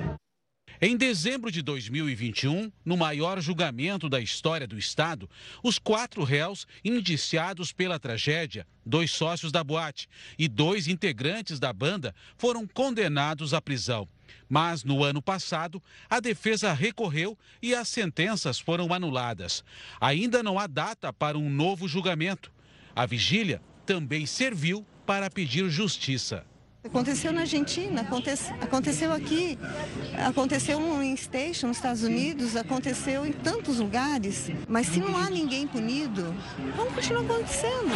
Em 0.84 0.96
dezembro 0.96 1.48
de 1.48 1.62
2021, 1.62 2.72
no 2.84 2.96
maior 2.96 3.40
julgamento 3.40 4.08
da 4.08 4.18
história 4.18 4.66
do 4.66 4.76
Estado, 4.76 5.30
os 5.62 5.78
quatro 5.78 6.24
réus 6.24 6.66
indiciados 6.84 7.70
pela 7.70 8.00
tragédia, 8.00 8.66
dois 8.84 9.12
sócios 9.12 9.52
da 9.52 9.62
boate 9.62 10.08
e 10.36 10.48
dois 10.48 10.88
integrantes 10.88 11.60
da 11.60 11.72
banda, 11.72 12.12
foram 12.36 12.66
condenados 12.66 13.54
à 13.54 13.62
prisão. 13.62 14.08
Mas 14.48 14.82
no 14.82 15.04
ano 15.04 15.22
passado, 15.22 15.80
a 16.10 16.18
defesa 16.18 16.72
recorreu 16.72 17.38
e 17.62 17.76
as 17.76 17.88
sentenças 17.88 18.58
foram 18.58 18.92
anuladas. 18.92 19.62
Ainda 20.00 20.42
não 20.42 20.58
há 20.58 20.66
data 20.66 21.12
para 21.12 21.38
um 21.38 21.48
novo 21.48 21.86
julgamento. 21.86 22.50
A 22.92 23.06
vigília 23.06 23.62
também 23.86 24.26
serviu 24.26 24.84
para 25.06 25.30
pedir 25.30 25.70
justiça. 25.70 26.44
Aconteceu 26.84 27.32
na 27.32 27.42
Argentina, 27.42 28.04
aconteceu 28.60 29.12
aqui, 29.12 29.56
aconteceu 30.18 30.80
em 31.00 31.16
Station, 31.16 31.68
nos 31.68 31.76
Estados 31.76 32.02
Unidos, 32.02 32.56
aconteceu 32.56 33.24
em 33.24 33.30
tantos 33.30 33.78
lugares. 33.78 34.50
Mas 34.68 34.88
se 34.88 34.98
não 34.98 35.16
há 35.16 35.30
ninguém 35.30 35.66
punido, 35.68 36.34
vamos 36.76 36.92
continuar 36.94 37.22
acontecendo. 37.22 37.94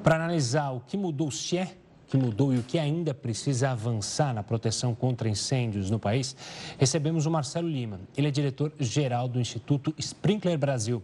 Para 0.00 0.14
analisar 0.14 0.70
o 0.70 0.80
que 0.80 0.96
mudou, 0.96 1.32
se 1.32 1.58
é 1.58 1.76
que 2.06 2.16
mudou 2.16 2.54
e 2.54 2.58
o 2.58 2.62
que 2.62 2.78
ainda 2.78 3.12
precisa 3.12 3.70
avançar 3.70 4.32
na 4.32 4.44
proteção 4.44 4.94
contra 4.94 5.28
incêndios 5.28 5.90
no 5.90 5.98
país, 5.98 6.36
recebemos 6.78 7.26
o 7.26 7.30
Marcelo 7.32 7.68
Lima. 7.68 7.98
Ele 8.16 8.28
é 8.28 8.30
diretor-geral 8.30 9.26
do 9.26 9.40
Instituto 9.40 9.92
Sprinkler 9.98 10.56
Brasil. 10.56 11.02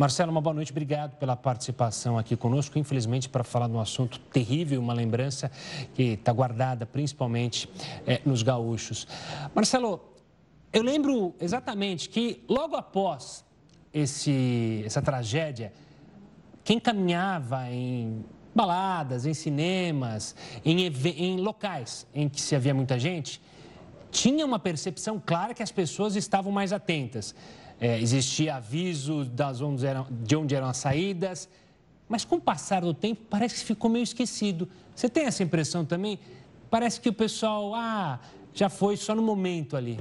Marcelo, 0.00 0.32
uma 0.32 0.40
boa 0.40 0.54
noite, 0.54 0.72
obrigado 0.72 1.18
pela 1.18 1.36
participação 1.36 2.16
aqui 2.16 2.34
conosco. 2.34 2.78
Infelizmente, 2.78 3.28
para 3.28 3.44
falar 3.44 3.68
de 3.68 3.74
um 3.74 3.80
assunto 3.80 4.18
terrível, 4.18 4.80
uma 4.80 4.94
lembrança 4.94 5.52
que 5.92 6.14
está 6.14 6.32
guardada 6.32 6.86
principalmente 6.86 7.68
é, 8.06 8.18
nos 8.24 8.42
gaúchos. 8.42 9.06
Marcelo, 9.54 10.00
eu 10.72 10.82
lembro 10.82 11.34
exatamente 11.38 12.08
que 12.08 12.42
logo 12.48 12.76
após 12.76 13.44
esse, 13.92 14.82
essa 14.86 15.02
tragédia, 15.02 15.70
quem 16.64 16.80
caminhava 16.80 17.70
em 17.70 18.24
baladas, 18.54 19.26
em 19.26 19.34
cinemas, 19.34 20.34
em, 20.64 20.86
em 20.86 21.36
locais 21.40 22.06
em 22.14 22.26
que 22.26 22.40
se 22.40 22.56
havia 22.56 22.72
muita 22.72 22.98
gente, 22.98 23.38
tinha 24.10 24.46
uma 24.46 24.58
percepção 24.58 25.22
clara 25.24 25.52
que 25.52 25.62
as 25.62 25.70
pessoas 25.70 26.16
estavam 26.16 26.50
mais 26.50 26.72
atentas. 26.72 27.34
É, 27.80 27.98
existia 27.98 28.56
aviso 28.56 29.24
das 29.24 29.60
onde 29.62 29.86
eram, 29.86 30.06
de 30.10 30.36
onde 30.36 30.54
eram 30.54 30.68
as 30.68 30.76
saídas, 30.76 31.48
mas 32.06 32.24
com 32.24 32.36
o 32.36 32.40
passar 32.40 32.82
do 32.82 32.92
tempo 32.92 33.22
parece 33.30 33.60
que 33.60 33.64
ficou 33.64 33.90
meio 33.90 34.02
esquecido. 34.02 34.68
Você 34.94 35.08
tem 35.08 35.24
essa 35.24 35.42
impressão 35.42 35.84
também? 35.84 36.18
Parece 36.68 37.00
que 37.00 37.08
o 37.08 37.12
pessoal, 37.12 37.74
ah, 37.74 38.20
já 38.52 38.68
foi 38.68 38.96
só 38.96 39.14
no 39.14 39.22
momento 39.22 39.76
ali. 39.76 39.98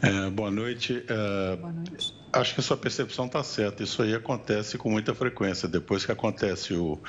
É, 0.00 0.30
boa 0.30 0.50
noite. 0.50 1.04
É, 1.08 1.56
boa 1.56 1.72
noite. 1.72 2.14
Acho 2.34 2.54
que 2.54 2.60
a 2.60 2.62
sua 2.64 2.76
percepção 2.76 3.26
está 3.26 3.44
certa. 3.44 3.82
Isso 3.84 4.02
aí 4.02 4.12
acontece 4.12 4.76
com 4.76 4.90
muita 4.90 5.14
frequência. 5.14 5.68
Depois 5.68 6.04
que 6.04 6.10
acontece 6.10 6.74
o, 6.74 7.00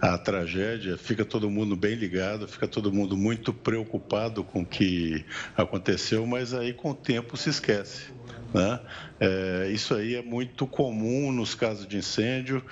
a 0.00 0.16
tragédia, 0.16 0.96
fica 0.96 1.24
todo 1.24 1.50
mundo 1.50 1.74
bem 1.74 1.96
ligado, 1.96 2.46
fica 2.46 2.68
todo 2.68 2.92
mundo 2.92 3.16
muito 3.16 3.52
preocupado 3.52 4.44
com 4.44 4.62
o 4.62 4.66
que 4.66 5.24
aconteceu, 5.56 6.24
mas 6.26 6.54
aí 6.54 6.72
com 6.72 6.92
o 6.92 6.94
tempo 6.94 7.36
se 7.36 7.50
esquece. 7.50 8.12
Né? 8.54 8.80
É, 9.18 9.70
isso 9.72 9.94
aí 9.94 10.14
é 10.14 10.22
muito 10.22 10.64
comum 10.64 11.32
nos 11.32 11.56
casos 11.56 11.86
de 11.86 11.96
incêndio. 11.96 12.62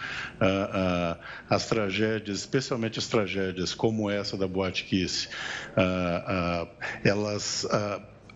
Ah, 0.40 1.18
ah, 1.48 1.54
as 1.56 1.66
tragédias, 1.66 2.38
especialmente 2.38 3.00
as 3.00 3.08
tragédias 3.08 3.74
como 3.74 4.08
essa 4.08 4.36
da 4.36 4.46
Boate 4.46 4.84
Kiss, 4.84 5.28
ah, 5.76 6.68
elas 7.02 7.66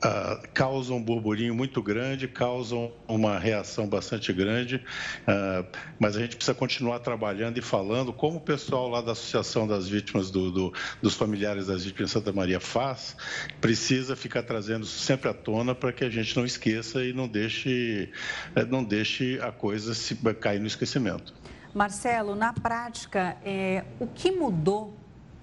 Uh, 0.05 0.47
causam 0.53 0.99
um 0.99 1.03
burburinho 1.03 1.55
muito 1.55 1.83
grande, 1.83 2.29
causam 2.29 2.93
uma 3.09 3.39
reação 3.39 3.89
bastante 3.89 4.35
grande, 4.35 4.77
uh, 4.77 5.67
mas 5.99 6.15
a 6.15 6.21
gente 6.21 6.37
precisa 6.37 6.55
continuar 6.55 6.99
trabalhando 6.99 7.57
e 7.57 7.63
falando, 7.63 8.13
como 8.13 8.37
o 8.37 8.41
pessoal 8.41 8.89
lá 8.89 9.01
da 9.01 9.13
Associação 9.13 9.67
das 9.67 9.89
Vítimas, 9.89 10.31
do, 10.31 10.51
do, 10.51 10.75
dos 11.01 11.15
familiares 11.15 11.69
das 11.69 11.85
vítimas 11.85 12.11
de 12.11 12.13
Santa 12.13 12.33
Maria 12.33 12.61
faz, 12.61 13.17
precisa 13.63 14.15
ficar 14.15 14.43
trazendo 14.43 14.85
sempre 14.85 15.31
à 15.31 15.33
tona 15.33 15.75
para 15.75 15.91
que 15.91 16.05
a 16.05 16.11
gente 16.11 16.37
não 16.37 16.45
esqueça 16.45 17.03
e 17.03 17.15
não 17.15 17.27
deixe, 17.27 18.11
eh, 18.55 18.65
não 18.67 18.85
deixe 18.85 19.41
a 19.41 19.51
coisa 19.51 19.95
se 19.95 20.17
cair 20.35 20.61
no 20.61 20.67
esquecimento. 20.67 21.33
Marcelo, 21.73 22.35
na 22.35 22.53
prática, 22.53 23.37
é, 23.45 23.85
o 23.99 24.07
que 24.07 24.31
mudou 24.31 24.95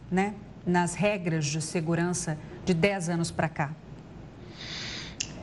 né, 0.09 0.35
nas 0.65 0.93
regras 0.93 1.45
de 1.45 1.61
segurança 1.61 2.37
de 2.63 2.73
10 2.73 3.09
anos 3.09 3.31
para 3.31 3.49
cá? 3.49 3.75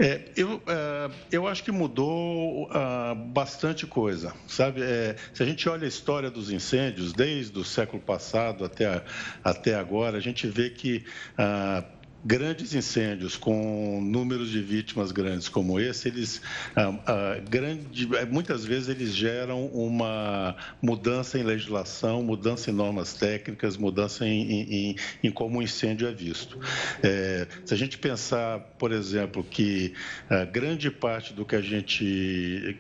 É, 0.01 0.21
eu, 0.37 0.57
uh, 0.57 1.13
eu 1.33 1.49
acho 1.49 1.65
que 1.65 1.73
mudou 1.73 2.65
uh, 2.65 3.15
bastante 3.15 3.87
coisa, 3.87 4.33
sabe? 4.47 4.81
É, 4.83 5.17
se 5.35 5.43
a 5.43 5.47
gente 5.47 5.69
olha 5.69 5.85
a 5.85 5.89
história 5.89 6.31
dos 6.31 6.51
incêndios, 6.51 7.13
desde 7.13 7.59
o 7.59 7.65
século 7.65 8.01
passado 8.01 8.65
até, 8.65 9.03
até 9.43 9.75
agora, 9.75 10.17
a 10.17 10.21
gente 10.21 10.47
vê 10.47 10.71
que 10.71 11.05
uh, 11.39 11.98
grandes 12.25 12.75
incêndios 12.75 13.37
com 13.37 14.01
números 14.03 14.51
de 14.51 14.61
vítimas 14.61 15.13
grandes 15.13 15.49
como 15.49 15.79
esse, 15.79 16.09
eles 16.09 16.43
ah, 16.75 16.95
ah, 17.07 17.41
grande, 17.49 18.09
é, 18.17 18.25
muitas 18.25 18.65
vezes 18.65 18.89
eles 18.89 19.15
geram 19.15 19.67
uma 19.67 20.57
mudança 20.83 21.39
em 21.39 21.43
legislação, 21.43 22.23
mudança 22.23 22.71
em 22.71 22.75
normas 22.75 23.15
técnicas, 23.15 23.77
mudança 23.77 24.27
em, 24.27 24.51
em, 24.51 24.97
em 25.23 25.31
como 25.31 25.59
o 25.59 25.63
incêndio 25.63 26.09
é 26.09 26.13
visto. 26.13 26.59
É, 27.03 27.47
se 27.65 27.73
a 27.73 27.77
gente 27.77 27.99
pensar, 27.99 28.61
por 28.79 28.93
exemplo, 28.93 29.45
que 29.45 29.95
ah, 30.29 30.45
grande 30.45 30.91
parte 30.91 31.33
do 31.33 31.45
que 31.45 31.55
a 31.55 31.63
gente 31.63 32.79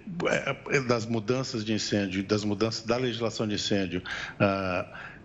é, 0.71 0.81
das 0.81 1.07
mudanças 1.07 1.65
de 1.65 1.73
incêndio, 1.73 2.23
das 2.25 2.45
mudanças 2.45 2.85
da 2.85 2.97
legislação 2.97 3.47
de 3.47 3.55
incêndio 3.55 4.03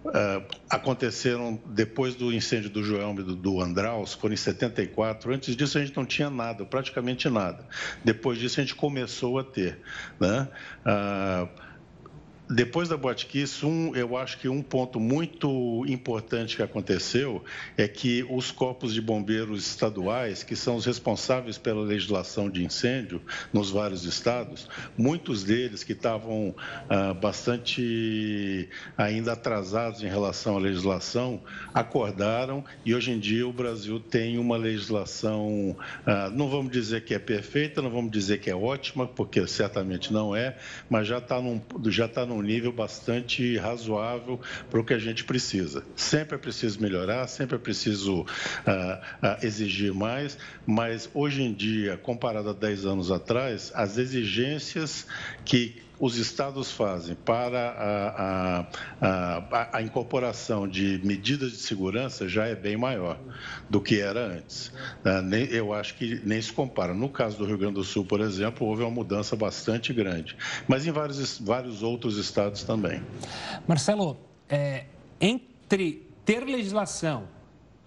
Uh, 0.03 0.43
aconteceram 0.69 1.61
depois 1.65 2.13
do 2.13 2.33
incêndio 2.33 2.69
do 2.69 2.83
Joelme 2.83 3.21
e 3.21 3.23
do, 3.23 3.35
do 3.35 3.61
Andraus, 3.61 4.13
foram 4.13 4.33
em 4.33 4.37
74. 4.37 5.33
Antes 5.33 5.55
disso, 5.55 5.77
a 5.77 5.85
gente 5.85 5.95
não 5.95 6.05
tinha 6.05 6.29
nada, 6.29 6.65
praticamente 6.65 7.29
nada. 7.29 7.65
Depois 8.03 8.37
disso, 8.37 8.59
a 8.59 8.63
gente 8.63 8.75
começou 8.75 9.39
a 9.39 9.43
ter. 9.43 9.79
Né? 10.19 10.47
Uh, 10.85 11.47
depois 12.49 12.89
da 12.89 12.97
Boate 12.97 13.25
Kiss, 13.25 13.65
um, 13.65 13.95
eu 13.95 14.17
acho 14.17 14.37
que 14.37 14.49
um 14.49 14.61
ponto 14.61 14.99
muito 14.99 15.85
importante 15.87 16.57
que 16.57 16.61
aconteceu 16.61 17.41
é 17.77 17.87
que 17.87 18.25
os 18.29 18.51
corpos 18.51 18.93
de 18.93 19.01
bombeiros 19.01 19.65
estaduais, 19.65 20.43
que 20.43 20.53
são 20.55 20.75
os 20.75 20.85
responsáveis 20.85 21.57
pela 21.57 21.81
legislação 21.81 22.49
de 22.49 22.63
incêndio 22.63 23.21
nos 23.53 23.71
vários 23.71 24.03
estados, 24.03 24.67
muitos 24.97 25.43
deles 25.43 25.85
que 25.85 25.93
estavam 25.93 26.53
ah, 26.89 27.13
bastante 27.13 28.69
ainda 28.97 29.33
atrasados 29.33 30.03
em 30.03 30.07
relação 30.07 30.57
à 30.57 30.59
legislação, 30.59 31.41
acordaram 31.73 32.63
e 32.85 32.93
hoje 32.93 33.11
em 33.11 33.19
dia 33.19 33.47
o 33.47 33.53
Brasil 33.53 34.01
tem 34.01 34.37
uma 34.37 34.57
legislação, 34.57 35.77
ah, 36.05 36.29
não 36.33 36.49
vamos 36.49 36.73
dizer 36.73 37.05
que 37.05 37.13
é 37.13 37.19
perfeita, 37.19 37.81
não 37.81 37.89
vamos 37.89 38.11
dizer 38.11 38.39
que 38.41 38.49
é 38.49 38.55
ótima, 38.55 39.07
porque 39.07 39.47
certamente 39.47 40.11
não 40.11 40.35
é, 40.35 40.57
mas 40.89 41.07
já 41.07 41.19
está 41.19 41.41
num, 41.41 41.61
já 41.85 42.07
tá 42.07 42.25
num 42.25 42.32
nível 42.41 42.71
bastante 42.71 43.57
razoável 43.57 44.39
para 44.69 44.79
o 44.79 44.84
que 44.84 44.93
a 44.93 44.99
gente 44.99 45.23
precisa. 45.23 45.84
Sempre 45.95 46.36
é 46.36 46.38
preciso 46.38 46.81
melhorar, 46.81 47.27
sempre 47.27 47.55
é 47.55 47.59
preciso 47.59 48.21
uh, 48.21 48.25
uh, 48.25 49.45
exigir 49.45 49.93
mais, 49.93 50.38
mas 50.65 51.09
hoje 51.13 51.43
em 51.43 51.53
dia, 51.53 51.97
comparado 51.97 52.49
a 52.49 52.53
10 52.53 52.86
anos 52.86 53.11
atrás, 53.11 53.71
as 53.75 53.97
exigências 53.97 55.05
que 55.45 55.81
os 56.03 56.17
estados 56.17 56.69
fazem 56.69 57.15
para 57.15 57.69
a, 57.69 58.59
a, 58.59 59.39
a, 59.49 59.77
a, 59.77 59.81
incorporação 59.81 60.67
de 60.67 60.99
medidas 61.01 61.51
de 61.51 61.57
segurança 61.59 62.27
já 62.27 62.45
é 62.45 62.53
bem 62.53 62.75
maior 62.75 63.17
do 63.69 63.79
que 63.79 64.01
era 64.01 64.19
antes. 64.19 64.69
Né? 65.01 65.47
Eu 65.49 65.71
acho 65.71 65.95
que 65.95 66.19
nem 66.25 66.41
se 66.41 66.51
compara. 66.51 66.93
No 66.93 67.07
caso 67.07 67.37
do 67.37 67.45
Rio 67.45 67.57
Grande 67.57 67.75
do 67.75 67.85
Sul, 67.85 68.03
por 68.03 68.19
exemplo, 68.19 68.67
houve 68.67 68.83
uma 68.83 68.91
mudança 68.91 69.33
bastante 69.37 69.93
grande, 69.93 70.35
mas 70.67 70.85
em 70.85 70.91
vários, 70.91 71.39
vários 71.39 71.81
outros 71.81 72.17
estados 72.17 72.65
também. 72.65 73.01
Marcelo, 73.65 74.17
é, 74.49 74.87
entre 75.21 76.05
ter 76.25 76.43
legislação 76.43 77.29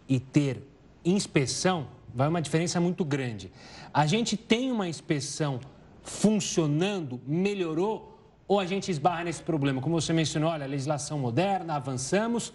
e 0.09 0.19
ter 0.19 0.63
inspeção, 1.05 1.89
vai 2.15 2.29
uma 2.29 2.41
diferença 2.41 2.81
muito 2.81 3.05
grande. 3.05 3.53
A 3.93 4.07
gente 4.07 4.39
tem 4.39 4.73
uma 4.73 4.89
inspeção 4.89 5.61
funcionando, 6.07 7.21
melhorou, 7.27 8.17
ou 8.49 8.61
a 8.61 8.65
gente 8.65 8.91
esbarra 8.91 9.25
nesse 9.25 9.43
problema? 9.43 9.83
Como 9.83 10.01
você 10.01 10.13
mencionou, 10.13 10.51
olha, 10.51 10.65
legislação 10.65 11.19
moderna, 11.19 11.75
avançamos, 11.75 12.53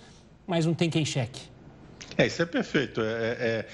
mas 0.48 0.66
não 0.66 0.74
tem 0.74 0.90
quem 0.90 1.06
cheque. 1.06 1.42
É, 2.18 2.26
isso 2.26 2.42
é 2.42 2.46
perfeito. 2.46 3.02
É, 3.02 3.68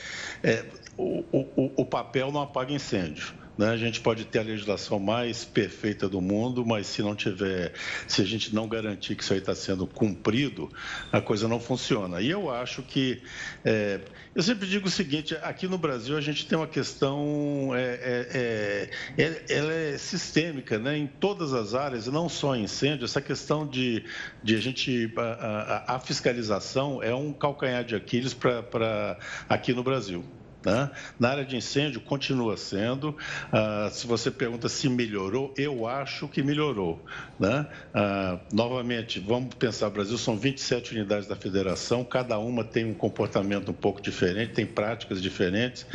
é, 0.44 0.52
é 0.52 0.66
o, 0.98 1.24
o, 1.32 1.72
o 1.78 1.86
papel 1.86 2.32
não 2.32 2.42
apaga 2.42 2.74
incêndio. 2.74 3.34
Né? 3.58 3.70
A 3.70 3.78
gente 3.78 4.00
pode 4.00 4.26
ter 4.26 4.40
a 4.40 4.44
legislação 4.44 5.00
mais 5.00 5.44
perfeita 5.44 6.08
do 6.08 6.22
mundo, 6.22 6.66
mas 6.66 6.88
se 6.88 7.02
não 7.02 7.16
tiver, 7.16 7.74
se 8.08 8.22
a 8.22 8.26
gente 8.26 8.54
não 8.54 8.68
garantir 8.68 9.16
que 9.16 9.24
isso 9.24 9.34
aí 9.34 9.40
está 9.40 9.56
sendo 9.56 9.88
cumprido, 9.88 10.72
a 11.12 11.20
coisa 11.20 11.48
não 11.48 11.60
funciona. 11.60 12.22
E 12.22 12.30
eu 12.30 12.52
acho 12.52 12.84
que, 12.84 13.22
é, 13.66 14.00
eu 14.36 14.44
sempre 14.44 14.68
digo 14.68 14.88
o 14.88 14.92
seguinte: 14.92 15.36
aqui 15.42 15.68
no 15.68 15.78
Brasil 15.78 16.16
a 16.16 16.22
gente 16.22 16.46
tem 16.46 16.58
uma 16.58 16.68
questão, 16.68 17.72
é, 17.74 18.90
é, 19.18 19.24
é 19.24 19.44
ela 19.50 19.74
é 19.74 19.98
sistêmica, 19.98 20.78
né? 20.78 20.98
Em 20.98 21.08
todas 21.08 21.54
as 21.54 21.74
áreas, 21.74 22.08
não 22.08 22.30
só 22.30 22.56
incêndio. 22.56 23.06
Essa 23.06 23.22
questão 23.22 23.66
de, 23.66 24.04
de 24.44 24.56
a 24.56 24.60
gente, 24.60 25.12
a, 25.18 25.94
a, 25.94 25.96
a 25.96 26.00
fiscalização 26.00 27.02
é 27.02 27.14
um 27.14 27.34
calcanhar 27.34 27.84
de 27.84 27.96
Aquiles 27.96 28.34
para 28.34 29.18
aqui 29.50 29.74
no 29.74 29.84
Brasil. 29.84 30.24
Né? 30.68 30.92
Na 31.18 31.30
área 31.30 31.46
de 31.46 31.56
incêndio, 31.56 32.02
continua 32.02 32.58
sendo. 32.58 33.16
Ah, 33.54 33.88
se 33.90 34.06
você 34.06 34.30
pergunta 34.30 34.68
se 34.68 34.90
melhorou, 34.90 35.54
eu 35.58 35.88
acho 35.88 36.28
que 36.28 36.44
melhorou. 36.44 37.06
Né? 37.40 37.66
Ah, 37.94 38.38
novamente, 38.52 39.18
vamos 39.18 39.56
pensar: 39.56 39.90
Brasil 39.90 40.18
são 40.18 40.38
27 40.38 40.94
unidades 40.94 41.26
da 41.26 41.38
federação, 41.38 42.04
cada 42.04 42.38
uma 42.38 42.66
tem 42.66 42.84
um 42.84 42.94
comportamento 42.94 43.72
um 43.72 43.74
pouco 43.74 44.02
diferente, 44.02 44.56
tem 44.56 44.66
práticas 44.66 45.22
diferentes. 45.22 45.86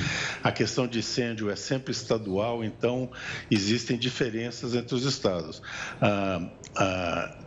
A 0.43 0.51
questão 0.51 0.87
de 0.87 1.01
incêndio 1.01 1.51
é 1.51 1.57
sempre 1.57 1.93
estadual, 1.93 2.64
então 2.64 3.11
existem 3.51 3.99
diferenças 3.99 4.75
entre 4.75 4.95
os 4.95 5.05
estados. 5.05 5.61
Ah, 6.01 6.49
ah 6.79 7.43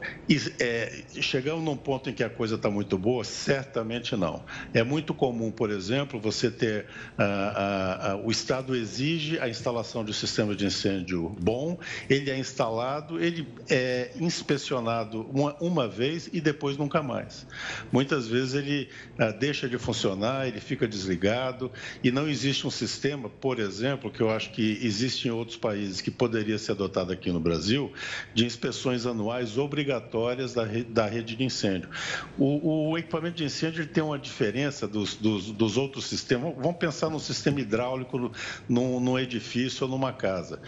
é, 0.59 1.03
chegamos 1.21 1.63
num 1.63 1.77
ponto 1.77 2.09
em 2.09 2.13
que 2.13 2.23
a 2.23 2.29
coisa 2.29 2.55
está 2.55 2.69
muito 2.69 2.97
boa? 2.97 3.23
Certamente 3.23 4.15
não. 4.15 4.43
É 4.73 4.83
muito 4.83 5.13
comum, 5.13 5.51
por 5.51 5.69
exemplo, 5.71 6.19
você 6.19 6.51
ter 6.51 6.85
o 8.23 8.31
Estado 8.31 8.75
exige 8.75 9.39
a 9.39 9.47
instalação 9.47 10.03
de 10.03 10.11
um 10.11 10.13
sistema 10.13 10.55
de 10.55 10.65
incêndio 10.65 11.29
bom, 11.39 11.79
ele 12.09 12.29
é 12.29 12.37
instalado, 12.37 13.23
ele 13.23 13.47
é 13.69 14.11
inspecionado 14.19 15.21
uma, 15.31 15.55
uma 15.61 15.87
vez 15.87 16.29
e 16.33 16.41
depois 16.41 16.77
nunca 16.77 17.01
mais. 17.01 17.47
Muitas 17.91 18.27
vezes 18.27 18.53
ele 18.53 18.89
ah, 19.17 19.31
deixa 19.31 19.67
de 19.69 19.77
funcionar, 19.77 20.47
ele 20.47 20.59
fica 20.59 20.87
desligado 20.87 21.71
e 22.03 22.11
não 22.11 22.27
existe 22.27 22.67
um 22.67 22.71
sistema, 22.71 23.29
por 23.29 23.59
exemplo, 23.59 24.11
que 24.11 24.21
eu 24.21 24.29
acho 24.29 24.51
que 24.51 24.79
existe 24.81 25.27
em 25.27 25.31
outros 25.31 25.57
países 25.57 26.01
que 26.01 26.11
poderia 26.11 26.57
ser 26.57 26.73
adotado 26.73 27.13
aqui 27.13 27.31
no 27.31 27.39
Brasil, 27.39 27.91
de 28.33 28.45
inspeções 28.45 29.05
anuais 29.05 29.57
obrigatórias 29.57 30.53
da 30.53 30.65
rede, 30.65 30.89
da 30.91 31.05
rede 31.05 31.35
de 31.35 31.43
incêndio. 31.43 31.89
O, 32.37 32.89
o 32.91 32.97
equipamento 32.97 33.37
de 33.37 33.45
incêndio 33.45 33.85
tem 33.87 34.03
uma 34.03 34.19
diferença 34.19 34.87
dos, 34.87 35.15
dos, 35.15 35.51
dos 35.51 35.77
outros 35.77 36.05
sistemas. 36.05 36.53
Vamos 36.57 36.77
pensar 36.77 37.04
pensar 37.05 37.09
num 37.09 37.19
sistema 37.19 37.59
hidráulico 37.59 38.31
num, 38.67 38.99
num 38.99 39.19
edifício 39.19 39.85
ou 39.85 39.89
numa 39.89 40.11
casa. 40.11 40.59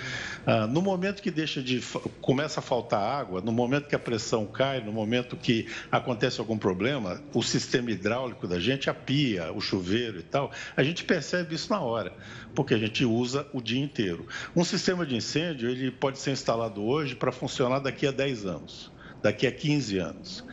Ah, 0.45 0.67
no 0.67 0.81
momento 0.81 1.21
que 1.21 1.31
deixa 1.31 1.61
de 1.61 1.81
começa 2.21 2.59
a 2.59 2.63
faltar 2.63 3.01
água, 3.01 3.41
no 3.41 3.51
momento 3.51 3.87
que 3.87 3.95
a 3.95 3.99
pressão 3.99 4.45
cai, 4.45 4.81
no 4.81 4.91
momento 4.91 5.35
que 5.35 5.67
acontece 5.91 6.39
algum 6.39 6.57
problema, 6.57 7.21
o 7.33 7.41
sistema 7.41 7.91
hidráulico 7.91 8.47
da 8.47 8.59
gente, 8.59 8.89
a 8.89 8.93
pia, 8.93 9.51
o 9.51 9.59
chuveiro 9.59 10.19
e 10.19 10.23
tal, 10.23 10.51
a 10.75 10.83
gente 10.83 11.03
percebe 11.03 11.55
isso 11.55 11.71
na 11.71 11.79
hora, 11.79 12.13
porque 12.53 12.73
a 12.73 12.77
gente 12.77 13.03
usa 13.05 13.47
o 13.53 13.61
dia 13.61 13.81
inteiro. 13.81 14.27
Um 14.55 14.63
sistema 14.63 15.05
de 15.05 15.15
incêndio 15.15 15.69
ele 15.69 15.91
pode 15.91 16.19
ser 16.19 16.31
instalado 16.31 16.83
hoje 16.83 17.15
para 17.15 17.31
funcionar 17.31 17.79
daqui 17.79 18.07
a 18.07 18.11
10 18.11 18.45
anos 18.45 18.96
daqui 19.21 19.47
a 19.47 19.51
15 19.51 19.97
anos. 19.97 20.43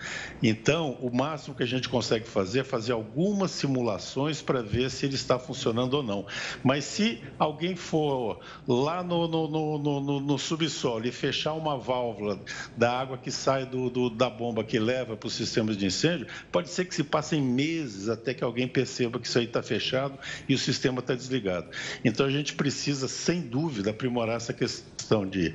Então, 0.43 0.99
o 1.01 1.15
máximo 1.15 1.55
que 1.55 1.63
a 1.63 1.67
gente 1.67 1.89
consegue 1.89 2.27
fazer 2.27 2.61
é 2.61 2.65
fazer 2.65 2.93
algumas 2.93 3.51
simulações 3.51 4.43
para 4.43 4.63
ver 4.63 4.91
se 4.91 5.07
ele 5.07 5.15
está 5.15 5.39
funcionando 5.39 5.95
ou 5.95 6.03
não. 6.03 6.27
Mas 6.63 6.85
se 6.85 7.23
alguém 7.39 7.77
for 7.77 8.41
lá 8.69 9.03
no, 9.03 9.27
no, 9.27 9.79
no, 9.79 10.21
no, 10.21 10.39
subsolo 10.39 11.07
e 11.07 11.13
fechar 11.13 11.55
uma 11.55 11.79
válvula 11.79 12.39
da 12.77 12.93
água 12.93 13.17
que 13.17 13.31
sai 13.31 13.65
do, 13.65 13.89
do 13.89 14.11
da 14.11 14.29
bomba 14.29 14.63
que 14.63 14.79
leva 14.79 15.17
para 15.17 15.27
os 15.27 15.33
sistemas 15.33 15.77
de 15.77 15.87
incêndio, 15.87 16.27
pode 16.53 16.69
ser 16.69 16.85
que 16.85 16.95
se 16.95 17.05
passem 17.05 17.41
meses 17.41 18.09
até 18.09 18.35
que 18.35 18.45
alguém 18.45 18.69
perceba 18.69 19.19
que 19.19 19.27
isso 19.27 19.39
aí 19.39 19.47
está 19.47 19.63
fechado 19.63 20.19
e 20.49 20.55
o 20.55 20.59
sistema 20.59 21.01
está 21.01 21.15
desligado. 21.15 21.69
Então, 22.05 22.27
a 22.27 22.31
gente 22.31 22.55
precisa, 22.55 23.09
sem 23.09 23.41
dúvida, 23.41 23.91
aprimorar 23.91 24.37
essa 24.37 24.53
questão 24.53 25.27
de 25.27 25.55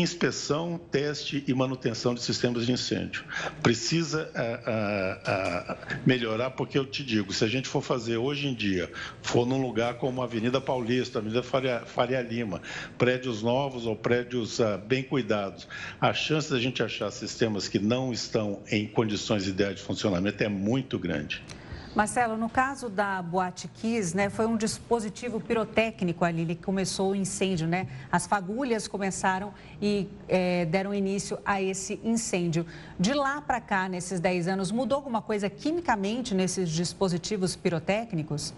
inspeção, 0.00 0.80
teste 0.90 1.44
e 1.46 1.54
manutenção 1.54 2.14
de 2.14 2.22
sistemas 2.22 2.66
de 2.66 2.72
incêndio. 2.72 3.24
Precisa 3.62 4.30
a, 4.34 4.70
a, 4.70 5.72
a 5.72 5.76
melhorar, 6.04 6.50
porque 6.50 6.78
eu 6.78 6.84
te 6.84 7.04
digo, 7.04 7.32
se 7.32 7.44
a 7.44 7.48
gente 7.48 7.68
for 7.68 7.82
fazer 7.82 8.16
hoje 8.16 8.48
em 8.48 8.54
dia, 8.54 8.90
for 9.22 9.46
num 9.46 9.60
lugar 9.60 9.94
como 9.94 10.20
a 10.20 10.24
Avenida 10.24 10.60
Paulista, 10.60 11.18
Avenida 11.18 11.42
Faria, 11.42 11.80
Faria 11.86 12.20
Lima, 12.20 12.60
prédios 12.98 13.42
novos 13.42 13.86
ou 13.86 13.96
prédios 13.96 14.60
bem 14.86 15.02
cuidados, 15.02 15.66
a 16.00 16.12
chance 16.12 16.50
da 16.50 16.58
gente 16.58 16.82
achar 16.82 17.10
sistemas 17.10 17.68
que 17.68 17.78
não 17.78 18.12
estão 18.12 18.62
em 18.70 18.86
condições 18.86 19.46
ideais 19.46 19.76
de 19.76 19.82
funcionamento 19.82 20.42
é 20.42 20.48
muito 20.48 20.98
grande. 20.98 21.42
Marcelo, 21.96 22.36
no 22.36 22.50
caso 22.50 22.90
da 22.90 23.22
Boate 23.22 23.68
Kiss, 23.68 24.14
né, 24.14 24.28
foi 24.28 24.44
um 24.44 24.54
dispositivo 24.54 25.40
pirotécnico 25.40 26.26
ali 26.26 26.44
que 26.44 26.62
começou 26.62 27.12
o 27.12 27.14
incêndio, 27.16 27.66
né? 27.66 27.88
As 28.12 28.26
fagulhas 28.26 28.86
começaram 28.86 29.54
e 29.80 30.06
é, 30.28 30.66
deram 30.66 30.92
início 30.92 31.38
a 31.42 31.62
esse 31.62 31.98
incêndio. 32.04 32.66
De 33.00 33.14
lá 33.14 33.40
para 33.40 33.62
cá, 33.62 33.88
nesses 33.88 34.20
10 34.20 34.46
anos, 34.46 34.70
mudou 34.70 34.96
alguma 34.96 35.22
coisa 35.22 35.48
quimicamente 35.48 36.34
nesses 36.34 36.68
dispositivos 36.68 37.56
pirotécnicos? 37.56 38.52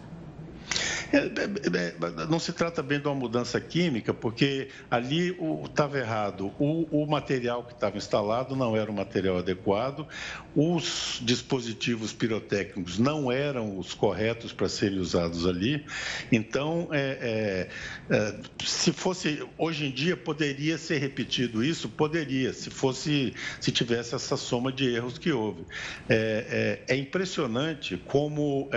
É, 1.12 1.16
é, 1.16 1.22
é, 1.22 2.26
não 2.28 2.38
se 2.38 2.52
trata 2.52 2.82
bem 2.82 3.00
de 3.00 3.06
uma 3.06 3.14
mudança 3.14 3.60
química, 3.60 4.12
porque 4.12 4.68
ali 4.90 5.36
estava 5.64 5.98
errado. 5.98 6.52
O, 6.58 7.02
o 7.02 7.06
material 7.06 7.64
que 7.64 7.72
estava 7.72 7.96
instalado 7.96 8.54
não 8.54 8.76
era 8.76 8.90
o 8.90 8.94
material 8.94 9.38
adequado, 9.38 10.06
os 10.54 11.20
dispositivos 11.22 12.12
pirotécnicos 12.12 12.98
não 12.98 13.30
eram 13.32 13.78
os 13.78 13.94
corretos 13.94 14.52
para 14.52 14.68
serem 14.68 14.98
usados 14.98 15.46
ali. 15.46 15.84
Então, 16.30 16.88
é, 16.92 17.68
é, 18.10 18.34
se 18.64 18.92
fosse 18.92 19.46
hoje 19.56 19.86
em 19.86 19.90
dia 19.90 20.16
poderia 20.16 20.76
ser 20.76 20.98
repetido 20.98 21.64
isso, 21.64 21.88
poderia, 21.88 22.52
se 22.52 22.70
fosse, 22.70 23.34
se 23.60 23.72
tivesse 23.72 24.14
essa 24.14 24.36
soma 24.36 24.72
de 24.72 24.94
erros 24.94 25.16
que 25.16 25.32
houve. 25.32 25.64
É, 26.08 26.80
é 26.86 26.96
impressionante 26.96 27.96
como 27.96 28.68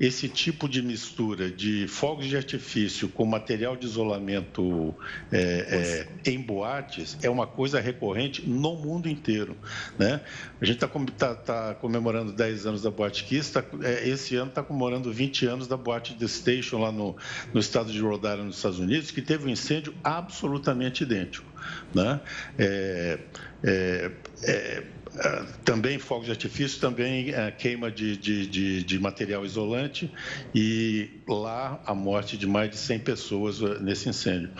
esse 0.00 0.28
tipo 0.28 0.68
de 0.68 0.80
mistura 0.82 1.50
de 1.50 1.88
fogos 1.88 2.26
de 2.26 2.36
artifício 2.36 3.08
com 3.08 3.24
material 3.24 3.76
de 3.76 3.86
isolamento 3.86 4.94
é, 5.32 6.06
é, 6.24 6.30
em 6.30 6.40
boates 6.40 7.18
é 7.22 7.28
uma 7.28 7.46
coisa 7.46 7.80
recorrente 7.80 8.48
no 8.48 8.76
mundo 8.76 9.08
inteiro. 9.08 9.56
Né? 9.98 10.20
A 10.60 10.64
gente 10.64 10.84
está 10.84 10.88
tá, 11.16 11.34
tá 11.34 11.74
comemorando 11.74 12.32
10 12.32 12.66
anos 12.66 12.82
da 12.82 12.90
Boate 12.90 13.24
Kiss, 13.24 13.52
tá, 13.52 13.64
é, 13.82 14.08
esse 14.08 14.36
ano 14.36 14.50
está 14.50 14.62
comemorando 14.62 15.12
20 15.12 15.46
anos 15.46 15.66
da 15.66 15.76
Boate 15.76 16.14
The 16.14 16.28
Station 16.28 16.78
lá 16.78 16.92
no, 16.92 17.16
no 17.52 17.60
estado 17.60 17.90
de 17.90 18.00
Rhode 18.00 18.26
Island, 18.26 18.44
nos 18.44 18.56
Estados 18.56 18.78
Unidos, 18.78 19.10
que 19.10 19.22
teve 19.22 19.46
um 19.46 19.50
incêndio 19.50 19.94
absolutamente 20.04 21.02
idêntico. 21.02 21.46
Né? 21.94 22.20
É, 22.58 23.18
é, 23.64 24.10
é 24.42 24.82
também 25.64 25.98
fogos 25.98 26.26
de 26.26 26.32
artifício, 26.32 26.80
também 26.80 27.30
uh, 27.30 27.52
queima 27.56 27.90
de, 27.90 28.16
de, 28.16 28.46
de, 28.46 28.84
de, 28.84 28.98
material 28.98 29.44
isolante 29.44 30.10
e 30.54 31.10
lá 31.26 31.80
a 31.86 31.94
morte 31.94 32.36
de 32.36 32.46
mais 32.46 32.70
de 32.70 32.76
100 32.76 32.98
pessoas 33.00 33.60
uh, 33.60 33.82
nesse 33.82 34.08
incêndio. 34.08 34.50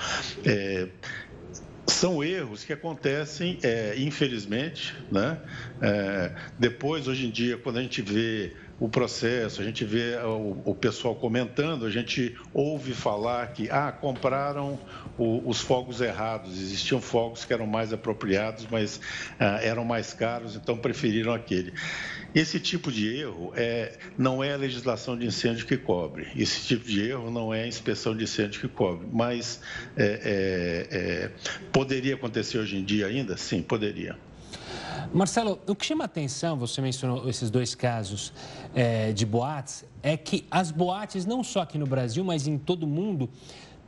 É, 0.44 0.88
são 1.86 2.22
erros 2.22 2.64
que 2.64 2.72
acontecem, 2.72 3.58
é, 3.62 3.94
infelizmente, 3.98 4.94
né? 5.10 5.38
É, 5.80 6.32
depois, 6.58 7.08
hoje 7.08 7.26
em 7.26 7.30
dia, 7.30 7.56
quando 7.56 7.78
a 7.78 7.82
gente 7.82 8.02
vê 8.02 8.52
o 8.78 8.88
processo, 8.88 9.60
a 9.60 9.64
gente 9.64 9.84
vê 9.84 10.16
o, 10.16 10.62
o, 10.64 10.74
pessoal 10.74 11.16
comentando, 11.16 11.84
a 11.84 11.90
gente 11.90 12.36
ouve 12.52 12.92
falar 12.92 13.48
que 13.48 13.68
ah, 13.70 13.90
compraram 13.90 14.78
o, 15.18 15.42
os 15.48 15.60
fogos 15.60 16.00
errados, 16.00 16.58
existiam 16.58 17.00
fogos 17.00 17.44
que 17.44 17.52
eram 17.52 17.66
mais 17.66 17.92
apropriados, 17.92 18.66
mas 18.70 19.00
ah, 19.38 19.58
eram 19.62 19.84
mais 19.84 20.14
caros, 20.14 20.54
então 20.54 20.76
preferiram 20.76 21.34
aquele. 21.34 21.74
Esse 22.34 22.60
tipo 22.60 22.92
de 22.92 23.08
erro 23.08 23.52
é, 23.56 23.98
não 24.16 24.42
é 24.44 24.52
a 24.52 24.56
legislação 24.56 25.18
de 25.18 25.26
incêndio 25.26 25.66
que 25.66 25.76
cobre, 25.76 26.28
esse 26.36 26.66
tipo 26.66 26.84
de 26.84 27.02
erro 27.02 27.30
não 27.30 27.52
é 27.52 27.64
a 27.64 27.66
inspeção 27.66 28.16
de 28.16 28.24
incêndio 28.24 28.60
que 28.60 28.68
cobre, 28.68 29.08
mas 29.12 29.60
é, 29.96 30.04
é, 30.04 30.96
é 30.96 31.30
poderia 31.72 32.14
acontecer 32.14 32.58
hoje 32.58 32.76
em 32.76 32.84
dia 32.84 33.06
ainda? 33.06 33.36
Sim, 33.36 33.62
poderia. 33.62 34.16
Marcelo, 35.12 35.58
o 35.66 35.74
que 35.74 35.86
chama 35.86 36.04
atenção, 36.04 36.58
você 36.58 36.82
mencionou 36.82 37.28
esses 37.28 37.50
dois 37.50 37.74
casos 37.74 38.32
é, 38.74 39.12
de 39.12 39.24
boates, 39.24 39.84
é 40.02 40.16
que 40.16 40.46
as 40.50 40.70
boates, 40.70 41.24
não 41.24 41.42
só 41.42 41.62
aqui 41.62 41.78
no 41.78 41.86
Brasil, 41.86 42.22
mas 42.22 42.46
em 42.46 42.58
todo 42.58 42.82
o 42.82 42.86
mundo, 42.86 43.28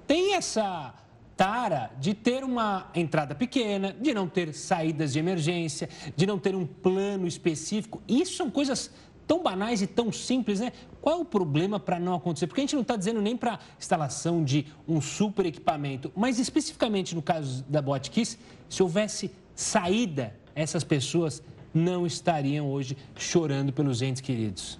têm 0.06 0.34
essa 0.34 0.94
tara 1.40 1.90
de 1.98 2.12
ter 2.12 2.44
uma 2.44 2.90
entrada 2.94 3.34
pequena, 3.34 3.96
de 3.98 4.12
não 4.12 4.28
ter 4.28 4.52
saídas 4.52 5.14
de 5.14 5.18
emergência, 5.18 5.88
de 6.14 6.26
não 6.26 6.38
ter 6.38 6.54
um 6.54 6.66
plano 6.66 7.26
específico. 7.26 8.02
Isso 8.06 8.34
são 8.34 8.50
coisas 8.50 8.90
tão 9.26 9.42
banais 9.42 9.80
e 9.80 9.86
tão 9.86 10.12
simples, 10.12 10.60
né? 10.60 10.70
Qual 11.00 11.16
é 11.16 11.22
o 11.22 11.24
problema 11.24 11.80
para 11.80 11.98
não 11.98 12.14
acontecer? 12.14 12.46
Porque 12.46 12.60
a 12.60 12.64
gente 12.64 12.74
não 12.74 12.82
está 12.82 12.94
dizendo 12.94 13.22
nem 13.22 13.38
para 13.38 13.58
instalação 13.78 14.44
de 14.44 14.66
um 14.86 15.00
super 15.00 15.46
equipamento, 15.46 16.12
mas 16.14 16.38
especificamente 16.38 17.14
no 17.14 17.22
caso 17.22 17.64
da 17.66 17.80
Botkiss, 17.80 18.36
se 18.68 18.82
houvesse 18.82 19.30
saída, 19.54 20.36
essas 20.54 20.84
pessoas 20.84 21.42
não 21.72 22.06
estariam 22.06 22.70
hoje 22.70 22.98
chorando 23.16 23.72
pelos 23.72 24.02
entes 24.02 24.20
queridos. 24.20 24.78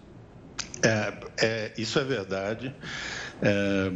É, 0.83 1.15
é 1.39 1.73
isso 1.79 1.99
é 1.99 2.05
verdade. 2.05 2.75
É, 3.41 3.93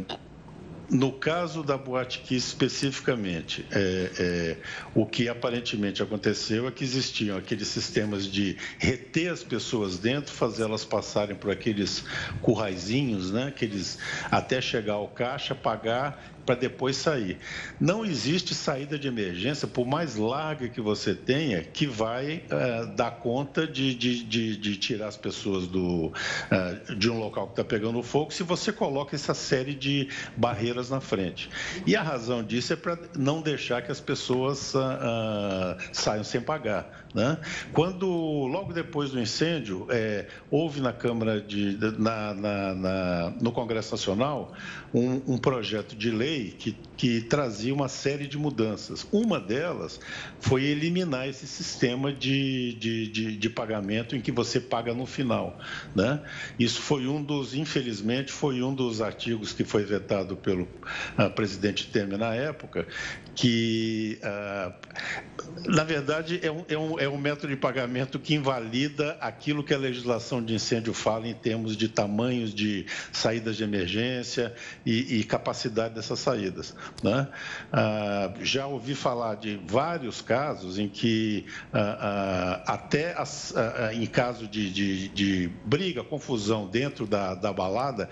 no 0.89 1.11
caso 1.11 1.63
da 1.63 1.77
Boate 1.77 2.19
Kiss 2.19 2.47
especificamente, 2.47 3.65
é, 3.71 4.11
é, 4.19 4.57
o 4.93 5.05
que 5.05 5.27
aparentemente 5.27 6.03
aconteceu 6.03 6.67
é 6.67 6.71
que 6.71 6.83
existiam 6.83 7.37
aqueles 7.37 7.67
sistemas 7.67 8.25
de 8.25 8.57
reter 8.77 9.31
as 9.31 9.43
pessoas 9.43 9.97
dentro, 9.97 10.33
fazê-las 10.33 10.85
passarem 10.85 11.35
por 11.35 11.51
aqueles 11.51 12.03
curraizinhos, 12.41 13.31
né? 13.31 13.47
aqueles, 13.47 13.97
até 14.29 14.61
chegar 14.61 14.93
ao 14.93 15.07
caixa, 15.07 15.55
pagar 15.55 16.34
para 16.45 16.55
depois 16.55 16.95
sair. 16.95 17.37
Não 17.79 18.05
existe 18.05 18.53
saída 18.53 18.97
de 18.97 19.07
emergência, 19.07 19.67
por 19.67 19.85
mais 19.85 20.15
larga 20.15 20.69
que 20.69 20.79
você 20.79 21.15
tenha, 21.15 21.61
que 21.61 21.87
vai 21.87 22.43
uh, 22.45 22.87
dar 22.95 23.11
conta 23.11 23.67
de, 23.67 23.95
de, 23.95 24.23
de, 24.23 24.57
de, 24.57 24.77
tirar 24.77 25.07
as 25.07 25.17
pessoas 25.17 25.67
do, 25.67 26.07
uh, 26.07 26.95
de 26.95 27.09
um 27.09 27.19
local 27.19 27.47
que 27.47 27.53
está 27.53 27.63
pegando 27.63 28.01
fogo, 28.03 28.31
se 28.31 28.43
você 28.43 28.71
coloca 28.71 29.15
essa 29.15 29.33
série 29.33 29.73
de 29.73 30.09
barreiras 30.37 30.89
na 30.89 31.01
frente. 31.01 31.49
E 31.85 31.95
a 31.95 32.01
razão 32.01 32.43
disso 32.43 32.73
é 32.73 32.75
para 32.75 32.97
não 33.17 33.41
deixar 33.41 33.81
que 33.81 33.91
as 33.91 33.99
pessoas 33.99 34.73
uh, 34.75 35.77
saiam 35.91 36.23
sem 36.23 36.41
pagar. 36.41 37.04
Né? 37.15 37.37
Quando, 37.71 38.05
logo 38.07 38.73
depois 38.73 39.11
do 39.11 39.19
incêndio, 39.21 39.87
é, 39.89 40.27
houve 40.51 40.81
na 40.81 40.91
Câmara, 40.91 41.39
de, 41.39 41.77
na, 41.97 42.33
na, 42.33 42.75
na, 42.75 43.33
no 43.41 43.53
Congresso 43.53 43.93
Nacional, 43.93 44.53
um, 44.93 45.21
um 45.33 45.37
projeto 45.37 45.95
de 45.95 46.11
lei 46.11 46.51
que, 46.51 46.77
que 46.97 47.21
trazia 47.21 47.73
uma 47.73 47.87
série 47.87 48.27
de 48.27 48.37
mudanças. 48.37 49.07
Uma 49.13 49.39
delas 49.39 49.97
foi 50.41 50.65
eliminar 50.65 51.25
esse 51.29 51.47
sistema 51.47 52.11
de, 52.11 52.73
de, 52.73 53.07
de, 53.07 53.37
de 53.37 53.49
pagamento 53.49 54.13
em 54.13 54.19
que 54.19 54.31
você 54.31 54.59
paga 54.59 54.93
no 54.93 55.05
final. 55.05 55.57
Né? 55.95 56.21
Isso 56.59 56.81
foi 56.81 57.07
um 57.07 57.23
dos, 57.23 57.53
infelizmente, 57.53 58.29
foi 58.29 58.61
um 58.61 58.73
dos 58.75 59.01
artigos 59.01 59.53
que 59.53 59.63
foi 59.63 59.85
vetado 59.85 60.35
pelo 60.35 60.63
uh, 60.63 61.29
presidente 61.33 61.87
Temer 61.87 62.17
na 62.17 62.35
época, 62.35 62.85
que, 63.33 64.19
uh, 64.21 64.73
na 65.65 65.83
verdade, 65.85 66.39
é 66.43 66.51
um, 66.51 66.65
é, 66.67 66.77
um, 66.77 66.99
é 66.99 67.04
um 67.09 67.17
método 67.17 67.47
de 67.47 67.55
pagamento 67.55 68.19
que 68.19 68.35
invalida 68.35 69.17
aquilo 69.19 69.63
que 69.63 69.73
a 69.73 69.77
legislação 69.77 70.43
de 70.43 70.53
incêndio 70.53 70.93
fala 70.93 71.27
em 71.27 71.33
termos 71.33 71.75
de 71.75 71.89
tamanhos 71.89 72.53
de 72.53 72.85
saídas 73.11 73.57
de 73.57 73.63
emergência 73.63 74.53
e, 74.85 75.19
e 75.19 75.23
capacidade 75.23 75.95
dessas 75.95 76.19
saídas. 76.19 76.75
Né? 77.03 77.27
Uh, 77.71 78.45
já 78.45 78.67
ouvi 78.67 78.95
falar 78.95 79.35
de 79.35 79.59
vários 79.67 80.21
casos 80.21 80.79
em 80.79 80.87
que, 80.87 81.45
uh, 81.73 82.61
até 82.65 83.13
as, 83.17 83.53
em 83.93 84.05
caso 84.05 84.47
de, 84.47 84.69
de, 84.69 85.07
de, 85.09 85.51
briga, 85.65 86.03
confusão 86.03 86.67
dentro 86.67 87.05
da, 87.05 87.35
da 87.35 87.51
balada, 87.51 88.09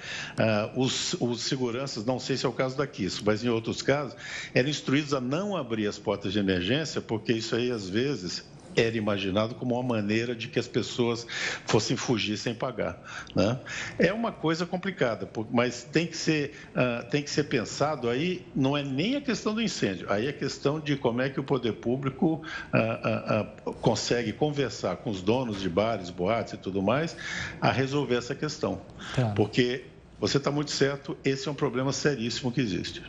os, 0.76 1.16
os 1.20 1.42
seguranças, 1.42 2.06
não 2.06 2.20
sei 2.20 2.38
se 2.38 2.46
é 2.46 2.50
o 2.50 2.54
caso 2.54 2.78
daqui, 2.78 3.08
mas 3.24 3.44
em 3.44 3.50
outros 3.50 3.82
casos, 3.82 4.16
eram 4.54 4.70
instruídos 4.70 5.14
a 5.14 5.22
não 5.22 5.56
abrir 5.56 5.88
as 5.88 5.98
portas 5.98 6.34
de 6.34 6.40
emergência, 6.40 7.02
porque 7.02 7.34
isso 7.34 7.56
aí, 7.56 7.72
às 7.72 7.90
vezes, 7.90 8.44
era 8.76 8.98
imaginado 8.98 9.56
como 9.56 9.76
uma 9.76 9.96
maneira 9.96 10.36
de 10.36 10.48
que 10.48 10.60
as 10.60 10.68
pessoas 10.68 11.26
fossem 11.66 11.96
fugir 11.96 12.38
sem 12.38 12.54
pagar. 12.54 13.02
Né? 13.36 13.60
É 13.98 14.14
uma 14.14 14.32
coisa 14.32 14.66
complicada, 14.66 15.30
mas 15.52 15.84
tem 15.84 16.08
que, 16.08 16.18
ser, 16.18 16.54
uh, 16.76 17.10
tem 17.10 17.22
que 17.22 17.30
ser 17.30 17.46
pensado 17.46 18.10
aí, 18.10 18.46
não 18.56 18.76
é 18.76 18.84
nem 18.84 19.16
a 19.16 19.22
questão 19.22 19.54
do 19.54 19.62
incêndio, 19.62 20.12
aí 20.12 20.28
é 20.28 20.30
a 20.30 20.34
questão 20.34 20.80
de 20.80 20.96
como 20.96 21.22
é 21.22 21.30
que 21.30 21.40
o 21.40 21.44
poder 21.44 21.74
público 21.74 22.42
uh, 22.74 23.70
uh, 23.70 23.74
consegue 23.76 24.34
conversar 24.34 24.98
com 24.98 25.10
os 25.10 25.22
donos 25.22 25.62
de 25.62 25.70
bares, 25.70 26.10
boates 26.10 26.54
e 26.54 26.58
tudo 26.58 26.82
mais, 26.82 27.16
a 27.62 27.72
resolver 27.72 28.16
essa 28.16 28.36
questão. 28.36 28.82
Tá. 29.16 29.30
Porque 29.36 29.86
você 30.20 30.38
está 30.38 30.50
muito 30.50 30.72
certo, 30.72 31.18
esse 31.24 31.48
é 31.48 31.52
um 31.52 31.56
problema 31.56 31.92
seríssimo 31.92 32.52
que 32.52 32.62
existe. 32.62 33.04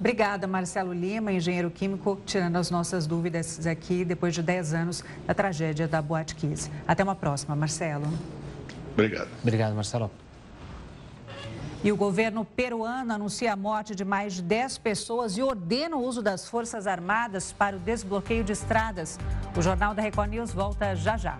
Obrigada, 0.00 0.46
Marcelo 0.46 0.94
Lima, 0.94 1.30
engenheiro 1.30 1.70
químico, 1.70 2.18
tirando 2.24 2.56
as 2.56 2.70
nossas 2.70 3.06
dúvidas 3.06 3.66
aqui 3.66 4.02
depois 4.02 4.34
de 4.34 4.42
10 4.42 4.72
anos 4.72 5.04
da 5.26 5.34
tragédia 5.34 5.86
da 5.86 6.00
Boate 6.00 6.34
Kiss. 6.34 6.70
Até 6.88 7.04
uma 7.04 7.14
próxima, 7.14 7.54
Marcelo. 7.54 8.06
Obrigado. 8.94 9.28
Obrigado, 9.42 9.74
Marcelo. 9.74 10.10
E 11.84 11.92
o 11.92 11.96
governo 11.96 12.46
peruano 12.46 13.12
anuncia 13.12 13.52
a 13.52 13.56
morte 13.56 13.94
de 13.94 14.02
mais 14.02 14.32
de 14.32 14.42
10 14.42 14.78
pessoas 14.78 15.36
e 15.36 15.42
ordena 15.42 15.96
o 15.96 16.02
uso 16.02 16.22
das 16.22 16.48
Forças 16.48 16.86
Armadas 16.86 17.52
para 17.52 17.76
o 17.76 17.78
desbloqueio 17.78 18.42
de 18.42 18.52
estradas. 18.52 19.18
O 19.54 19.60
Jornal 19.60 19.94
da 19.94 20.00
Record 20.00 20.30
News 20.30 20.50
volta 20.50 20.96
já 20.96 21.18
já. 21.18 21.38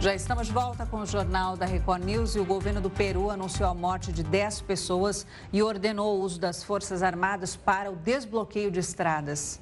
Já 0.00 0.14
estamos 0.14 0.46
de 0.46 0.52
volta 0.52 0.86
com 0.86 0.98
o 0.98 1.06
Jornal 1.06 1.56
da 1.56 1.66
Record 1.66 2.04
News 2.04 2.36
e 2.36 2.38
o 2.38 2.44
governo 2.44 2.80
do 2.80 2.88
Peru 2.88 3.30
anunciou 3.30 3.68
a 3.68 3.74
morte 3.74 4.12
de 4.12 4.22
10 4.22 4.60
pessoas 4.60 5.26
e 5.52 5.60
ordenou 5.60 6.18
o 6.18 6.22
uso 6.22 6.38
das 6.38 6.62
Forças 6.62 7.02
Armadas 7.02 7.56
para 7.56 7.90
o 7.90 7.96
desbloqueio 7.96 8.70
de 8.70 8.78
estradas. 8.78 9.60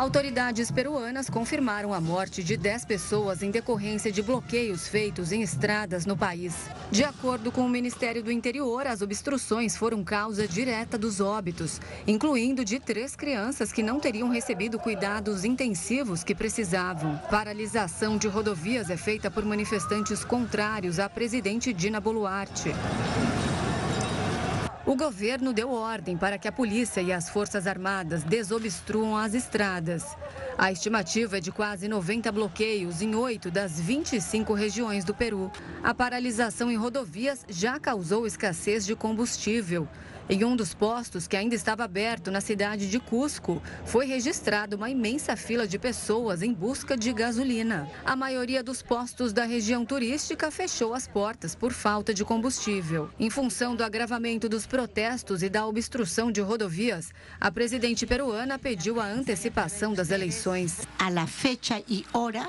Autoridades 0.00 0.70
peruanas 0.70 1.28
confirmaram 1.28 1.92
a 1.92 2.00
morte 2.00 2.42
de 2.42 2.56
10 2.56 2.86
pessoas 2.86 3.42
em 3.42 3.50
decorrência 3.50 4.10
de 4.10 4.22
bloqueios 4.22 4.88
feitos 4.88 5.30
em 5.30 5.42
estradas 5.42 6.06
no 6.06 6.16
país. 6.16 6.54
De 6.90 7.04
acordo 7.04 7.52
com 7.52 7.60
o 7.60 7.68
Ministério 7.68 8.22
do 8.22 8.32
Interior, 8.32 8.86
as 8.86 9.02
obstruções 9.02 9.76
foram 9.76 10.02
causa 10.02 10.48
direta 10.48 10.96
dos 10.96 11.20
óbitos, 11.20 11.82
incluindo 12.06 12.64
de 12.64 12.80
três 12.80 13.14
crianças 13.14 13.72
que 13.72 13.82
não 13.82 14.00
teriam 14.00 14.30
recebido 14.30 14.78
cuidados 14.78 15.44
intensivos 15.44 16.24
que 16.24 16.34
precisavam. 16.34 17.18
Paralisação 17.30 18.16
de 18.16 18.26
rodovias 18.26 18.88
é 18.88 18.96
feita 18.96 19.30
por 19.30 19.44
manifestantes 19.44 20.24
contrários 20.24 20.98
à 20.98 21.10
presidente 21.10 21.74
Dina 21.74 22.00
Boluarte. 22.00 22.72
O 24.90 24.96
governo 24.96 25.52
deu 25.52 25.70
ordem 25.70 26.16
para 26.16 26.36
que 26.36 26.48
a 26.48 26.52
polícia 26.52 27.00
e 27.00 27.12
as 27.12 27.30
Forças 27.30 27.68
Armadas 27.68 28.24
desobstruam 28.24 29.16
as 29.16 29.34
estradas. 29.34 30.04
A 30.58 30.72
estimativa 30.72 31.38
é 31.38 31.40
de 31.40 31.52
quase 31.52 31.86
90 31.86 32.32
bloqueios 32.32 33.00
em 33.00 33.14
oito 33.14 33.52
das 33.52 33.78
25 33.78 34.52
regiões 34.52 35.04
do 35.04 35.14
Peru. 35.14 35.48
A 35.80 35.94
paralisação 35.94 36.72
em 36.72 36.76
rodovias 36.76 37.46
já 37.48 37.78
causou 37.78 38.26
escassez 38.26 38.84
de 38.84 38.96
combustível. 38.96 39.86
Em 40.32 40.44
um 40.44 40.54
dos 40.54 40.72
postos 40.72 41.26
que 41.26 41.36
ainda 41.36 41.56
estava 41.56 41.82
aberto 41.82 42.30
na 42.30 42.40
cidade 42.40 42.88
de 42.88 43.00
Cusco, 43.00 43.60
foi 43.84 44.06
registrada 44.06 44.76
uma 44.76 44.88
imensa 44.88 45.34
fila 45.34 45.66
de 45.66 45.76
pessoas 45.76 46.40
em 46.40 46.54
busca 46.54 46.96
de 46.96 47.12
gasolina. 47.12 47.90
A 48.04 48.14
maioria 48.14 48.62
dos 48.62 48.80
postos 48.80 49.32
da 49.32 49.42
região 49.44 49.84
turística 49.84 50.48
fechou 50.52 50.94
as 50.94 51.08
portas 51.08 51.56
por 51.56 51.72
falta 51.72 52.14
de 52.14 52.24
combustível. 52.24 53.10
Em 53.18 53.28
função 53.28 53.74
do 53.74 53.82
agravamento 53.82 54.48
dos 54.48 54.68
protestos 54.68 55.42
e 55.42 55.48
da 55.48 55.66
obstrução 55.66 56.30
de 56.30 56.40
rodovias, 56.40 57.12
a 57.40 57.50
presidente 57.50 58.06
peruana 58.06 58.56
pediu 58.56 59.00
a 59.00 59.06
antecipação 59.06 59.94
das 59.94 60.12
eleições. 60.12 60.86
A 60.96 61.10
la 61.10 61.26
fecha 61.26 61.82
e 61.88 62.06
hora 62.12 62.48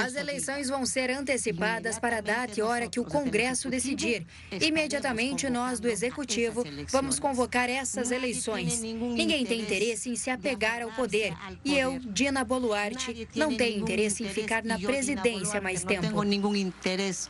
as 0.00 0.14
eleições 0.14 0.68
vão 0.68 0.84
ser 0.84 1.10
antecipadas 1.10 1.98
para 1.98 2.18
a 2.18 2.20
data 2.20 2.58
e 2.58 2.62
hora 2.62 2.86
que 2.86 3.00
o 3.00 3.04
Congresso 3.04 3.70
decidir. 3.70 4.26
Imediatamente, 4.60 5.48
nós 5.48 5.80
do 5.80 5.88
Executivo 5.88 6.64
vamos 6.90 7.18
convocar 7.18 7.70
essas 7.70 8.10
eleições. 8.10 8.80
Ninguém 8.80 9.46
tem 9.46 9.60
interesse 9.60 10.10
em 10.10 10.16
se 10.16 10.28
apegar 10.28 10.82
ao 10.82 10.90
poder. 10.92 11.34
E 11.64 11.78
eu, 11.78 11.98
Dina 11.98 12.44
Boluarte, 12.44 13.26
não 13.34 13.56
tenho 13.56 13.80
interesse 13.80 14.22
em 14.22 14.28
ficar 14.28 14.62
na 14.64 14.78
presidência 14.78 15.60
mais 15.60 15.82
tempo. 15.82 16.02
Não 16.02 16.10
tenho 16.10 16.22
nenhum 16.22 16.54
interesse 16.54 17.28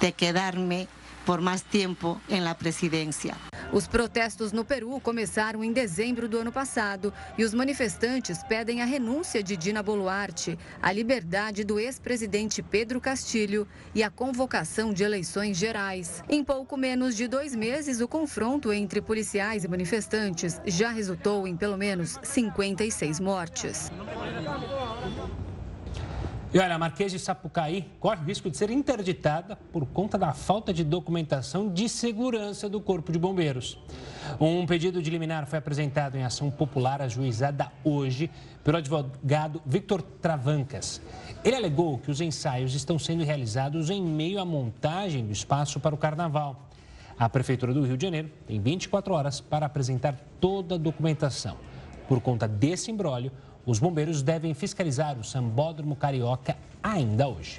de 0.00 0.12
quedar-me 0.12 0.88
por 1.26 1.40
mais 1.40 1.60
tempo 1.60 2.20
na 2.30 2.54
presidência. 2.54 3.34
Os 3.72 3.86
protestos 3.86 4.52
no 4.52 4.64
Peru 4.64 5.00
começaram 5.00 5.62
em 5.64 5.72
dezembro 5.72 6.28
do 6.28 6.38
ano 6.38 6.52
passado 6.52 7.12
e 7.36 7.44
os 7.44 7.52
manifestantes 7.52 8.42
pedem 8.44 8.80
a 8.80 8.84
renúncia 8.84 9.42
de 9.42 9.56
Dina 9.56 9.82
Boluarte, 9.82 10.58
a 10.80 10.92
liberdade 10.92 11.64
do 11.64 11.78
ex-presidente 11.78 12.62
Pedro 12.62 13.00
Castilho 13.00 13.66
e 13.94 14.02
a 14.02 14.10
convocação 14.10 14.92
de 14.92 15.02
eleições 15.02 15.56
gerais. 15.56 16.22
Em 16.28 16.44
pouco 16.44 16.76
menos 16.76 17.16
de 17.16 17.26
dois 17.26 17.54
meses, 17.54 18.00
o 18.00 18.08
confronto 18.08 18.72
entre 18.72 19.00
policiais 19.00 19.64
e 19.64 19.68
manifestantes 19.68 20.60
já 20.64 20.90
resultou 20.90 21.46
em 21.46 21.56
pelo 21.56 21.76
menos 21.76 22.18
56 22.22 23.20
mortes. 23.20 23.90
E 26.56 26.58
olha, 26.58 26.74
a 26.74 26.78
Marquês 26.78 27.12
de 27.12 27.18
Sapucaí 27.18 27.84
corre 28.00 28.22
o 28.22 28.24
risco 28.24 28.48
de 28.48 28.56
ser 28.56 28.70
interditada 28.70 29.56
por 29.56 29.84
conta 29.84 30.16
da 30.16 30.32
falta 30.32 30.72
de 30.72 30.82
documentação 30.82 31.68
de 31.68 31.86
segurança 31.86 32.66
do 32.66 32.80
Corpo 32.80 33.12
de 33.12 33.18
Bombeiros. 33.18 33.78
Um 34.40 34.64
pedido 34.64 35.02
de 35.02 35.10
liminar 35.10 35.46
foi 35.46 35.58
apresentado 35.58 36.16
em 36.16 36.24
ação 36.24 36.50
popular 36.50 37.02
ajuizada 37.02 37.70
hoje 37.84 38.30
pelo 38.64 38.78
advogado 38.78 39.60
Victor 39.66 40.00
Travancas. 40.00 41.02
Ele 41.44 41.56
alegou 41.56 41.98
que 41.98 42.10
os 42.10 42.22
ensaios 42.22 42.74
estão 42.74 42.98
sendo 42.98 43.22
realizados 43.22 43.90
em 43.90 44.02
meio 44.02 44.40
à 44.40 44.44
montagem 44.46 45.26
do 45.26 45.32
espaço 45.32 45.78
para 45.78 45.94
o 45.94 45.98
carnaval. 45.98 46.70
A 47.18 47.28
Prefeitura 47.28 47.74
do 47.74 47.84
Rio 47.84 47.98
de 47.98 48.06
Janeiro 48.06 48.30
tem 48.46 48.58
24 48.58 49.12
horas 49.12 49.42
para 49.42 49.66
apresentar 49.66 50.18
toda 50.40 50.76
a 50.76 50.78
documentação. 50.78 51.58
Por 52.08 52.22
conta 52.22 52.48
desse 52.48 52.90
imbróglio, 52.90 53.30
os 53.66 53.80
bombeiros 53.80 54.22
devem 54.22 54.54
fiscalizar 54.54 55.18
o 55.18 55.24
Sambódromo 55.24 55.96
Carioca 55.96 56.56
ainda 56.80 57.26
hoje. 57.26 57.58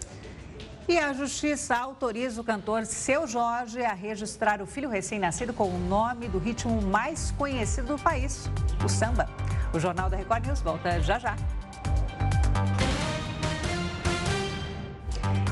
E 0.87 0.97
a 0.97 1.11
Justiça 1.11 1.75
autoriza 1.75 2.39
o 2.39 2.43
cantor 2.45 2.85
Seu 2.85 3.27
Jorge 3.27 3.83
a 3.83 3.93
registrar 3.93 4.61
o 4.61 4.65
filho 4.65 4.89
recém-nascido 4.89 5.51
com 5.51 5.69
o 5.69 5.77
nome 5.77 6.29
do 6.29 6.39
ritmo 6.39 6.81
mais 6.81 7.31
conhecido 7.31 7.97
do 7.97 8.01
país, 8.01 8.49
o 8.85 8.87
samba. 8.87 9.29
O 9.73 9.79
Jornal 9.81 10.09
da 10.09 10.15
Record 10.15 10.45
News 10.45 10.61
volta 10.61 11.01
já 11.01 11.19
já. 11.19 11.35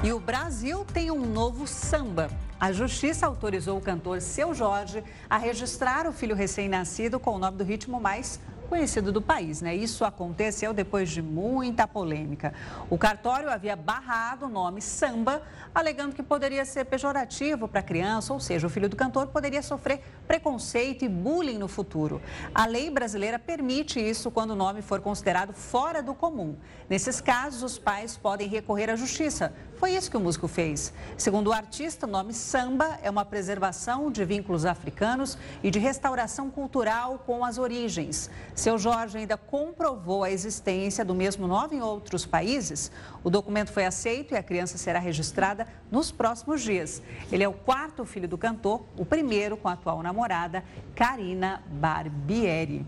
E 0.01 0.13
o 0.13 0.19
Brasil 0.21 0.85
tem 0.85 1.11
um 1.11 1.25
novo 1.25 1.67
samba. 1.67 2.29
A 2.57 2.71
Justiça 2.71 3.27
autorizou 3.27 3.77
o 3.77 3.81
cantor 3.81 4.21
Seu 4.21 4.53
Jorge 4.53 5.03
a 5.29 5.37
registrar 5.37 6.07
o 6.07 6.13
filho 6.13 6.33
recém-nascido 6.33 7.19
com 7.19 7.31
o 7.31 7.39
nome 7.39 7.57
do 7.57 7.63
ritmo 7.65 7.99
mais 7.99 8.39
conhecido 8.75 9.09
do 9.09 9.21
país, 9.21 9.61
né? 9.61 9.73
Isso 9.73 10.03
aconteceu 10.03 10.73
depois 10.73 11.09
de 11.09 11.21
muita 11.21 11.87
polêmica. 11.87 12.53
O 12.89 12.97
cartório 12.97 13.49
havia 13.49 13.73
barrado 13.73 14.47
o 14.47 14.49
nome 14.49 14.81
samba, 14.81 15.41
alegando 15.73 16.13
que 16.13 16.21
poderia 16.21 16.65
ser 16.65 16.83
pejorativo 16.83 17.69
para 17.69 17.79
a 17.79 17.83
criança, 17.83 18.33
ou 18.33 18.39
seja, 18.41 18.67
o 18.67 18.69
filho 18.69 18.89
do 18.89 18.95
cantor 18.97 19.27
poderia 19.27 19.61
sofrer 19.61 20.01
preconceito 20.27 21.05
e 21.05 21.07
bullying 21.07 21.57
no 21.57 21.69
futuro. 21.69 22.21
A 22.53 22.65
lei 22.65 22.89
brasileira 22.89 23.39
permite 23.39 23.97
isso 23.97 24.29
quando 24.29 24.51
o 24.51 24.55
nome 24.55 24.81
for 24.81 24.99
considerado 24.99 25.53
fora 25.53 26.03
do 26.03 26.13
comum. 26.13 26.57
Nesses 26.89 27.21
casos, 27.21 27.63
os 27.63 27.79
pais 27.79 28.17
podem 28.17 28.49
recorrer 28.49 28.89
à 28.89 28.97
justiça. 28.97 29.53
Foi 29.77 29.91
isso 29.91 30.09
que 30.09 30.17
o 30.17 30.19
músico 30.19 30.47
fez. 30.47 30.93
Segundo 31.17 31.47
o 31.47 31.53
artista, 31.53 32.05
o 32.05 32.09
nome 32.09 32.33
samba 32.33 32.99
é 33.01 33.09
uma 33.09 33.25
preservação 33.25 34.11
de 34.11 34.23
vínculos 34.23 34.65
africanos 34.65 35.37
e 35.63 35.71
de 35.71 35.79
restauração 35.79 36.49
cultural 36.49 37.19
com 37.25 37.43
as 37.43 37.57
origens. 37.57 38.29
Seu 38.65 38.79
Jorge 38.79 39.19
ainda 39.19 39.37
comprovou 39.37 40.23
a 40.23 40.31
existência 40.31 41.05
do 41.05 41.13
mesmo 41.13 41.45
nome 41.45 41.75
em 41.75 41.81
outros 41.83 42.25
países. 42.25 42.91
O 43.23 43.29
documento 43.29 43.71
foi 43.71 43.85
aceito 43.85 44.33
e 44.33 44.37
a 44.37 44.41
criança 44.41 44.75
será 44.75 44.97
registrada 44.97 45.67
nos 45.91 46.11
próximos 46.11 46.63
dias. 46.63 46.99
Ele 47.31 47.43
é 47.43 47.47
o 47.47 47.53
quarto 47.53 48.03
filho 48.05 48.27
do 48.27 48.39
cantor, 48.39 48.81
o 48.97 49.05
primeiro 49.05 49.55
com 49.55 49.67
a 49.67 49.73
atual 49.73 50.01
namorada, 50.01 50.63
Karina 50.95 51.63
Barbieri. 51.67 52.83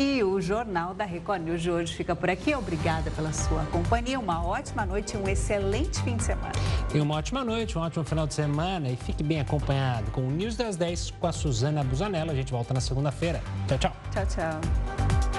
E 0.00 0.24
o 0.24 0.40
Jornal 0.40 0.94
da 0.94 1.04
Record 1.04 1.42
News 1.42 1.60
de 1.60 1.70
hoje 1.70 1.94
fica 1.94 2.16
por 2.16 2.30
aqui. 2.30 2.54
Obrigada 2.54 3.10
pela 3.10 3.34
sua 3.34 3.66
companhia. 3.66 4.18
Uma 4.18 4.42
ótima 4.42 4.86
noite 4.86 5.14
e 5.14 5.18
um 5.18 5.28
excelente 5.28 6.02
fim 6.02 6.16
de 6.16 6.24
semana. 6.24 6.54
E 6.94 6.98
uma 6.98 7.16
ótima 7.16 7.44
noite, 7.44 7.76
um 7.76 7.82
ótimo 7.82 8.02
final 8.02 8.26
de 8.26 8.32
semana. 8.32 8.88
E 8.88 8.96
fique 8.96 9.22
bem 9.22 9.40
acompanhado 9.40 10.10
com 10.10 10.22
o 10.22 10.30
News 10.30 10.56
das 10.56 10.74
10 10.74 11.10
com 11.20 11.26
a 11.26 11.32
Suzana 11.32 11.84
Busanello. 11.84 12.30
A 12.30 12.34
gente 12.34 12.50
volta 12.50 12.72
na 12.72 12.80
segunda-feira. 12.80 13.42
Tchau, 13.68 13.76
tchau. 13.76 13.92
Tchau, 14.10 14.24
tchau. 14.24 15.29